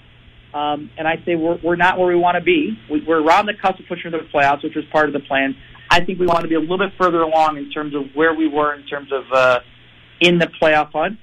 um, 0.53 0.91
and 0.99 1.09
I 1.09 1.17
say 1.25 1.35
we're, 1.37 1.59
we're 1.65 1.77
not 1.77 1.99
where 1.99 2.07
we 2.07 2.17
want 2.17 2.37
to 2.37 2.43
be. 2.43 2.79
We, 2.91 3.03
we're 3.03 3.23
around 3.23 3.47
the 3.47 3.55
cusp 3.55 3.81
of 3.81 3.87
pushing 3.89 4.11
the 4.11 4.19
playoffs, 4.33 4.63
which 4.63 4.75
was 4.75 4.85
part 4.93 5.07
of 5.07 5.15
the 5.15 5.21
plan. 5.21 5.57
I 5.91 6.05
think 6.05 6.21
we 6.21 6.27
want 6.27 6.43
to 6.43 6.49
be 6.49 6.55
a 6.55 6.61
little 6.61 6.79
bit 6.79 6.93
further 6.99 7.23
along 7.23 7.57
in 7.57 7.71
terms 7.71 7.95
of 7.95 8.15
where 8.15 8.35
we 8.35 8.47
were 8.47 8.75
in 8.75 8.87
terms 8.87 9.11
of 9.11 9.25
uh, 9.33 9.61
in 10.21 10.39
the 10.39 10.49
playoff 10.61 10.93
hunt, 10.93 11.19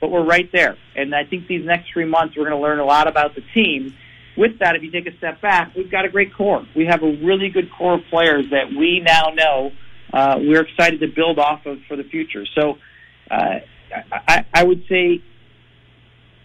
but 0.00 0.10
we're 0.10 0.24
right 0.24 0.50
there. 0.52 0.76
And 0.96 1.14
I 1.14 1.24
think 1.24 1.46
these 1.46 1.64
next 1.64 1.92
three 1.92 2.04
months 2.04 2.36
we're 2.36 2.48
going 2.48 2.56
to 2.56 2.62
learn 2.62 2.80
a 2.80 2.84
lot 2.84 3.06
about 3.06 3.36
the 3.36 3.42
team. 3.54 3.94
With 4.36 4.58
that, 4.58 4.74
if 4.74 4.82
you 4.82 4.90
take 4.90 5.06
a 5.06 5.16
step 5.18 5.40
back, 5.40 5.74
we've 5.76 5.90
got 5.90 6.04
a 6.04 6.08
great 6.08 6.34
core. 6.34 6.66
We 6.74 6.86
have 6.86 7.02
a 7.02 7.16
really 7.24 7.50
good 7.50 7.70
core 7.70 7.94
of 7.94 8.00
players 8.10 8.46
that 8.50 8.68
we 8.76 9.00
now 9.04 9.30
know 9.34 9.70
uh, 10.12 10.36
we're 10.38 10.62
excited 10.62 11.00
to 11.00 11.06
build 11.08 11.38
off 11.38 11.66
of 11.66 11.78
for 11.88 11.96
the 11.96 12.04
future. 12.04 12.44
So 12.54 12.78
uh, 13.30 13.60
I, 14.12 14.44
I 14.52 14.64
would 14.64 14.84
say 14.88 15.22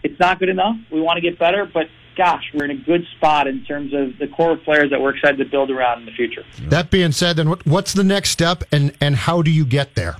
it's 0.02 0.18
not 0.20 0.38
good 0.38 0.48
enough. 0.48 0.76
We 0.90 1.00
want 1.00 1.16
to 1.16 1.20
get 1.20 1.38
better, 1.38 1.68
but 1.72 1.86
gosh, 2.16 2.44
we're 2.54 2.64
in 2.64 2.70
a 2.70 2.76
good 2.76 3.02
spot 3.16 3.46
in 3.46 3.64
terms 3.64 3.92
of 3.94 4.18
the 4.18 4.28
core 4.28 4.52
of 4.52 4.62
players 4.62 4.90
that 4.90 5.00
we're 5.00 5.14
excited 5.14 5.38
to 5.38 5.44
build 5.44 5.70
around 5.70 6.00
in 6.00 6.06
the 6.06 6.12
future. 6.12 6.44
That 6.62 6.90
being 6.90 7.12
said, 7.12 7.36
then 7.36 7.48
what's 7.64 7.92
the 7.92 8.04
next 8.04 8.30
step, 8.30 8.62
and 8.72 8.94
and 9.00 9.16
how 9.16 9.42
do 9.42 9.50
you 9.50 9.64
get 9.64 9.94
there? 9.94 10.16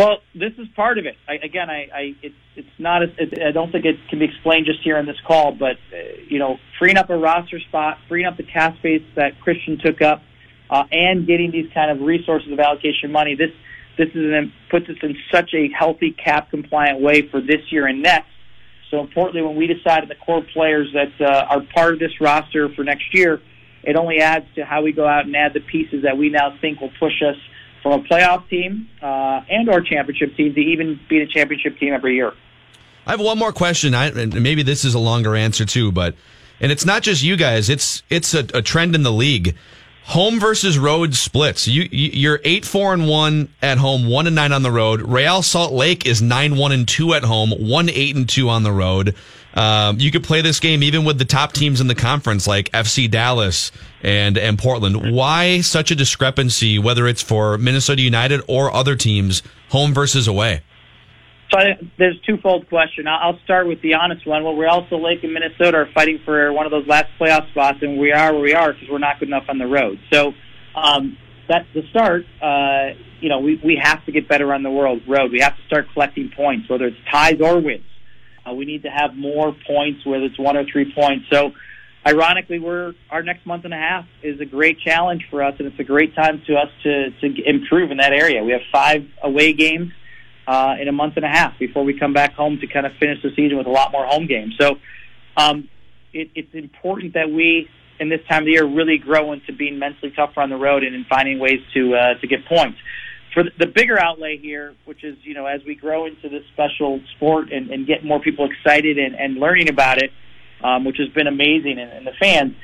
Well, 0.00 0.22
this 0.34 0.52
is 0.56 0.66
part 0.74 0.96
of 0.96 1.04
it. 1.04 1.16
I, 1.28 1.34
again, 1.34 1.68
I, 1.68 1.88
I 1.94 2.14
it's 2.22 2.34
it's 2.56 2.78
not. 2.78 3.02
A, 3.02 3.08
it, 3.18 3.42
I 3.42 3.52
don't 3.52 3.70
think 3.70 3.84
it 3.84 3.96
can 4.08 4.18
be 4.18 4.24
explained 4.24 4.64
just 4.64 4.82
here 4.82 4.96
on 4.96 5.04
this 5.04 5.20
call, 5.26 5.52
but 5.52 5.76
uh, 5.92 5.98
you 6.26 6.38
know, 6.38 6.56
freeing 6.78 6.96
up 6.96 7.10
a 7.10 7.16
roster 7.18 7.60
spot, 7.60 7.98
freeing 8.08 8.26
up 8.26 8.38
the 8.38 8.42
cap 8.42 8.78
space 8.78 9.02
that 9.16 9.38
Christian 9.40 9.78
took 9.78 10.00
up, 10.00 10.22
uh, 10.70 10.84
and 10.90 11.26
getting 11.26 11.50
these 11.50 11.70
kind 11.74 11.90
of 11.90 12.00
resources 12.00 12.50
of 12.50 12.58
allocation 12.58 13.12
money. 13.12 13.34
This 13.34 13.50
this 13.98 14.08
is 14.08 14.32
an, 14.32 14.54
puts 14.70 14.88
us 14.88 14.96
in 15.02 15.18
such 15.30 15.52
a 15.52 15.68
healthy 15.68 16.12
cap 16.12 16.48
compliant 16.48 17.02
way 17.02 17.28
for 17.28 17.42
this 17.42 17.70
year 17.70 17.86
and 17.86 18.02
next 18.02 18.30
so 18.90 18.98
importantly, 19.00 19.42
when 19.42 19.56
we 19.56 19.68
decide 19.68 20.08
the 20.08 20.16
core 20.16 20.42
players 20.52 20.92
that 20.94 21.12
uh, 21.20 21.46
are 21.48 21.60
part 21.72 21.94
of 21.94 22.00
this 22.00 22.20
roster 22.20 22.68
for 22.74 22.82
next 22.82 23.14
year, 23.14 23.40
it 23.84 23.96
only 23.96 24.18
adds 24.18 24.46
to 24.56 24.64
how 24.64 24.82
we 24.82 24.92
go 24.92 25.06
out 25.06 25.26
and 25.26 25.36
add 25.36 25.54
the 25.54 25.60
pieces 25.60 26.02
that 26.02 26.18
we 26.18 26.28
now 26.28 26.58
think 26.60 26.80
will 26.80 26.90
push 26.98 27.22
us 27.22 27.36
from 27.82 28.00
a 28.00 28.02
playoff 28.04 28.48
team 28.48 28.88
uh, 29.02 29.42
and 29.48 29.68
or 29.68 29.80
championship 29.80 30.36
team 30.36 30.54
to 30.54 30.60
even 30.60 31.00
be 31.08 31.20
a 31.20 31.26
championship 31.26 31.78
team 31.78 31.92
every 31.92 32.14
year. 32.14 32.32
I 33.06 33.12
have 33.12 33.20
one 33.20 33.38
more 33.38 33.52
question. 33.52 33.94
I, 33.94 34.10
maybe 34.10 34.62
this 34.62 34.84
is 34.84 34.94
a 34.94 34.98
longer 34.98 35.34
answer 35.34 35.64
too, 35.64 35.90
but 35.90 36.14
and 36.60 36.70
it's 36.70 36.84
not 36.84 37.02
just 37.02 37.22
you 37.22 37.36
guys. 37.36 37.68
It's 37.68 38.02
it's 38.10 38.34
a, 38.34 38.46
a 38.54 38.62
trend 38.62 38.94
in 38.94 39.02
the 39.02 39.12
league 39.12 39.56
home 40.04 40.40
versus 40.40 40.78
road 40.78 41.14
splits. 41.14 41.68
You, 41.68 41.88
you 41.90 42.32
are 42.32 42.40
eight 42.44 42.64
four 42.64 42.92
and 42.92 43.08
one 43.08 43.48
at 43.62 43.78
home, 43.78 44.08
one 44.08 44.26
and 44.26 44.34
nine 44.36 44.52
on 44.52 44.62
the 44.62 44.70
road. 44.70 45.02
Real 45.02 45.42
Salt 45.42 45.72
Lake 45.72 46.04
is 46.06 46.20
nine 46.20 46.56
one 46.56 46.72
and 46.72 46.86
two 46.86 47.14
at 47.14 47.22
home, 47.22 47.50
one 47.50 47.88
eight 47.88 48.16
and 48.16 48.28
two 48.28 48.48
on 48.48 48.62
the 48.62 48.72
road. 48.72 49.14
Um, 49.54 49.98
you 49.98 50.10
could 50.10 50.22
play 50.22 50.42
this 50.42 50.60
game 50.60 50.82
even 50.82 51.04
with 51.04 51.18
the 51.18 51.24
top 51.24 51.52
teams 51.52 51.80
in 51.80 51.88
the 51.88 51.94
conference 51.94 52.46
like 52.46 52.70
FC 52.70 53.10
Dallas 53.10 53.72
and 54.02 54.38
and 54.38 54.58
Portland. 54.58 55.12
Why 55.12 55.60
such 55.60 55.90
a 55.90 55.94
discrepancy? 55.94 56.78
Whether 56.78 57.08
it's 57.08 57.22
for 57.22 57.58
Minnesota 57.58 58.02
United 58.02 58.42
or 58.46 58.72
other 58.72 58.94
teams, 58.94 59.42
home 59.70 59.92
versus 59.92 60.28
away. 60.28 60.62
So 61.50 61.58
I, 61.58 61.78
there's 61.98 62.16
a 62.16 62.26
twofold 62.26 62.68
question. 62.68 63.08
I'll 63.08 63.38
start 63.40 63.66
with 63.66 63.82
the 63.82 63.94
honest 63.94 64.24
one. 64.24 64.44
Well, 64.44 64.54
Real 64.54 64.86
Salt 64.88 65.02
Lake 65.02 65.24
and 65.24 65.34
Minnesota 65.34 65.78
are 65.78 65.88
fighting 65.92 66.20
for 66.24 66.52
one 66.52 66.64
of 66.64 66.70
those 66.70 66.86
last 66.86 67.06
playoff 67.18 67.50
spots, 67.50 67.78
and 67.82 67.98
we 67.98 68.12
are 68.12 68.32
where 68.32 68.42
we 68.42 68.54
are 68.54 68.72
because 68.72 68.88
we're 68.88 68.98
not 68.98 69.18
good 69.18 69.28
enough 69.28 69.46
on 69.48 69.58
the 69.58 69.66
road. 69.66 69.98
So 70.12 70.32
um, 70.76 71.18
that's 71.48 71.66
the 71.74 71.82
start. 71.90 72.24
Uh, 72.40 72.94
you 73.20 73.28
know, 73.28 73.40
we, 73.40 73.60
we 73.64 73.80
have 73.82 74.04
to 74.06 74.12
get 74.12 74.28
better 74.28 74.54
on 74.54 74.62
the 74.62 74.70
world 74.70 75.02
road. 75.08 75.32
We 75.32 75.40
have 75.40 75.56
to 75.56 75.62
start 75.66 75.88
collecting 75.92 76.30
points, 76.34 76.68
whether 76.70 76.86
it's 76.86 76.96
ties 77.10 77.40
or 77.40 77.60
wins. 77.60 77.84
Uh, 78.48 78.54
we 78.54 78.64
need 78.64 78.82
to 78.82 78.90
have 78.90 79.14
more 79.14 79.54
points, 79.66 80.04
whether 80.04 80.24
it's 80.24 80.38
one 80.38 80.56
or 80.56 80.64
three 80.64 80.92
points. 80.92 81.26
So, 81.30 81.52
ironically, 82.06 82.58
we're 82.58 82.94
our 83.10 83.22
next 83.22 83.46
month 83.46 83.64
and 83.64 83.74
a 83.74 83.78
half 83.78 84.06
is 84.22 84.40
a 84.40 84.46
great 84.46 84.80
challenge 84.80 85.26
for 85.30 85.42
us, 85.42 85.54
and 85.58 85.68
it's 85.68 85.78
a 85.78 85.84
great 85.84 86.14
time 86.14 86.42
to 86.46 86.54
us 86.56 86.68
to 86.82 87.10
to 87.10 87.48
improve 87.48 87.90
in 87.90 87.98
that 87.98 88.12
area. 88.12 88.42
We 88.42 88.52
have 88.52 88.62
five 88.72 89.06
away 89.22 89.52
games 89.52 89.92
uh, 90.46 90.74
in 90.80 90.88
a 90.88 90.92
month 90.92 91.14
and 91.16 91.24
a 91.24 91.28
half 91.28 91.58
before 91.58 91.84
we 91.84 91.98
come 91.98 92.12
back 92.12 92.34
home 92.34 92.58
to 92.60 92.66
kind 92.66 92.86
of 92.86 92.92
finish 92.98 93.22
the 93.22 93.30
season 93.36 93.56
with 93.56 93.66
a 93.66 93.70
lot 93.70 93.92
more 93.92 94.06
home 94.06 94.26
games. 94.26 94.54
So 94.58 94.76
um, 95.36 95.68
it, 96.12 96.30
it's 96.34 96.54
important 96.54 97.14
that 97.14 97.30
we, 97.30 97.68
in 98.00 98.08
this 98.08 98.20
time 98.28 98.42
of 98.42 98.46
the 98.46 98.52
year, 98.52 98.66
really 98.66 98.98
grow 98.98 99.32
into 99.32 99.52
being 99.52 99.78
mentally 99.78 100.12
tougher 100.14 100.40
on 100.40 100.50
the 100.50 100.56
road 100.56 100.82
and 100.82 100.94
in 100.94 101.04
finding 101.04 101.38
ways 101.38 101.60
to 101.74 101.94
uh, 101.94 102.14
to 102.20 102.26
get 102.26 102.46
points. 102.46 102.78
For 103.34 103.44
the, 103.44 103.66
bigger 103.66 103.98
outlay 103.98 104.38
here, 104.38 104.74
which 104.86 105.04
is 105.04 105.16
you 105.22 105.34
know 105.34 105.46
as 105.46 105.60
we 105.64 105.74
grow 105.74 106.06
into 106.06 106.28
this 106.28 106.42
special 106.52 107.00
sport 107.16 107.52
and, 107.52 107.70
and 107.70 107.86
get 107.86 108.04
more 108.04 108.20
people 108.20 108.48
excited 108.50 108.98
and, 108.98 109.14
and 109.14 109.36
learning 109.36 109.68
about 109.68 109.98
it, 109.98 110.10
um, 110.64 110.84
which 110.84 110.96
has 110.98 111.08
been 111.10 111.26
amazing, 111.26 111.78
and, 111.78 111.90
and 111.90 112.06
the 112.06 112.12
fans 112.18 112.54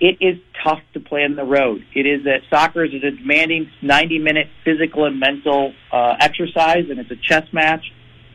it 0.00 0.18
is 0.20 0.38
tough 0.62 0.80
to 0.92 1.00
play 1.00 1.24
on 1.24 1.36
the 1.36 1.44
road. 1.44 1.84
It 1.94 2.06
is 2.06 2.24
that 2.24 2.40
soccer 2.50 2.84
is 2.84 2.92
a 2.94 3.10
demanding 3.10 3.70
90 3.82 4.18
minute 4.18 4.48
physical 4.64 5.04
and 5.06 5.18
mental 5.18 5.72
uh, 5.92 6.14
exercise, 6.20 6.86
and 6.90 6.98
it's 6.98 7.10
a 7.10 7.16
chess 7.16 7.46
match, 7.52 7.84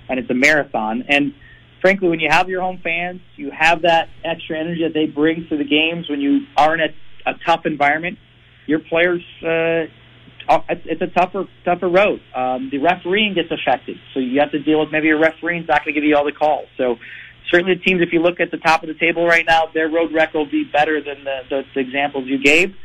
and 0.08 0.20
it's 0.20 0.30
a 0.30 0.34
marathon. 0.34 1.04
And 1.08 1.34
frankly, 1.82 2.08
when 2.08 2.20
you 2.20 2.30
have 2.30 2.50
your 2.50 2.62
home 2.62 2.80
fans, 2.84 3.22
you 3.36 3.52
have 3.52 3.82
that 3.84 4.10
extra 4.24 4.58
energy 4.58 4.84
that 4.84 4.94
they 4.94 5.06
bring 5.06 5.48
to 5.50 5.58
the 5.58 5.64
games. 5.64 6.10
When 6.10 6.22
you 6.22 6.46
are 6.56 6.74
in 6.74 6.80
a, 6.80 7.30
a 7.30 7.34
tough 7.46 7.66
environment, 7.66 8.18
your 8.66 8.80
players. 8.80 9.24
Uh, 9.44 9.92
it's 10.70 11.02
a 11.02 11.08
tougher, 11.08 11.46
tougher 11.64 11.88
road. 11.88 12.22
Um, 12.36 12.70
the 12.72 12.80
refereeing 12.80 13.36
gets 13.36 13.50
affected, 13.52 13.98
so 14.14 14.20
you 14.20 14.40
have 14.40 14.52
to 14.52 14.60
deal 14.60 14.80
with 14.80 14.92
maybe 14.92 15.08
your 15.08 15.20
referee's 15.20 15.68
not 15.68 15.84
going 15.84 15.94
to 15.94 16.02
give 16.02 16.04
you 16.04 16.16
all 16.16 16.26
the 16.26 16.32
calls. 16.32 16.68
So 16.78 16.98
certainly 17.52 17.76
the 17.76 17.82
teams, 17.82 18.02
if 18.02 18.12
you 18.12 18.20
look 18.20 18.40
at 18.40 18.52
the 18.52 18.58
top 18.58 18.84
of 18.84 18.88
the 18.88 18.96
table 18.96 19.26
right 19.26 19.46
now, 19.46 19.68
their 19.74 19.90
road 19.90 20.12
record 20.12 20.38
will 20.38 20.52
be 20.52 20.64
better 20.64 21.02
than 21.02 21.24
the, 21.24 21.40
the, 21.50 21.64
the 21.76 21.80
examples 21.82 22.26
you 22.28 22.42
gave. 22.42 22.76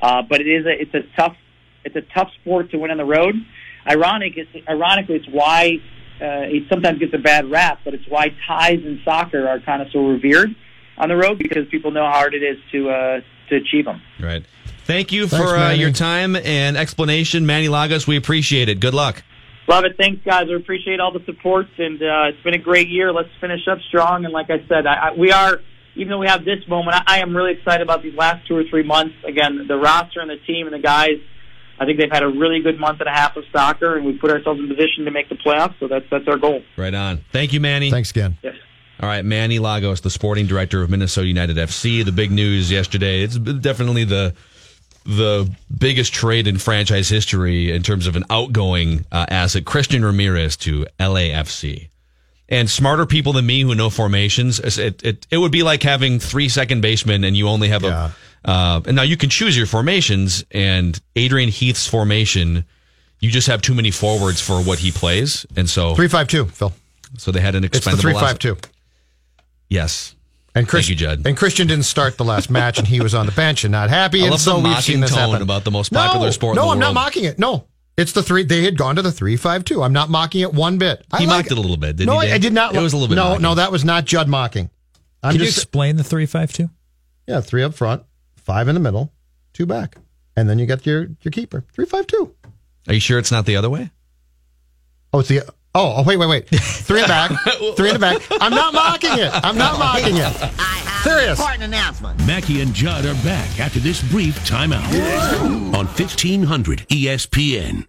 Uh, 0.00 0.22
but 0.22 0.40
it 0.40 0.46
is 0.46 0.64
a, 0.64 0.80
it's 0.80 0.94
a 0.94 1.02
tough, 1.16 1.36
it's 1.84 1.96
a 1.96 2.02
tough 2.14 2.30
sport 2.40 2.70
to 2.70 2.78
win 2.78 2.90
on 2.90 2.96
the 2.96 3.04
road. 3.04 3.34
Ironic, 3.86 4.34
it's, 4.36 4.68
ironically, 4.68 5.16
it's 5.16 5.28
why 5.28 5.78
uh, 6.20 6.48
it 6.48 6.64
sometimes 6.70 6.98
gets 6.98 7.14
a 7.14 7.18
bad 7.18 7.50
rap, 7.50 7.80
but 7.84 7.94
it's 7.94 8.08
why 8.08 8.28
ties 8.46 8.80
in 8.84 9.00
soccer 9.04 9.48
are 9.48 9.60
kind 9.60 9.82
of 9.82 9.88
so 9.92 10.06
revered 10.06 10.54
on 10.96 11.08
the 11.08 11.16
road 11.16 11.38
because 11.38 11.66
people 11.70 11.90
know 11.90 12.04
how 12.04 12.12
hard 12.12 12.34
it 12.34 12.42
is 12.42 12.58
to 12.72 12.90
uh, 12.90 13.20
to 13.48 13.56
achieve 13.56 13.84
them. 13.86 14.00
Right. 14.20 14.44
Thank 14.90 15.12
you 15.12 15.28
Thanks, 15.28 15.50
for 15.50 15.56
uh, 15.56 15.70
your 15.70 15.92
time 15.92 16.34
and 16.34 16.76
explanation, 16.76 17.46
Manny 17.46 17.68
Lagos. 17.68 18.08
We 18.08 18.16
appreciate 18.16 18.68
it. 18.68 18.80
Good 18.80 18.92
luck. 18.92 19.22
Love 19.68 19.84
it. 19.84 19.92
Thanks, 19.96 20.20
guys. 20.24 20.48
We 20.48 20.56
appreciate 20.56 20.98
all 20.98 21.12
the 21.12 21.24
support, 21.26 21.68
and 21.78 22.02
uh, 22.02 22.30
it's 22.30 22.42
been 22.42 22.54
a 22.54 22.58
great 22.58 22.88
year. 22.88 23.12
Let's 23.12 23.28
finish 23.40 23.60
up 23.70 23.78
strong. 23.86 24.24
And 24.24 24.34
like 24.34 24.50
I 24.50 24.66
said, 24.66 24.86
I, 24.86 24.94
I, 24.94 25.12
we 25.16 25.30
are, 25.30 25.60
even 25.94 26.10
though 26.10 26.18
we 26.18 26.26
have 26.26 26.44
this 26.44 26.66
moment, 26.66 26.96
I, 26.96 27.18
I 27.18 27.18
am 27.20 27.36
really 27.36 27.52
excited 27.52 27.82
about 27.82 28.02
these 28.02 28.16
last 28.16 28.48
two 28.48 28.56
or 28.56 28.64
three 28.68 28.82
months. 28.82 29.14
Again, 29.24 29.64
the 29.68 29.76
roster 29.76 30.18
and 30.18 30.28
the 30.28 30.38
team 30.44 30.66
and 30.66 30.74
the 30.74 30.84
guys, 30.84 31.20
I 31.78 31.84
think 31.84 32.00
they've 32.00 32.10
had 32.10 32.24
a 32.24 32.28
really 32.28 32.60
good 32.60 32.80
month 32.80 32.98
and 32.98 33.08
a 33.08 33.12
half 33.12 33.36
of 33.36 33.44
soccer, 33.52 33.96
and 33.96 34.04
we 34.04 34.18
put 34.18 34.32
ourselves 34.32 34.58
in 34.58 34.66
position 34.66 35.04
to 35.04 35.12
make 35.12 35.28
the 35.28 35.36
playoffs. 35.36 35.78
So 35.78 35.86
that's 35.86 36.06
that's 36.10 36.26
our 36.26 36.36
goal. 36.36 36.62
Right 36.76 36.94
on. 36.94 37.24
Thank 37.30 37.52
you, 37.52 37.60
Manny. 37.60 37.92
Thanks 37.92 38.10
again. 38.10 38.38
Yes. 38.42 38.56
All 38.98 39.08
right, 39.08 39.24
Manny 39.24 39.60
Lagos, 39.60 40.00
the 40.00 40.10
sporting 40.10 40.46
director 40.46 40.82
of 40.82 40.90
Minnesota 40.90 41.28
United 41.28 41.58
FC. 41.58 42.04
The 42.04 42.10
big 42.10 42.32
news 42.32 42.72
yesterday. 42.72 43.22
It's 43.22 43.38
definitely 43.38 44.02
the 44.02 44.34
the 45.04 45.50
biggest 45.76 46.12
trade 46.12 46.46
in 46.46 46.58
franchise 46.58 47.08
history 47.08 47.72
in 47.72 47.82
terms 47.82 48.06
of 48.06 48.16
an 48.16 48.24
outgoing 48.30 49.04
uh, 49.10 49.26
asset, 49.28 49.64
Christian 49.64 50.04
Ramirez 50.04 50.56
to 50.58 50.86
LAFC. 50.98 51.88
And 52.48 52.68
smarter 52.68 53.06
people 53.06 53.32
than 53.32 53.46
me 53.46 53.60
who 53.62 53.74
know 53.74 53.90
formations, 53.90 54.58
it, 54.58 55.02
it, 55.04 55.26
it 55.30 55.38
would 55.38 55.52
be 55.52 55.62
like 55.62 55.82
having 55.84 56.18
three 56.18 56.48
second 56.48 56.80
basemen 56.80 57.22
and 57.24 57.36
you 57.36 57.48
only 57.48 57.68
have 57.68 57.84
a. 57.84 58.12
Uh, 58.44 58.80
and 58.86 58.96
now 58.96 59.02
you 59.02 59.16
can 59.16 59.28
choose 59.30 59.56
your 59.56 59.66
formations, 59.66 60.44
and 60.50 60.98
Adrian 61.14 61.50
Heath's 61.50 61.86
formation, 61.86 62.64
you 63.20 63.30
just 63.30 63.46
have 63.48 63.60
too 63.60 63.74
many 63.74 63.90
forwards 63.90 64.40
for 64.40 64.62
what 64.62 64.78
he 64.78 64.90
plays, 64.90 65.44
and 65.56 65.68
so 65.68 65.94
three 65.94 66.08
five 66.08 66.26
two, 66.26 66.46
Phil. 66.46 66.72
So 67.18 67.32
they 67.32 67.40
had 67.40 67.54
an 67.54 67.64
It's 67.64 67.72
the 67.72 67.76
expendable. 67.90 68.02
three 68.02 68.14
five 68.14 68.38
two. 68.38 68.56
Yes. 69.68 70.14
And 70.54 70.66
Chris, 70.68 70.86
Thank 70.86 70.90
you, 71.00 71.06
Judd. 71.06 71.26
And 71.26 71.36
Christian 71.36 71.68
didn't 71.68 71.84
start 71.84 72.16
the 72.16 72.24
last 72.24 72.50
match, 72.50 72.78
and 72.78 72.88
he 72.88 73.00
was 73.00 73.14
on 73.14 73.26
the 73.26 73.32
bench 73.32 73.62
and 73.64 73.70
not 73.72 73.88
happy. 73.88 74.20
I 74.20 74.24
and 74.24 74.30
love 74.32 74.40
so 74.40 74.50
the 74.52 74.56
we've 74.56 74.64
mocking 74.64 74.82
seen 74.82 75.00
this 75.00 75.10
tone 75.10 75.30
happen. 75.30 75.42
about 75.42 75.62
the 75.64 75.70
most 75.70 75.92
popular 75.92 76.26
no, 76.26 76.30
sport 76.32 76.56
in 76.56 76.62
No, 76.62 76.66
the 76.66 76.72
I'm 76.72 76.78
not 76.80 76.86
world. 76.86 76.94
mocking 76.96 77.24
it. 77.24 77.38
No, 77.38 77.66
it's 77.96 78.10
the 78.12 78.22
three. 78.22 78.42
They 78.42 78.64
had 78.64 78.76
gone 78.76 78.96
to 78.96 79.02
the 79.02 79.12
three 79.12 79.36
five 79.36 79.64
two. 79.64 79.82
I'm 79.82 79.92
not 79.92 80.10
mocking 80.10 80.40
it 80.40 80.52
one 80.52 80.76
bit. 80.78 81.04
I 81.12 81.18
He 81.20 81.26
like 81.26 81.36
mocked 81.44 81.52
it 81.52 81.58
a 81.58 81.60
little 81.60 81.76
bit, 81.76 81.96
didn't 81.96 82.12
no, 82.12 82.18
he, 82.18 82.26
I, 82.26 82.30
Dave? 82.30 82.34
I 82.34 82.38
did 82.38 82.52
not. 82.52 82.74
It 82.74 82.80
was 82.80 82.92
a 82.92 82.96
little 82.96 83.08
bit 83.08 83.14
No, 83.14 83.28
mocking. 83.30 83.42
no, 83.42 83.54
that 83.54 83.70
was 83.70 83.84
not 83.84 84.06
Judd 84.06 84.28
mocking. 84.28 84.70
I'm 85.22 85.32
Can 85.32 85.40
you 85.40 85.46
just 85.46 85.58
explain 85.58 85.96
the 85.96 86.04
three 86.04 86.26
five 86.26 86.52
two? 86.52 86.68
yeah, 87.28 87.40
three 87.40 87.62
up 87.62 87.74
front, 87.74 88.02
five 88.36 88.66
in 88.66 88.74
the 88.74 88.80
middle, 88.80 89.12
two 89.52 89.66
back, 89.66 89.98
and 90.36 90.50
then 90.50 90.58
you 90.58 90.66
got 90.66 90.84
your 90.84 91.08
your 91.22 91.30
keeper. 91.30 91.64
Three 91.72 91.84
five 91.86 92.08
two. 92.08 92.34
Are 92.88 92.94
you 92.94 93.00
sure 93.00 93.18
it's 93.20 93.30
not 93.30 93.46
the 93.46 93.54
other 93.54 93.70
way? 93.70 93.90
Oh, 95.12 95.20
it's 95.20 95.28
the. 95.28 95.42
Oh, 95.74 95.94
oh, 95.98 96.02
wait, 96.02 96.16
wait, 96.16 96.26
wait. 96.28 96.48
Three 96.48 96.98
in 96.98 97.02
the 97.02 97.08
back. 97.08 97.30
Three 97.76 97.88
in 97.90 97.94
the 97.94 98.00
back. 98.00 98.20
I'm 98.40 98.50
not 98.50 98.74
mocking 98.74 99.12
it. 99.18 99.30
I'm 99.32 99.56
not 99.56 99.78
mocking 99.78 100.16
it. 100.16 100.32
Serious. 101.04 101.38
Important 101.38 101.62
announcement. 101.62 102.26
Mackey 102.26 102.60
and 102.60 102.74
Judd 102.74 103.06
are 103.06 103.14
back 103.22 103.60
after 103.60 103.78
this 103.78 104.02
brief 104.10 104.36
timeout 104.40 104.82
on 105.72 105.86
1500 105.86 106.80
ESPN. 106.88 107.86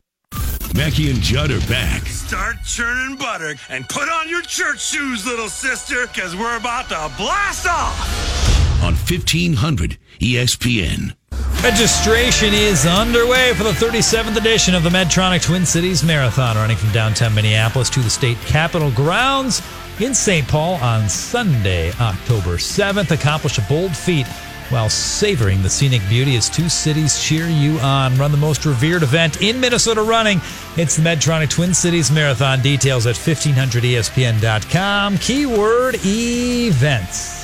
Mackey 0.75 1.09
and 1.11 1.19
Judd 1.19 1.51
are 1.51 1.59
back 1.67 2.03
Start 2.03 2.55
churning 2.65 3.17
butter 3.17 3.55
and 3.67 3.89
put 3.89 4.07
on 4.07 4.29
your 4.29 4.41
church 4.43 4.79
shoes, 4.79 5.25
little 5.25 5.49
sister, 5.49 6.07
because 6.07 6.34
we're 6.36 6.55
about 6.55 6.88
to 6.89 7.11
blast 7.17 7.67
off. 7.67 8.82
on 8.84 8.93
1500 8.93 9.97
ESPN. 10.19 11.15
Registration 11.64 12.54
is 12.54 12.86
underway 12.88 13.54
for 13.54 13.64
the 13.64 13.72
37th 13.72 14.36
edition 14.36 14.74
of 14.74 14.84
the 14.84 14.89
Medtronic 14.89 15.43
Twin 15.43 15.66
Cities 15.66 16.04
Marathon, 16.04 16.56
running 16.56 16.76
from 16.76 16.91
downtown 16.91 17.36
Minneapolis 17.36 17.89
to 17.91 17.99
the 17.99 18.10
state 18.10 18.38
capitol 18.39 18.89
grounds 18.91 19.62
in 19.99 20.16
St. 20.16 20.47
Paul 20.47 20.76
on 20.76 21.08
Sunday, 21.08 21.91
October 21.99 22.58
7th. 22.58 23.12
Accomplish 23.12 23.60
a 23.60 23.62
bold 23.70 23.95
feat 23.95 24.26
while 24.72 24.89
savoring 24.89 25.62
the 25.62 25.70
scenic 25.70 26.02
beauty 26.10 26.36
as 26.36 26.49
two 26.49 26.70
cities 26.70 27.22
cheer 27.22 27.47
you 27.47 27.78
on. 27.80 28.18
Run 28.18 28.32
the 28.32 28.38
most 28.38 28.66
revered 28.66 29.04
event 29.04 29.41
in 29.41 29.60
Minnesota 29.60 30.02
running. 30.02 30.41
It's 30.78 30.95
the 30.95 31.04
Medtronic 31.04 31.49
Twin 31.49 31.74
Cities 31.74 32.10
Marathon. 32.10 32.62
Details 32.62 33.06
at 33.06 33.16
E 33.18 33.34
1500ESPN.com. 33.34 35.18
Keyword 35.20 35.97
events. 36.04 37.40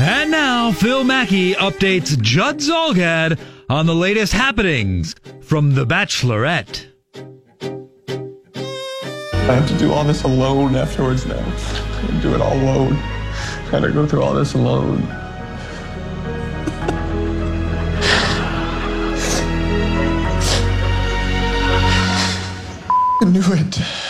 And 0.00 0.30
now, 0.30 0.72
Phil 0.72 1.04
Mackey 1.04 1.54
updates 1.54 2.20
Judd 2.20 2.58
Zulgad 2.58 3.38
on 3.68 3.86
the 3.86 3.94
latest 3.94 4.32
happenings 4.32 5.14
from 5.40 5.74
The 5.74 5.86
Bachelorette. 5.86 6.86
I 9.32 9.52
have 9.52 9.68
to 9.68 9.78
do 9.78 9.92
all 9.92 10.04
this 10.04 10.24
alone 10.24 10.74
afterwards 10.74 11.26
now. 11.26 11.36
I 11.36 12.20
do 12.20 12.34
it 12.34 12.40
all 12.40 12.54
alone. 12.54 12.98
Gotta 13.70 13.92
go 13.92 14.06
through 14.06 14.22
all 14.22 14.34
this 14.34 14.54
alone. 14.54 15.02
I 23.20 23.26
knew 23.26 23.40
it. 23.40 24.03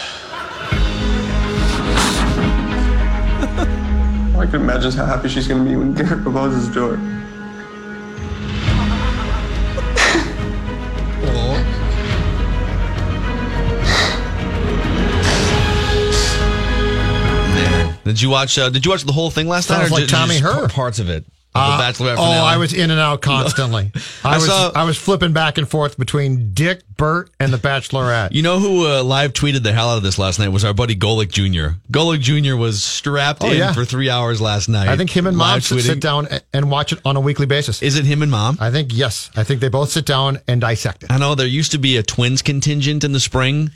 I 4.45 4.47
can 4.47 4.61
imagine 4.61 4.93
how 4.93 5.07
happy 5.07 5.31
she's 5.31 5.49
gonna 5.49 5.65
be 5.65 5.75
when 5.75 5.95
Garrett 5.95 6.23
proposes 6.23 6.69
to 6.75 6.89
her. 6.91 6.97
Did 18.05 18.21
you 18.21 18.29
watch? 18.29 18.59
Uh, 18.59 18.69
did 18.69 18.85
you 18.85 18.91
watch 18.91 19.05
the 19.05 19.13
whole 19.13 19.31
thing 19.31 19.49
last 19.49 19.67
Sounds 19.67 19.91
night? 19.91 19.97
or 19.97 20.01
like 20.03 20.09
ju- 20.09 20.15
Tommy 20.15 20.39
just 20.39 20.43
Herr. 20.43 20.69
p- 20.69 20.75
Parts 20.75 20.99
of 20.99 21.09
it. 21.09 21.25
Uh, 21.57 21.77
the 21.77 21.83
Bachelorette 21.85 22.17
oh. 22.19 22.23
I 22.23 22.57
was 22.57 22.75
in 22.75 22.91
and 22.91 22.99
out 22.99 23.23
constantly. 23.23 23.93
I, 24.25 24.33
I 24.33 24.35
was 24.37 24.47
saw- 24.47 24.73
I 24.75 24.83
was 24.85 24.97
flipping 24.99 25.33
back 25.33 25.57
and 25.57 25.69
forth 25.69 25.97
between 25.97 26.53
Dick, 26.53 26.83
Bert, 26.97 27.31
and 27.39 27.53
the 27.53 27.59
Bachelorette. 27.59 28.33
You 28.33 28.43
know 28.43 28.59
who 28.59 28.87
uh, 28.89 29.03
live 29.05 29.33
tweeted 29.35 29.63
the 29.63 29.73
hell 29.73 29.91
out 29.91 29.97
of 29.99 30.03
this 30.03 30.19
last 30.19 30.39
night 30.41 30.49
was 30.49 30.65
our 30.65 30.75
buddy 30.75 30.97
Golic 30.97 31.31
Jr. 31.31 31.77
Golic 31.93 32.21
Jr. 32.21 32.57
was 32.57 32.83
strapped 32.83 33.45
Oh, 33.45 33.51
in 33.51 33.59
yeah. 33.59 33.73
for 33.73 33.85
three 33.85 34.11
hours 34.11 34.41
last 34.41 34.69
night. 34.69 34.89
I 34.89 34.97
think 34.97 35.11
him 35.11 35.29
and 35.29 35.37
mom 35.37 35.61
should 35.61 35.79
tweeting. 35.79 35.83
sit 35.83 36.01
down 36.01 36.27
and 36.53 36.71
watch 36.73 36.93
it 36.93 37.01
on 37.05 37.17
a 37.17 37.21
weekly 37.21 37.47
basis. 37.47 37.83
Is 37.83 37.97
it 37.97 38.05
him 38.05 38.23
and 38.23 38.31
mom? 38.33 38.59
I 38.61 38.71
think 38.73 38.91
yes. 38.93 39.31
I 39.37 39.45
think 39.45 39.61
they 39.61 39.69
both 39.69 39.91
sit 39.91 40.07
down 40.07 40.41
and 40.49 40.61
dissect 40.61 41.05
it. 41.05 41.13
I 41.13 41.19
know 41.19 41.35
there 41.37 41.47
used 41.47 41.71
to 41.73 41.79
be 41.79 41.97
a 41.99 42.03
twins 42.03 42.43
contingent 42.43 43.05
in 43.05 43.13
the 43.13 43.21
spring. 43.21 43.71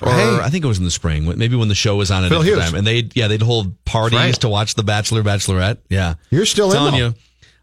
Or 0.00 0.08
right. 0.08 0.40
I 0.42 0.48
think 0.48 0.64
it 0.64 0.68
was 0.68 0.78
in 0.78 0.84
the 0.84 0.90
spring, 0.90 1.26
maybe 1.38 1.54
when 1.56 1.68
the 1.68 1.74
show 1.74 1.96
was 1.96 2.10
on 2.10 2.24
at 2.24 2.30
Phil 2.30 2.40
the 2.40 2.46
Hughes. 2.46 2.58
time, 2.58 2.74
and 2.74 2.86
they 2.86 3.08
yeah 3.14 3.28
they'd 3.28 3.42
hold 3.42 3.84
parties 3.84 4.18
right. 4.18 4.34
to 4.36 4.48
watch 4.48 4.74
The 4.74 4.82
Bachelor, 4.82 5.22
Bachelorette. 5.22 5.78
Yeah, 5.90 6.14
You're 6.30 6.46
still 6.46 6.70
in, 6.70 6.76
telling 6.76 6.94
you. 6.94 7.14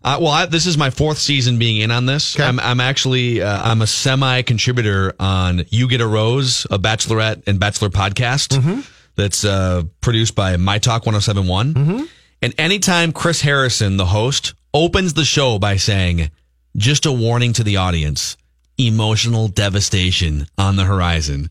Uh, 0.02 0.18
well, 0.22 0.32
I, 0.32 0.46
this 0.46 0.66
is 0.66 0.78
my 0.78 0.92
fourth 0.92 1.18
season 1.18 1.58
being 1.60 1.78
in 1.82 1.92
on 1.92 2.06
this. 2.06 2.40
I'm, 2.40 2.58
I'm 2.60 2.80
actually 2.80 3.42
uh, 3.42 3.62
I'm 3.70 3.82
a 3.82 3.88
semi 3.88 4.44
contributor 4.44 5.14
on 5.20 5.64
You 5.70 5.88
Get 5.90 6.00
a 6.02 6.08
Rose, 6.08 6.66
a 6.72 6.78
Bachelorette 6.80 7.48
and 7.48 7.60
Bachelor 7.60 7.90
podcast 7.90 8.58
Mm-hmm. 8.58 8.82
that's 9.16 9.44
uh, 9.44 9.84
produced 10.00 10.36
by 10.36 10.56
My 10.56 10.78
Talk 10.78 11.06
1071. 11.06 11.74
Mm-hmm. 11.74 12.04
And 12.42 12.54
anytime 12.58 13.12
Chris 13.12 13.42
Harrison, 13.42 13.98
the 13.98 14.06
host, 14.06 14.54
opens 14.74 15.16
the 15.16 15.26
show 15.26 15.60
by 15.60 15.76
saying, 15.76 16.32
"Just 16.78 17.06
a 17.06 17.12
warning 17.12 17.52
to 17.54 17.64
the 17.64 17.76
audience: 17.78 18.38
emotional 18.78 19.48
devastation 19.50 20.48
on 20.58 20.76
the 20.78 20.86
horizon." 20.86 21.50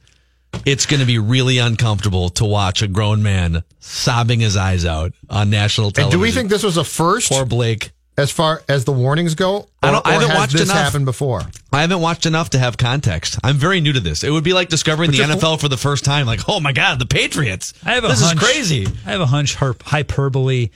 It's 0.65 0.87
going 0.87 1.01
to 1.01 1.07
be 1.07 1.19
really 1.19 1.59
uncomfortable 1.59 2.29
to 2.31 2.45
watch 2.45 2.83
a 2.83 2.89
grown 2.89 3.23
man 3.23 3.63
sobbing 3.81 4.41
his 4.41 4.57
eyes 4.57 4.85
out 4.85 5.13
on 5.31 5.51
national 5.51 5.89
And 5.89 5.95
television. 5.97 6.19
do 6.19 6.23
we 6.23 6.31
think 6.31 6.51
this 6.51 6.63
was 6.63 6.77
a 6.77 6.85
first? 6.85 7.31
Poor 7.31 7.45
Blake. 7.45 7.91
As 8.17 8.33
far 8.33 8.63
as 8.69 8.85
the 8.85 8.91
warnings 8.91 9.37
go, 9.37 9.59
or, 9.59 9.69
I 9.81 9.91
don't- 9.93 10.05
I 10.05 10.13
haven't 10.15 10.31
has 10.31 10.39
watched 10.39 10.53
this 10.55 10.63
enough. 10.63 10.77
happened 10.77 11.05
before? 11.05 11.43
I 11.73 11.83
haven't 11.83 12.01
watched 12.01 12.27
enough 12.27 12.51
to 12.51 12.59
have 12.59 12.77
context. 12.77 13.39
I'm 13.45 13.57
very 13.57 13.81
new 13.81 13.93
to 13.93 14.01
this. 14.01 14.25
It 14.25 14.31
would 14.31 14.43
be 14.43 14.53
like 14.55 14.69
discovering 14.69 15.11
But 15.13 15.19
the 15.19 15.25
just- 15.25 15.39
NFL 15.39 15.61
for 15.61 15.69
the 15.69 15.77
first 15.77 16.05
time. 16.05 16.27
Like, 16.27 16.41
oh 16.49 16.59
my 16.59 16.73
god, 16.73 16.99
the 16.99 17.07
Patriots! 17.07 17.75
I 17.85 17.95
have 17.95 18.03
a 18.03 18.09
this 18.09 18.21
hunch, 18.21 18.43
is 18.43 18.49
crazy. 18.49 18.87
I 19.07 19.11
have 19.13 19.21
a 19.21 19.27
hunch 19.27 19.55
her- 19.57 19.77
hyperbole 19.85 20.71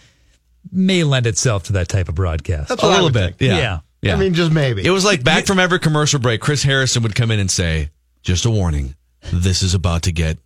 may 0.70 1.02
lend 1.02 1.26
itself 1.26 1.64
to 1.64 1.72
that 1.74 1.88
type 1.88 2.08
of 2.08 2.14
broadcast. 2.14 2.68
That's 2.68 2.82
a 2.82 2.88
little 2.88 3.10
bit. 3.10 3.34
Yeah. 3.40 3.56
Yeah. 3.56 3.78
yeah. 4.02 4.14
I 4.14 4.18
mean, 4.18 4.34
just 4.34 4.52
maybe. 4.52 4.84
It 4.86 4.90
was 4.90 5.04
like 5.04 5.24
back 5.24 5.46
from 5.46 5.58
every 5.58 5.80
commercial 5.80 6.20
break, 6.20 6.40
Chris 6.40 6.62
Harrison 6.62 7.02
would 7.02 7.16
come 7.16 7.32
in 7.32 7.40
and 7.40 7.50
say, 7.50 7.90
"Just 8.22 8.44
a 8.44 8.50
warning, 8.50 8.94
this 9.32 9.62
is 9.62 9.74
about 9.74 10.02
to 10.02 10.12
get 10.12 10.38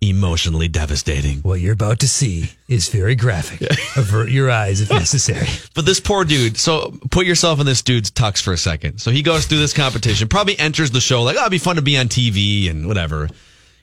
emotionally 0.00 0.68
devastating." 0.68 1.38
What 1.38 1.60
you're 1.60 1.72
about 1.72 2.00
to 2.00 2.08
see 2.08 2.50
is 2.68 2.88
very 2.88 3.14
graphic. 3.14 3.60
Avert 3.96 4.30
your 4.30 4.50
eyes 4.50 4.80
if 4.80 4.90
necessary. 4.90 5.46
But 5.74 5.86
this 5.86 6.00
poor 6.00 6.24
dude, 6.24 6.56
so 6.56 6.98
put 7.10 7.26
yourself 7.26 7.60
in 7.60 7.66
this 7.66 7.82
dude's 7.82 8.10
tux 8.10 8.42
for 8.42 8.52
a 8.52 8.58
second. 8.58 8.98
So 9.00 9.10
he 9.10 9.22
goes 9.22 9.46
through 9.46 9.58
this 9.58 9.72
competition, 9.72 10.28
probably 10.28 10.58
enters 10.58 10.90
the 10.90 11.00
show 11.00 11.22
like, 11.22 11.36
oh, 11.36 11.40
it'd 11.42 11.50
be 11.50 11.58
fun 11.58 11.76
to 11.76 11.82
be 11.82 11.96
on 11.96 12.08
TV 12.08 12.70
and 12.70 12.86
whatever. 12.86 13.28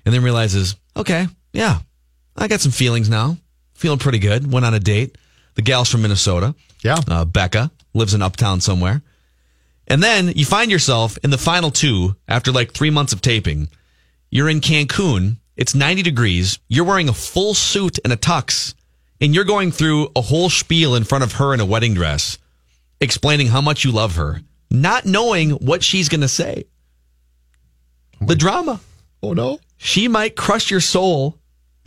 And 0.05 0.13
then 0.13 0.23
realizes, 0.23 0.75
okay, 0.95 1.27
yeah, 1.53 1.79
I 2.35 2.47
got 2.47 2.61
some 2.61 2.71
feelings 2.71 3.09
now. 3.09 3.37
Feeling 3.73 3.99
pretty 3.99 4.19
good. 4.19 4.51
Went 4.51 4.65
on 4.65 4.73
a 4.73 4.79
date. 4.79 5.17
The 5.55 5.61
gal's 5.61 5.89
from 5.89 6.01
Minnesota. 6.01 6.55
Yeah. 6.83 6.97
Uh, 7.07 7.25
Becca 7.25 7.71
lives 7.93 8.13
in 8.13 8.21
uptown 8.21 8.61
somewhere. 8.61 9.01
And 9.87 10.03
then 10.03 10.29
you 10.29 10.45
find 10.45 10.69
yourself 10.69 11.17
in 11.23 11.31
the 11.31 11.37
final 11.37 11.71
two 11.71 12.15
after 12.27 12.51
like 12.51 12.71
three 12.71 12.89
months 12.89 13.13
of 13.13 13.21
taping. 13.21 13.69
You're 14.31 14.49
in 14.49 14.61
Cancun. 14.61 15.37
It's 15.57 15.75
90 15.75 16.03
degrees. 16.03 16.59
You're 16.67 16.85
wearing 16.85 17.09
a 17.09 17.13
full 17.13 17.53
suit 17.53 17.99
and 18.03 18.13
a 18.13 18.17
tux, 18.17 18.75
and 19.19 19.33
you're 19.33 19.43
going 19.43 19.71
through 19.71 20.09
a 20.15 20.21
whole 20.21 20.49
spiel 20.49 20.95
in 20.95 21.03
front 21.03 21.23
of 21.23 21.33
her 21.33 21.53
in 21.53 21.59
a 21.59 21.65
wedding 21.65 21.93
dress, 21.93 22.37
explaining 23.01 23.47
how 23.47 23.59
much 23.61 23.83
you 23.83 23.91
love 23.91 24.15
her, 24.15 24.41
not 24.69 25.05
knowing 25.05 25.51
what 25.51 25.83
she's 25.83 26.09
going 26.09 26.21
to 26.21 26.27
say. 26.27 26.65
The 28.21 28.35
drama. 28.35 28.79
Oh, 29.21 29.33
no. 29.33 29.59
She 29.77 30.07
might 30.07 30.35
crush 30.35 30.71
your 30.71 30.81
soul 30.81 31.37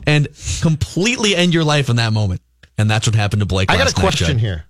and 0.06 0.28
completely 0.60 1.36
end 1.36 1.54
your 1.54 1.64
life 1.64 1.88
in 1.88 1.96
that 1.96 2.12
moment. 2.12 2.40
And 2.76 2.90
that's 2.90 3.06
what 3.06 3.14
happened 3.14 3.40
to 3.40 3.46
Blake. 3.46 3.70
I 3.70 3.76
got 3.76 3.82
a 3.82 3.94
night, 3.94 3.94
question 3.94 4.38
here. 4.38 4.64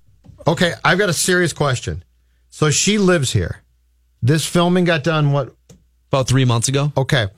Okay, 0.47 0.75
I've 0.85 0.99
got 0.99 1.09
a 1.09 1.15
serious 1.15 1.53
question. 1.53 2.05
So 2.51 2.71
she 2.71 2.99
lives 2.99 3.33
here. 3.33 3.63
This 4.21 4.45
filming 4.45 4.85
got 4.85 5.03
done 5.03 5.33
what? 5.33 5.55
About 6.09 6.29
three 6.29 6.45
months 6.45 6.69
ago. 6.69 6.93
Okay. 6.97 7.29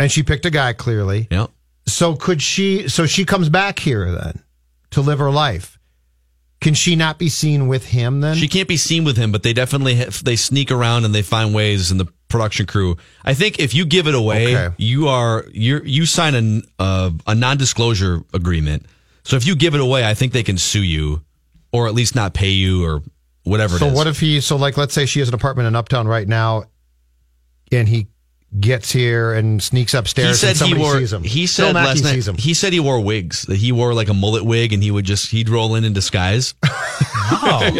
And 0.00 0.10
she 0.10 0.22
picked 0.22 0.46
a 0.46 0.50
guy 0.50 0.72
clearly. 0.72 1.28
Yeah. 1.30 1.46
So 1.86 2.14
could 2.14 2.42
she 2.42 2.88
so 2.88 3.06
she 3.06 3.24
comes 3.24 3.48
back 3.48 3.78
here 3.78 4.10
then 4.12 4.42
to 4.90 5.00
live 5.00 5.18
her 5.18 5.30
life. 5.30 5.78
Can 6.60 6.74
she 6.74 6.96
not 6.96 7.18
be 7.18 7.28
seen 7.28 7.68
with 7.68 7.86
him 7.86 8.20
then? 8.20 8.36
She 8.36 8.48
can't 8.48 8.66
be 8.68 8.76
seen 8.76 9.04
with 9.04 9.16
him, 9.16 9.30
but 9.30 9.44
they 9.44 9.52
definitely 9.52 9.94
have, 9.94 10.24
they 10.24 10.34
sneak 10.34 10.72
around 10.72 11.04
and 11.04 11.14
they 11.14 11.22
find 11.22 11.54
ways. 11.54 11.92
And 11.92 12.00
the 12.00 12.08
production 12.28 12.66
crew. 12.66 12.96
I 13.24 13.34
think 13.34 13.58
if 13.58 13.74
you 13.74 13.86
give 13.86 14.06
it 14.06 14.14
away, 14.14 14.56
Okay. 14.56 14.74
you 14.76 15.08
are 15.08 15.44
you 15.52 15.80
you 15.84 16.04
sign 16.06 16.34
a 16.34 16.82
uh, 16.82 17.10
a 17.26 17.34
non 17.34 17.56
disclosure 17.56 18.22
agreement. 18.34 18.86
So 19.24 19.36
if 19.36 19.46
you 19.46 19.56
give 19.56 19.74
it 19.74 19.80
away, 19.80 20.04
I 20.04 20.14
think 20.14 20.32
they 20.32 20.42
can 20.42 20.58
sue 20.58 20.82
you, 20.82 21.22
or 21.72 21.86
at 21.86 21.94
least 21.94 22.14
not 22.14 22.34
pay 22.34 22.50
you, 22.50 22.84
or 22.84 23.02
whatever. 23.44 23.78
So 23.78 23.86
it 23.86 23.90
is. 23.90 23.94
what 23.94 24.06
if 24.06 24.20
he 24.20 24.40
so 24.40 24.56
like 24.56 24.76
let's 24.76 24.94
say 24.94 25.06
she 25.06 25.20
has 25.20 25.28
an 25.28 25.34
apartment 25.34 25.68
in 25.68 25.76
Uptown 25.76 26.06
right 26.08 26.26
now 26.26 26.64
and 27.72 27.88
he 27.88 28.08
gets 28.58 28.90
here 28.90 29.34
and 29.34 29.62
sneaks 29.62 29.92
upstairs. 29.94 30.26
he 30.26 30.30
upstairs 30.30 30.40
said 30.40 30.48
and 30.48 30.56
he 30.56 30.60
somebody 30.60 30.82
wore. 30.82 30.98
sees 31.00 31.12
him. 31.12 31.22
He 31.22 31.40
Phil 31.46 31.48
said 31.66 31.72
Mackey 31.74 31.86
last 31.88 32.02
night. 32.04 32.12
sees 32.14 32.28
him. 32.28 32.36
He 32.36 32.54
said 32.54 32.72
he 32.72 32.80
wore 32.80 33.00
wigs. 33.00 33.42
That 33.42 33.56
he 33.56 33.72
wore 33.72 33.92
like 33.94 34.08
a 34.08 34.14
mullet 34.14 34.44
wig, 34.44 34.72
and 34.72 34.82
he 34.82 34.90
would 34.90 35.04
just 35.04 35.30
he'd 35.30 35.48
roll 35.48 35.74
in 35.74 35.84
in 35.84 35.92
disguise. 35.92 36.54
Oh, 37.30 37.60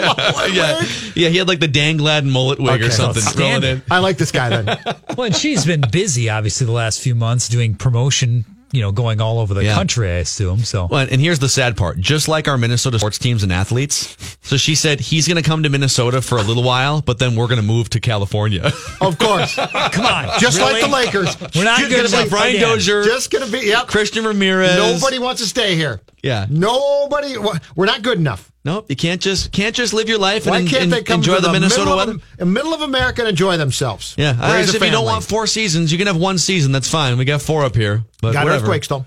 yeah, 0.53 0.83
yeah. 1.15 1.29
He 1.31 1.37
had 1.39 1.49
like 1.49 1.59
the 1.59 1.69
Dan 1.69 1.97
Gladden 1.97 2.31
mullet 2.31 2.59
wig 2.61 2.83
or 2.83 2.91
something 2.91 3.23
rolling 3.37 3.63
in. 3.65 3.83
I 3.91 3.99
like 3.99 4.19
this 4.19 4.31
guy 4.31 4.51
then. 4.51 4.67
well, 5.17 5.25
and 5.25 5.35
she's 5.35 5.65
been 5.65 5.81
busy, 5.91 6.29
obviously, 6.29 6.67
the 6.67 6.73
last 6.73 7.01
few 7.01 7.15
months 7.15 7.49
doing 7.49 7.75
promotion, 7.75 8.45
you 8.73 8.81
know, 8.83 8.93
going 8.93 9.21
all 9.21 9.39
over 9.41 9.55
the 9.55 9.65
Yeah. 9.65 9.75
country, 9.75 10.09
I 10.11 10.17
assume. 10.17 10.65
So, 10.65 10.87
Well, 10.91 11.07
and 11.11 11.21
here's 11.21 11.39
the 11.39 11.49
sad 11.49 11.77
part. 11.77 11.99
Just 12.01 12.29
like 12.29 12.49
our 12.49 12.59
Minnesota 12.59 12.99
sports 12.99 13.19
teams 13.19 13.43
and 13.43 13.53
athletes, 13.53 14.17
so 14.43 14.57
she 14.57 14.75
said 14.75 15.01
he's 15.01 15.27
going 15.27 15.43
to 15.43 15.49
come 15.49 15.63
to 15.63 15.69
Minnesota 15.69 16.21
for 16.23 16.39
a 16.39 16.43
little 16.43 16.63
while, 16.63 17.01
but 17.01 17.19
then 17.19 17.35
we're 17.35 17.47
going 17.47 17.61
to 17.61 17.67
move 17.67 17.89
to 17.91 18.01
California. 18.01 18.73
Of 19.01 19.17
course. 19.19 19.55
come 19.55 20.05
on. 20.07 20.39
Just 20.41 20.61
like 20.61 20.83
the? 20.83 20.89
Lakers. 20.89 21.37
We're 21.55 21.65
not 21.65 21.81
gonna 21.81 22.09
be- 22.09 22.29
Brian 22.29 22.57
again. 22.57 22.69
Dozier, 22.69 23.05
Just 23.05 23.31
gonna 23.31 23.47
be 23.47 23.61
yep. 23.61 23.87
Christian 23.87 24.25
Ramirez. 24.25 24.77
Nobody 24.77 25.19
wants 25.19 25.41
to 25.41 25.47
stay 25.49 25.77
here. 25.77 26.01
Yeah. 26.23 26.47
Nobody. 26.49 27.37
We're 27.77 27.87
not 27.87 28.03
good 28.03 28.19
enough. 28.19 28.51
Nope. 28.65 28.87
You 28.89 28.97
can't 28.97 29.21
just 29.21 29.53
can't 29.53 29.75
just 29.75 29.93
live 29.95 30.09
your 30.09 30.19
life 30.19 30.47
and, 30.47 30.51
Why 30.51 30.65
can't 30.65 30.85
and 30.85 30.93
they 30.93 31.03
come 31.03 31.21
enjoy 31.21 31.37
to 31.37 31.43
the, 31.43 31.53
Minnesota 31.53 31.81
middle 31.85 31.97
weather. 31.97 32.13
Of, 32.13 32.37
the 32.39 32.47
middle 32.47 32.75
of 32.75 32.81
America 32.83 33.23
and 33.23 33.29
enjoy 33.29 33.57
themselves? 33.57 34.15
Yeah. 34.19 34.37
I 34.39 34.57
Raise 34.57 34.73
a 34.75 34.77
if 34.77 34.83
you 34.83 34.91
don't 34.91 35.05
want 35.05 35.25
four 35.25 35.47
seasons, 35.47 35.91
you 35.91 35.99
can 35.99 36.07
have 36.07 36.17
one 36.17 36.39
season. 36.39 36.73
That's 36.73 36.91
fine. 36.91 37.17
We 37.19 37.25
got 37.25 37.41
four 37.41 37.65
up 37.65 37.75
here, 37.75 38.05
but 38.21 38.33
got 38.33 38.45
whatever. 38.45 38.65
earthquakes 38.65 38.89
though. 38.89 39.07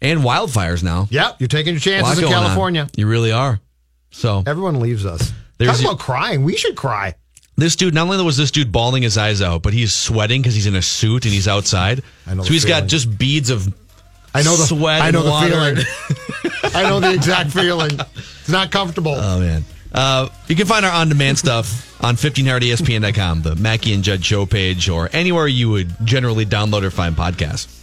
and 0.00 0.20
wildfires 0.20 0.82
now. 0.82 1.08
Yeah, 1.10 1.32
you're 1.38 1.48
taking 1.48 1.74
your 1.74 1.80
chances 1.80 2.18
in 2.18 2.22
going 2.22 2.34
on. 2.34 2.42
California. 2.44 2.88
You 2.96 3.08
really 3.08 3.32
are. 3.32 3.60
So 4.10 4.42
Everyone 4.46 4.80
leaves 4.80 5.04
us. 5.04 5.32
There's 5.58 5.72
Talk 5.72 5.80
about 5.80 5.98
crying. 5.98 6.44
We 6.44 6.56
should 6.56 6.76
cry. 6.76 7.14
This 7.56 7.74
dude, 7.74 7.92
not 7.92 8.08
only 8.08 8.24
was 8.24 8.36
this 8.36 8.52
dude 8.52 8.70
bawling 8.70 9.02
his 9.02 9.18
eyes 9.18 9.42
out, 9.42 9.62
but 9.62 9.72
he's 9.72 9.92
sweating 9.92 10.40
because 10.40 10.54
he's 10.54 10.68
in 10.68 10.76
a 10.76 10.82
suit 10.82 11.24
and 11.24 11.34
he's 11.34 11.48
outside. 11.48 12.04
I 12.24 12.34
know 12.34 12.42
so 12.44 12.48
the 12.48 12.52
he's 12.54 12.64
got 12.64 12.86
just 12.86 13.18
beads 13.18 13.50
of 13.50 13.74
I 14.34 14.42
know 14.42 14.56
the 14.56 14.64
sweat. 14.66 15.02
I 15.02 15.10
know 15.10 15.22
the 15.22 15.30
water. 15.30 15.48
feeling. 15.50 16.74
I 16.74 16.82
know 16.82 17.00
the 17.00 17.12
exact 17.14 17.50
feeling. 17.52 17.90
It's 18.16 18.48
not 18.48 18.70
comfortable. 18.70 19.14
Oh 19.16 19.40
man. 19.40 19.64
Uh, 19.92 20.28
you 20.48 20.54
can 20.54 20.66
find 20.66 20.84
our 20.84 20.92
on-demand 20.92 21.38
stuff 21.38 22.02
on 22.04 22.14
1500ESPN.com, 22.16 23.40
the 23.42 23.56
Mackey 23.56 23.94
and 23.94 24.04
Judd 24.04 24.22
show 24.24 24.44
page, 24.44 24.88
or 24.88 25.08
anywhere 25.14 25.46
you 25.46 25.70
would 25.70 25.90
generally 26.04 26.44
download 26.44 26.82
or 26.82 26.90
find 26.90 27.16
podcasts. 27.16 27.77